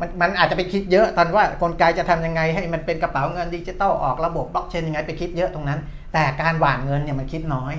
[0.00, 5.80] มันมันอาจจะไปคิดเยอะตอนว่ากลไกจะทำยังไงให้มันเป็นกระเป๋าเงินดิจิตอลออกระบบบล็อกเชนยังไงไปคิดเยอะตรงนั้น
[6.12, 7.74] แต่การหว่านเงินเนี่ยมันคิดน้อย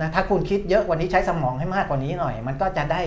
[0.00, 3.02] นะถ้าคุณคิดเยอะกวันนี้ใช้สมองให้มากกว่านี้หน่อย มันก็จะได้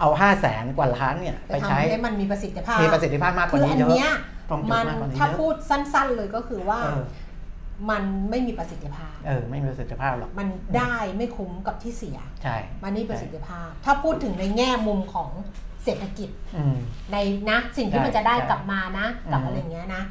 [0.00, 4.12] เอา5 0 0แสนกว่าล้านเนี่ยไปไปทำใช้ให้มันมีประสิทธิภาพมีประสิทธิภาพมากกคืว่าอนี้อันเยอะเนี้ย
[4.50, 7.02] ตรงจุมัดนมากกว่านี้ถ้าเยพูอะดสั้น ๆเลยก็คือว่าเออ
[7.90, 15.30] มันไม่มีประสิทธิภาพ เออ ไม่มีประสิทธิภาพหรอก มันได้ไม่คุ้มกับที่เสีย ใช่ มันนี่ประสิทธิภาพ ถ้าพูดถึงในแง่มุมของ
[15.84, 16.76] เศรษฐกิจอืม
[17.12, 17.16] ใน
[17.50, 20.02] นะสิ่งที่ใช่มันจะได้ใช่กลับมานะกับอืมอะไรอย่างเงี้ยนะ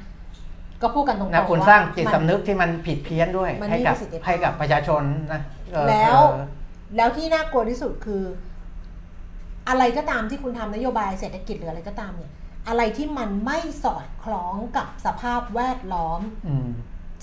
[0.81, 5.03] ก็พูดกันตรงๆนะคุณว่สร้างจิตมันสำนึกที่มันผิดเพี้ยนด้วยมันให้มีกับประสิทธิภาพให้กับประชาชน
[5.33, 6.45] นะเออ แล้วเออ
[6.95, 8.23] แล้วที่น่ากลัวที่สุดคือ
[9.69, 12.31] อะไรก็ตามที่คุณทำนโยบายเศรษฐกิจหรืออะไรก็ตามเนี่ย
[12.67, 16.69] อะไรที่มันไม่สอดคล้องกับสภาพแวดล้อมอืม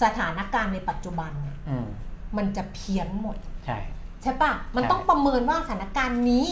[0.03, 1.87] สถานการณ์ในปัจจุบันเนี่ยอืม
[2.37, 3.79] มันจะเพี้ยนหมด ใช่
[4.23, 6.47] ใช่ปะมันใช่ต้องประเมินว่าสถานการณ์นี้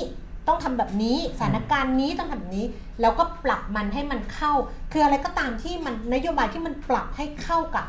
[0.48, 2.66] ต้องทำแบบนี้สถานการณ์นี้ต้องทำแบบนี้
[3.00, 4.52] แล้วก็ปรับมันให้มันเข้า
[4.92, 7.86] คืออะไรก็ตามที่มันนโยบายที่มันปรับให้เข้ากับ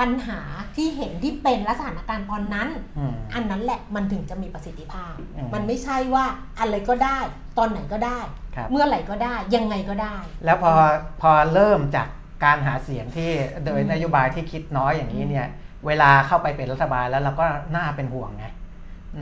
[0.00, 0.40] ปัญหา
[0.76, 2.68] ที่เห็นที่เป็นและสถานการณ์ตอนนั้น
[2.98, 6.24] อืมอันนั้นแหละมันถึงจะมีประสิทธิภาพอืมมันไม่ใช่ว่า
[6.60, 7.18] อะไรก็ได้
[7.58, 8.20] ตอนไหนก็ได้
[8.56, 10.72] ครับเมื่อไหร่ก็ได้ยังไงก็ได้ แล้วพอ
[11.20, 12.08] พอเริ่มจาก
[12.44, 13.30] การหาเสียงที่
[13.64, 15.46] โดยอืมนโยบายที่คิดน้อยอย่างนี้เนี่ย
[15.86, 18.46] เวลาเข้าไปเป็นรัฐบาลแล้วเราก็น่าเป็นห่วงไง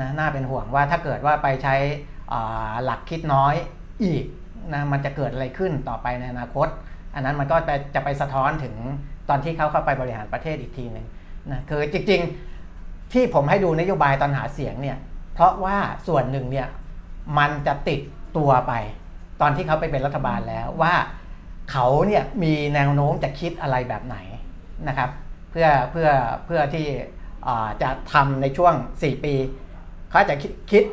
[0.01, 1.75] นะน่าเป็นห่วงว่าถ้าเกิดว่าไปใช้
[2.33, 3.55] อ่าหลักคิดน้อย
[4.05, 4.25] อีก
[4.75, 6.69] นะมันจะเกิดอะไรขึ้นต่อไปในอนาคต
[7.15, 8.75] อันนั้นมันก็ไปจะไปสะท้อนถึง
[9.29, 11.07] ตอนที่เขาเข้าไปบริหารประเทศอีกทีหนึ่ง
[11.51, 14.99] นะคือจริงๆที่ผมให้ดูนโยบายตอนหาเสียงเนี่ย
[15.35, 16.69] เพราะว่าส่วนหนึ่งเนี่ย
[17.39, 18.01] มันจะติด
[18.37, 18.73] ตัวไป
[19.41, 20.95] ตอนที่เขาไปเป็นรัฐบาลแล้วว่า
[21.71, 24.17] เขาเนี่ยมีแนวโน้มจะคิดอะไรแบบไหน
[24.89, 25.11] นะครับ
[25.51, 26.09] เพื่อเพื่อ
[26.47, 26.87] เพื่อที่
[27.83, 29.35] จะทำในช่วง 4 ปี
[30.11, 30.85] เขาจะคิดคิด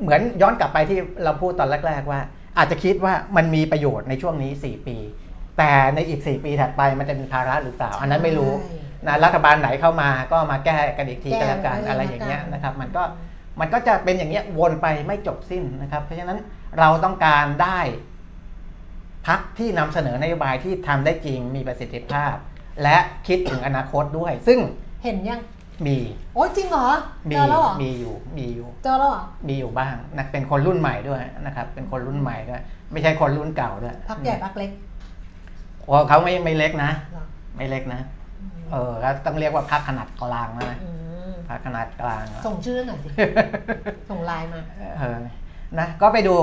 [0.00, 2.20] เหมือนย้อนกลับไปที่เราพูดตอนแรก ๆ ว่า
[2.58, 4.96] อาจจะคิดว่ามันมีประโยชน์ในช่วงนี้ 4 ปี
[5.58, 13.02] แต่ในอีก 4 ปีถัดไปมันจะเป็นภาระหรือเปล่า อันนั้นไม่รู้ใช่นะรัฐบาลไหนเข้ามาก็มาแก้กันอีกทีแก้ก็แล้วกันไว้อะไรอย่างเงี้ยแล้วกันนะครับ มันก็
[13.60, 16.38] มันก็จะเป็นอย่างเงี้ยวนไปไม่จบสิ้นนะครับ เพราะฉะนั้น
[16.78, 17.78] เราต้องการได้
[19.26, 22.34] พักที่นำเสนอนโยบายที่ทำได้จริงมีประสิทธิภาพ
[22.82, 22.96] และ
[23.26, 24.58] คิดถึงอนาคตด้วย ซึ่ง
[25.04, 25.40] เห็นยัง
[25.86, 25.98] มี
[26.34, 26.88] โอ้ยจริงเหรอ
[27.30, 32.60] มีเจอแล้วเหรอมีอยู่มีอยู่เจอแล้วเหรอมีอยู่บ้างนะเป็นคนรุ่นใหม่ด้วยนะครับ เป็นคนรุ่นใหม่ด้วย
[32.92, 34.70] ไม่ใช่คนรุ่นเก่าด้วยพักใหญ่พักเล็ก
[35.86, 37.24] โอ้เขาไม่ไม่เล็กนะ เหรอ
[37.56, 38.00] ไม่เล็กนะ
[38.70, 40.90] เออแล้วต้องเรียกว่าพักขนาดกลางนะอื
[41.30, 43.08] มพักขนาดกลางอะ ส่งชื่อหน่อยสิ
[44.10, 44.60] ส่งไลน์มา
[44.98, 45.16] เออ
[45.78, 46.34] นะก็ไปดู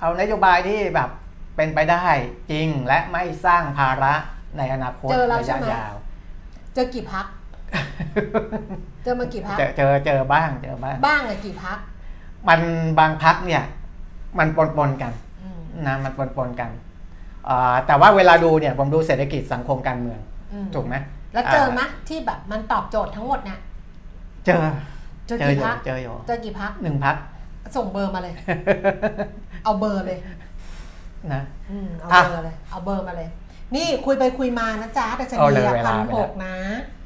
[0.00, 1.08] เอานโยบายที่แบบ
[1.56, 2.04] เป็นไปได้
[2.50, 4.14] จริงและไม่สร้างภาระ
[4.58, 5.94] ในอนาคตเจอแล้วระใช่ยะไหม ยาว
[6.74, 7.26] เจอกี่พัก
[9.02, 11.78] เจอมากี่พัก เจอเจอเจอบ้างเจอบ้าง บ้างเลยกี่พัก
[12.48, 12.60] มัน
[12.98, 13.62] บางพักเนี่ย
[14.38, 16.87] มันปนปนๆกันอืมนะมันปนปนๆกันอ่า
[17.86, 20.18] แต่ว่าเวลาดูเนี่ยผมดูเศรษฐกิจสังคมการเมือง
[20.52, 20.94] อืมถูกไหม
[21.32, 23.58] แล้วเจอมะที่แบบมันตอบโจทย์ทั้งหมดเนี่ย
[24.46, 24.62] เจอ
[25.26, 27.16] เจอเจอกี่อยู่พักเจออยู่เจอกี่พักหนึ่งพัก
[27.76, 28.34] ส่งเบอร์มาเลย
[29.64, 30.18] เอาเบอร์เลย
[31.32, 33.28] นะอืมเอาอะเบอร์เลยเอาเบอร์มาเลย
[33.76, 36.56] นี่คุยไปคุยมานะจ๊ะแต่ชเอานีเลยอะเวพัลานไปหแล้ว กนะ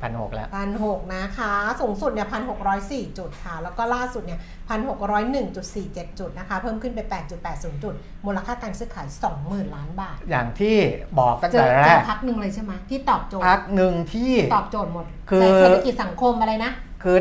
[0.03, 7.95] พันหกแล้ว พันหกนะคะ สูงสุดเนี่ยพันหกร้อยสี่จุดค่ะ แล้วก็ล่าสุดเนี่ยพันหกร้อยหนึ่งจุดสี่เจ็ดจุดนะคะ เพิ่มขึ้นไปแปดจุดแปดศูนย์จุด
[8.27, 10.77] มูลค่าการซื้อขายสองหมื่นล้านบาท อย่างที่
[11.19, 17.17] บอกตั้งเจอแต่แรเจอกพักหนึ่งเลยใช่ไหมที่ตอบโจทย์ พักหนึ่งที่ ตอบโจทย์หมดคือ เศรษฐกิจสังคมอะไรนะ คือ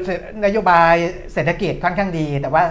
[0.45, 0.93] นโยบาย
[1.33, 2.63] เศรษฐกิจค่อนข้างดี แต่ว่า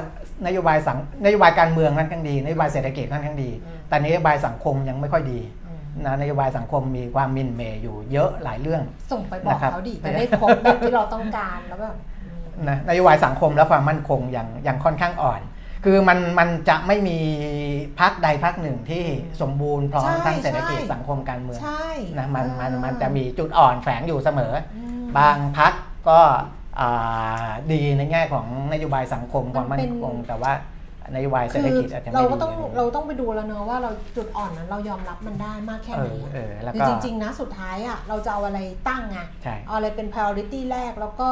[0.47, 5.60] นโยบายสังนโยบายการเมืองค่อนข้างดีนโยบายเศรษฐกิจค่อนข้างดี อืม แต่นโยบายสังคมยังไม่ค่อยดีอืม
[6.05, 8.83] นะนโยบายสังคมมีความหมินเหมย์อยู่เยอะหลายเรื่อง
[9.13, 12.31] ส่งไปบอกนะครับเขาดิจะได้ครบแบบที่เราต้องการแล้วแบบอื
[12.63, 15.41] มนะนโยบายสังคมและความมั่นคงยังยังค่อนข้างอ่อน
[15.85, 17.19] คือมันมันจะไม่มี
[18.01, 19.05] พักใดพักหนึ่งที่
[19.41, 21.89] สมบูรณ์พร้อมใช่ทั้งเศรษฐกิจใช่สังคมการเมืองใช่
[22.19, 25.73] นะมันมันเออมันจะมีจุดอ่อนแฝงอยู่เสมออืมบางพัก
[26.09, 26.21] ก็
[26.81, 30.53] อ่าดีในแง่ของนโยบายสังคมความมันมั่เป็นนคงแต่ว่า
[31.15, 41.31] นโยบายเศรษฐกิจอาจจะไม่เราดีก็ต้องเราต้องไปดูแล้วเนอะว่าเราจุดอ่อนนั้นเรายอมรับมันได้มากแค่เอไหนออะเออแล้วคือก็จริง ๆ นะสุดท้ายอะเราจะเอาอะไรตั้งไงใช่เอาอะไรเป็น priority แรกแล้วก็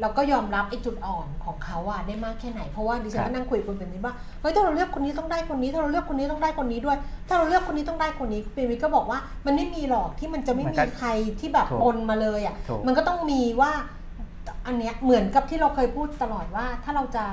[0.00, 6.96] เราก็ยอมรับไอ้จุดอ่อนของเขาอะได้มากแค่ไหน เพราะว่าดิฉันก็นั่งคุยกับคุณเป็นมิตรว่าเฮ้ยถ้าเราเลือกคนนี้ต้องได้คนนี้ ถ้าเราเลือกคนนี้ต้องได้คนนี้ด้วย
[7.28, 11.08] ถ้าเราเลือกคนนี้ต้องได้คนนี้เป็นมิตรก็บอกว่ามันไม่มีหรอกที่มันจะไม่มีใคร
[11.40, 13.72] ที่แบบปนมาเลยอะถูกมันก็ต้องมีว่า
[14.66, 17.24] อันเนี้ยเหมือนกับที่เราเคยพูดตลอดว่าถ้าเราจะ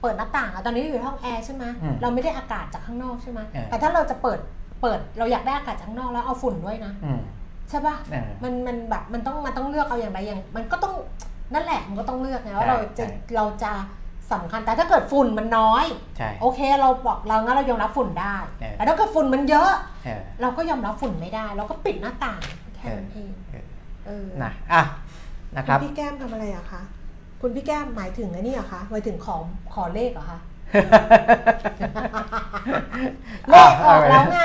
[0.00, 4.38] เปิดหน้าต่างอะตอนนี้เราอยู่ในห้องแอร์ใช่ไหมอืมเราไม่ได้อากาศจากข้างนอกใช่ไหมเออ แต่ถ้าเราจะเปิด
[4.82, 7.20] เปิดเราอยากได้อากาศจากข้างนอกแล้วเอาฝุ่นด้วยนะอืม
[7.70, 10.94] ใช่ปะ เออ มันมันแบบมันต้องมันต้องเลือกเอาอย่างใดอย่างมันก็ต้อง
[11.54, 13.72] นั่นแหละมันก็ต้องเลือกไงว่าใช่เราจะใช่ เราจะ
[14.32, 15.84] สำคัญแต่ถ้าเกิดฝุ่นมันน้อย
[16.16, 19.70] ใช่ โอเคเราบอกเรางั้นเรายอมรับฝุ่นได้ เออ แต่ถ้าเกิดฝุ่นมันเยอะ
[20.04, 22.40] เออ เราก็ยอมรับฝุ่นไม่ได้ เราก็ปิดหน้าต่าง
[22.76, 23.66] แค่นั้นเองเออ
[24.06, 24.82] เออนะอะ
[25.56, 26.80] นะครับณพี่แก้มทำอะไรอะคะ
[27.40, 29.36] คุณพี่แก้มหมายถึงไอ้นี่เหรอคะหมายถึงขอ
[29.74, 30.38] ขอเลขเหรอคะ
[33.48, 34.42] เลขออกแล้วไง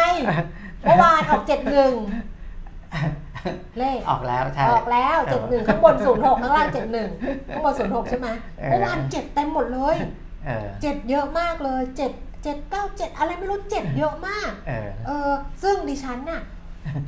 [0.81, 1.93] เมื่อวานออกเจ็ดหนึ่ง
[3.79, 7.09] เลขออกแล้วใช่ออกแล้วเจ็ดหนึ่งข้างบนศูนย์หกข้างล่างเจ็ดหนึ่ง
[7.53, 8.27] ข้างบนศูนย์หกใช่ไหม
[8.59, 9.95] เออเมื่อวานเจ็ดเต็มหมดเลย
[10.45, 12.11] เออเจ็ดเยอะมากเลยเจ็ด
[12.43, 15.31] เจ็ดเก้าเจ็ดอะไรไม่รู้เจ็ดเยอะมากเออเออ
[15.63, 16.41] ซึ่งดิฉันน่ะ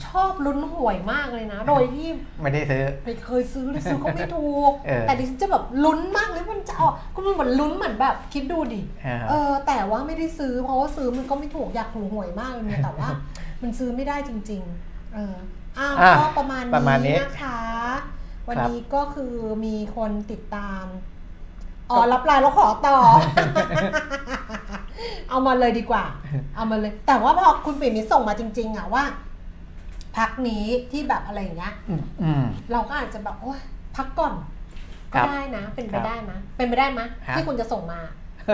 [0.08, 2.10] ชอบลุ้นหวยมากเลยนะ โดยที่
[2.42, 13.10] ไม่ได้ซื้อไม่เคยซื้อเลยซื้อก็ไม่ถูกเออแต่ดิฉันจะแบบลุ้นมากเลยมันจะออกก็มันเหมือนลุ้นเหมือนแบบคิดดูดิเออเออแต่ว่าไม่ได้ซื้อเพราะว่าซื้อมันก็ไม่ถูกอยากถูกหวยมากเลยเนี่ยแต่ว่า
[13.62, 15.36] มันซื้อไม่ได้จริง ๆ เออ
[15.78, 17.60] อ้าวอะก็ประมาณประมาณนี้นี้นะคะ
[18.48, 19.34] วันครับนี้ก็คือ
[19.66, 20.86] มีคนติดตาม
[21.92, 22.98] อ๋อรับไลน์แล้วขอต่อ
[25.30, 26.04] เอามาเลยดีกว่า
[26.56, 29.04] เอามาเลย แต่ว่าพอคุณปิ่มมิตรส่งมาจริง ๆอะว่า
[30.18, 33.60] พักนี้ที่แบบอะไรอย่างเงี้ยอืมอืมเราก็อาจจะแบบโอ๊ย
[33.98, 34.34] พักก่อน
[35.14, 38.02] ครัก็บได้นะเป็นไปครับได้นะ เป็นไปได้ไหมฮะที่คุณจะส่งมา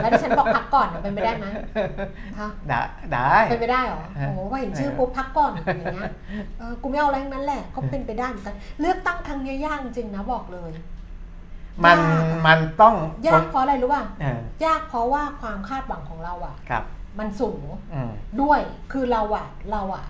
[0.02, 1.46] แล้วดิฉันบอกพักก่อนอะเป็นไปได้ไหม
[2.40, 2.80] ฮะได้
[3.12, 6.12] ได้เป็นไปได้เหรอฮะโอ้โหว่าเห็นชื่อปุ๊บพักก่อนอย่างเงี้ย
[6.60, 10.72] เออกูไม่เอาอะไรทั้งนั้นแหละก็เป็นไปได้เหมือนกันเลือกตั้งครั้งเนี้ยยากจริงนะบอกเลย
[11.86, 12.96] มันยากอะมันต้อง
[13.28, 14.26] ยากเพราะอะไรรู้ป่ะเอ
[14.62, 16.84] อยากเพราะว่าความคาดหวังของเราอะครับ
[17.20, 18.12] มันสูงอืม
[18.42, 18.60] ด้วย
[18.92, 20.06] คือเราอะเราอะ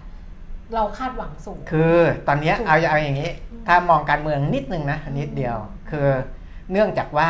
[0.76, 1.97] เราคาดหวังสูง คือ
[2.28, 5.57] ตอนเนี้ยถูกเอาเอาอย่างนี้อืมถ้ามองการเมืองนิดนึงนะนิดเดียว
[5.89, 6.07] คือ
[6.71, 7.30] เนื่องจากว่า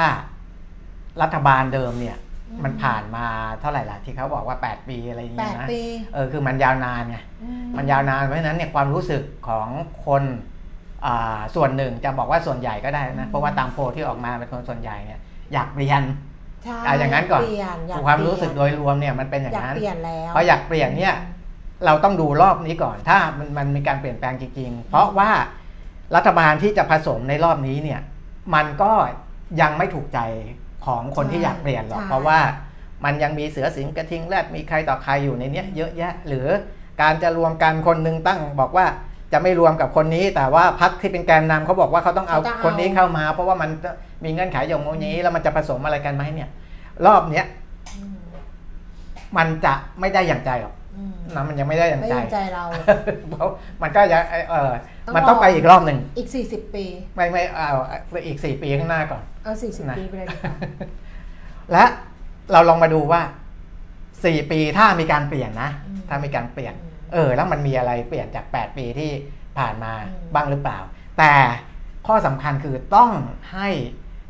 [1.22, 2.18] รัฐบาลเดิมเนี่ย
[2.64, 3.26] มันผ่านมา
[3.62, 5.82] เท่าไหร่ล่ะที่เขาบอกว่า 8 ปีอะไรอย่างแปเงี้ยดนะปี
[6.14, 9.68] เออคือมันยาวนานไงอืมันยาวนานเพราะฉะนั้นเนี่ยความรู้สึกของ
[10.06, 10.24] คน
[11.06, 15.20] อ่าส่วนหนึ่งจะบอกว่าส่วนใหญ่ก็ได้นะเพราะว่าตามโพลที่ออกมาเป็นคนส่วนใหญ่เนี่ย
[15.54, 16.04] อยากเปลี่ยน
[16.64, 21.16] ใช่อะอย่างนั้นก่อนเปลี่ยนอยากความรู้สึกเปโดลี่ยนยรวมเนี่ยมันเป็นอย่างอยากนั้นเปลี่ยนแล้วเพราะอยากเปลี่ยนเนี่ย
[21.86, 25.32] เราต้องดูรอบนี้ก่อน ถ้ามันมันมีการเปลี่ยนแปลงจริงๆ เพราะว่า
[26.16, 28.02] รัฐบาลที่จะผสมในรอบนี้เนี่ย
[28.56, 28.92] มันก็
[29.62, 30.20] ยังไม่ถูกใจ
[30.86, 32.40] ของคนที่อยากเปลี่ยนหรอกใช่เพราะว่า
[33.06, 36.48] มันยังมีเสือสิงห์กระทิงแรดมีใครต่อใครอยู่ในเนี้ยเยอะแยะ หรือ
[37.02, 38.86] การจะรวมกันคนหนึงตั้งบอกว่า
[39.34, 43.70] จะไม่รวมกับคนนี้ แต่ว่าพักที่เป็นแกนนำเขาบอกว่าเขาต้องเอาเขาต้องเอาคนนี้เข้ามา เพราะว่ามัน
[44.24, 46.50] มีเงื่อนไขอย่างนี้ แล้วมันจะผสมอะไรกันไหมเนี่ย
[47.06, 47.46] รอบเนี้ย
[47.96, 48.18] อืม
[49.38, 50.83] มันจะไม่ได้อย่างใจหรอกอืม
[51.36, 52.64] นะมันยังไม่ได้อย่างไม่ใจยังใจเรา
[53.30, 53.50] เพราะ
[53.82, 54.20] มันก็จะ
[54.50, 54.72] เออ
[55.06, 56.86] ต้องมันต้องรอไปอีกรอบหนึ่งอีก40ปี
[57.16, 57.72] ไม่ไม่เอา
[58.26, 60.56] อีกสี่ปีข้างหน้าก่อนเอา40นะปีไปเลยดีกว่า
[61.72, 61.84] และ
[62.52, 63.22] เราลองมาดูว่า
[64.26, 69.12] สี่ปีถ้ามีการเปลี่ยนนะอืมถ้ามีการเปลี่ยนอืมเออ แล้วมันมีอะไรเปลี่ยนจาก8ปีที่
[69.58, 70.80] ผ่านมาอืมบ้างหรือเปล่า
[71.20, 71.34] แต่
[72.08, 73.12] ข้อสำคัญคือต้อง
[73.54, 73.70] ให้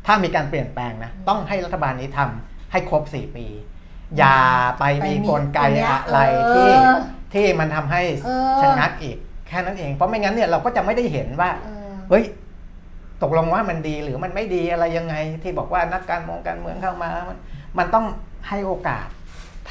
[0.06, 3.46] ถ้ามีการเปลี่ยนแปลงนะ ต้องให้รัฐบาลนี้ทำให้ครบ4ปี
[4.18, 4.38] อย่า
[4.78, 6.20] ไปมีกลไกอะไร
[6.54, 6.98] ที่เออ
[7.34, 9.16] ที่มันทำให้เออชะงักอีก
[9.48, 12.24] แค่นั้นเอง เพราะไม่งั้นเนี่ยเราก็จะไม่ได้เห็นว่าเออเฮ้ย
[13.22, 17.38] ตกลงว่ามันดีหรือมันไม่ดีอะไรยังไง ที่บอกว่านักการเมืองการเมืองเข้ามา มัน
[17.78, 18.06] มันต้อง
[18.48, 19.06] ให้โอกาส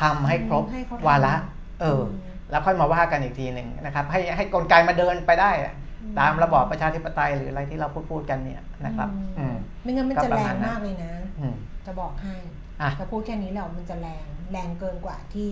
[0.01, 1.33] ทำให้ครบให้เขาทำวาระ
[1.81, 2.01] เออ
[2.49, 5.73] แล้วค่อยมาว่ากันอีกทีหนึ่งนะครับ ให้ให้กลไกมาเดินไปได้อะ
[6.19, 12.33] ตามระบอบประชาธิปไตยหรืออะไรที่เราพูดพูดกันเนี่ยนะครับ อืมไม่งั้นมันก็จะประแรมาณงนั้นมากเลยนะอืมจะบอกให้
[12.81, 15.49] อะจะพูดแค่นี้แล้วมันจะแรงแรงเกินกว่าที่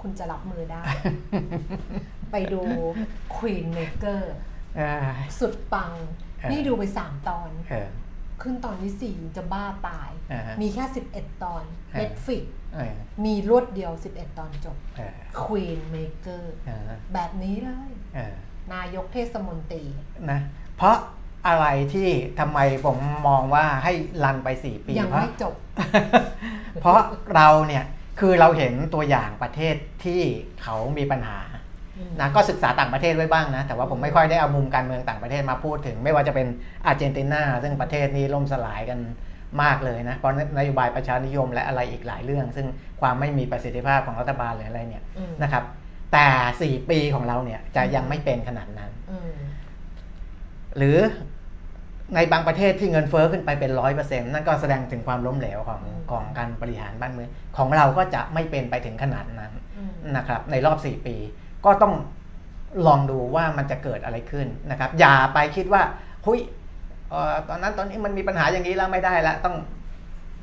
[0.00, 0.82] คุณจะรับมือได้
[2.32, 2.62] ไปดู
[3.36, 4.22] Queen Maker
[4.76, 5.06] เออ
[5.38, 5.92] สุดปัง
[6.40, 7.88] เออนี่ดูไปสามตอนเออ
[8.42, 12.44] ขึ้นตอนที่สี่จะบ้าตายอ่าฮะมีแค่สิบเอ็ดตอนเออ Netflix
[12.74, 18.34] เออมีรวดเดียว11ตอนจบเออ Queen Maker เออแบบนี้เลยเออ
[18.74, 19.84] นายกเทศมนตรี
[20.30, 20.40] นะ
[20.76, 20.96] เพราะ
[21.46, 22.08] อะไรที่
[22.40, 22.98] ทำไมผม
[23.28, 23.92] มองว่าให้
[24.24, 25.54] รันไปสี่ปียังเพราะไม่จบ
[26.80, 27.00] เพราะ
[27.34, 27.84] เราเนี่ย
[28.20, 29.74] คือเราเห็นตัวอย่างประเทศ
[30.04, 30.20] ที่
[30.62, 31.38] เขามีปัญหา
[32.20, 36.46] นะก็ศึกษาต่างประเทศไว้บ้างนะ แต่ว่าผมไม่ค่อยได้เอามุมการเมืองต่างประเทศมาพูดถึง ไม่ว่าจะเป็น
[36.86, 38.98] อาร์เจนตินา ซึ่งประเทศนี้ล่มสลายกัน
[39.62, 42.66] มากเลยนะเพราะนโยบายประชานิยมและอะไรอีกหลายเรื่อง ซึ่ง
[43.00, 45.64] ความไม่มีประสิทธิภาพของรัฐบาลหรืออะไรเนี่ยอืมนะครับ
[46.12, 49.32] แต่ 4 ปีของเราเนี่ยจะยังไม่เป็นขนาดนั้นอืม
[50.76, 50.98] หรือ
[52.14, 61.16] ในบางประเทศที่เงินเฟ้อขึ้นไปเป็นร้อยเปอร์เซ็นต์นั่นก็แสดงถึงความล้มเหลวของอืมของการบริหารบ้านเมืองของเราก็จะไม่เป็นไปถึงขนาดนั้นอืมนะครับ ในรอบ 4 ปี
[61.64, 61.94] ก็ต้อง
[62.86, 65.82] ลองดูว่ามันจะเกิดอะไรขึ้นนะครับ อย่าไปคิดว่า
[66.26, 66.40] หุย
[67.10, 69.56] เอ่อตอนนั้นตอนนี้มันมีปัญหาอย่างนี้แล้วไม่ได้แล้วต้อง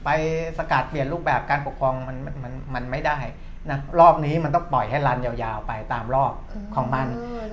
[0.06, 0.10] ไป
[0.58, 3.18] สกัดเปลี่ยนรูปแบบการปกครองมันมันมันมันไม่ได้
[3.72, 6.34] นะรอบนี้มันต้องปล่อยให้รันยาวๆไปตามรอบ
[6.76, 7.08] ของมัน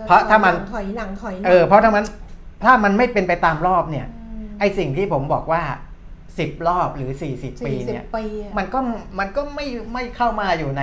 [0.07, 2.05] เพราะถ้ามันถอยหลังถอยหลังเออเพราะถ้ามัน
[2.65, 4.07] ถ้ามันไม่เป็นไปตามรอบเนี่ย
[4.47, 5.63] มไอสิ่งที่ผมบอกว่า
[6.15, 7.31] 10รอบหรือ40ปี
[7.63, 8.79] สี่สิบเนี่ยปีอะมันก็
[9.19, 10.83] มันก็ไม่ไม่เข้ามาอยู่ใน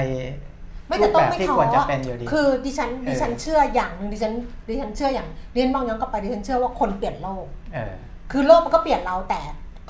[0.87, 4.33] ไม่แต่ต้องรูปแบบไม่ที่ท้อควรจะเป็นอยู่ดีคือดิฉันเออดิฉันเชื่ออย่างหนึ่งดิฉัน
[4.69, 7.93] ดิฉันเชื่ออย่างเรียนมองย้อนกลับไปดิฉันเชื่อว่าคนเปลี่ยนโลกเออ
[8.31, 9.41] คือโลกมันก็เปลี่ยนเราแต่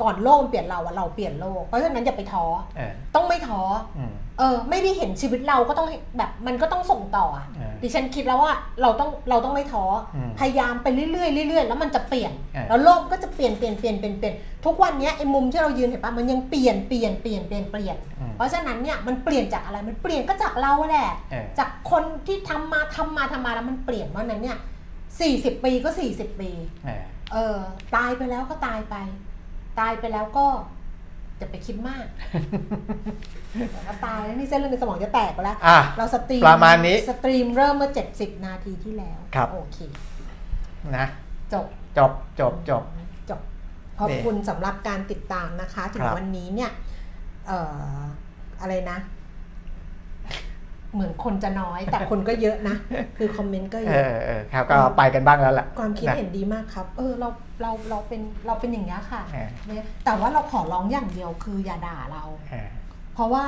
[0.02, 2.46] ก่อนโลกมันเปลี่ยนเราอะเราเปลี่ยนโลก เพราะฉะนั้นอย่าไปท้อ
[2.78, 3.62] เออต้องไม่ท้อ
[3.98, 5.88] อืมเออ ไม่ได้เห็นชีวิตเราก็ต้อง
[6.18, 9.84] แบบมันก็ต้องส่งต่ออะเออดิฉันคิดแล้วว่าเราต้องเราต้องไม่ท้อ
[10.16, 24.58] อมพยายามไปเรื่อยๆเรื่อยๆแล้วมันจะเปลี่ยนเออแล้วโลกก็จะเปลี่ยนเปลี่ยนเปลี่ยนเปลี่ยนเปลี่ยนทุกวันเนี้ยไอ้มุมที่เรายืนเห็นปะมันยังเปลี่ยนเปลี่ยนเปลี่ยนเปลี่ยนเปลี่ยนอืมเพราะฉะนั้นเนี่ยมันเปลี่ยนจากอะไรมันเปลี่ยนก็จากเราแหละเออจากคนที่ทำมาทำมาทำมาแล้วมันเปลี่ยนเพราะฉะนั้นเนี่ย
[25.20, 26.52] สี่สิบปีก็สี่สิบปี
[26.86, 27.04] เออ
[27.34, 27.58] เออ
[27.96, 28.96] ตายไปแล้วก็ตายไป
[29.80, 30.46] ตายไปแล้วก็
[31.40, 32.06] จะไปคิดมาก
[33.54, 39.78] เดี๋ยวก็ตายแล้วนี่เส้นเลือดในสมองจะแตกไปแล้วอะเรา stream ประมาณนี้ stream เริ่มเมื่อ 70 นาทีที่แล้ว ครับ โอเค
[40.98, 41.06] นะ
[41.54, 41.66] จบ
[41.98, 42.84] จบ จบ จบ
[43.30, 43.42] จบ
[44.00, 46.72] ขอบคุณสำหรับการติดตามนะคะ ถึงครับวันนี้เนี่ย
[47.48, 47.60] เอ่
[47.96, 48.02] อ
[48.62, 48.98] อะไรนะ
[50.94, 52.76] เหมือนคนจะน้อย แต่คนก็เยอะนะ
[53.18, 57.30] คือคอมเมนต์ก็เยเออะอเออครับก็ไปกันบ้างแล้วแหละความคิดนะเห็นดีมากครับ เออเรา
[57.62, 62.70] เราเราเป็นเราเป็นอย่างนี้ยค่ะเออเนี่ยแต่ว่าเราขอร้องอย่างเดียวคืออย่าด่าเราเออ
[63.16, 63.46] เพราะว่า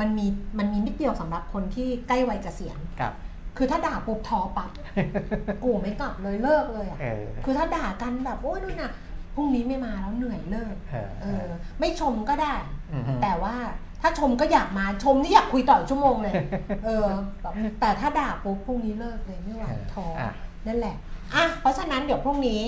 [0.00, 0.26] มันมี
[0.58, 3.12] มันมีนิดเดียวสำหรับคนที่ใกล้วัยเกษียณครับ
[3.56, 4.70] คือถ้าด่าปุ๊บท้อปั๊บ
[5.64, 8.92] กูไม่กลับเลยเลิกเลยอะเออคือถ้าด่ากันแบบโอ้ยนู่นน่ะ
[9.34, 11.46] พรุ่งนี้ไม่มาแล้วเหนื่อยเลิกเออเออ
[11.80, 12.54] ไม่ชมก็ได้
[12.92, 13.54] อือฮึแต่ว่า
[14.02, 16.34] ถ้าชมก็อยากมาชมนี่อยากคุยต่ออีกชั่วโมงเลย
[16.84, 17.06] เออ
[17.42, 20.32] แบบแต่ถ้าด่าปุ๊บพรุ่งนี้เลิกเลยไม่ไหวท้ออะ
[20.66, 20.96] นั่นแหละ
[21.34, 22.60] อะเพราะฉะนั้นเดี๋ยวพรุ่งนี้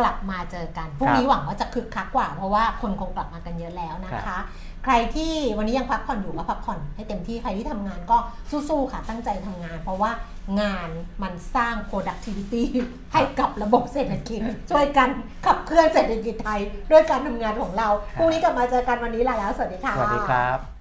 [0.00, 4.42] กลับมาเจอกันพรุ่งนี้หวังว่าจะคึกคักกว่า เพราะว่าคนคงกลับมากันเยอะแล้วนะครัคะบ
[4.84, 8.16] ใครที่วันนี้ยังพักผ่อนอยู่ก็พักผ่อนให้เต็มที่ใครที่ทำงานก็
[8.68, 10.10] สู้ๆค่ะตั้งใจทำงาน เพราะว่า
[10.60, 10.88] งาน
[11.22, 12.62] มันสร้าง productivity
[13.12, 14.40] ให้กับระบบเศรษฐกิจ
[14.70, 15.08] ช่วยกัน
[15.46, 16.60] ขับเคลื่อนเศรษฐกิจไทย
[16.90, 20.79] ด้วยการทำงานของเราพรุ่งนี้กลับมาเจอกันวันนี้ลาแล้ว สวัสดีค่ะ สวัสดีครับ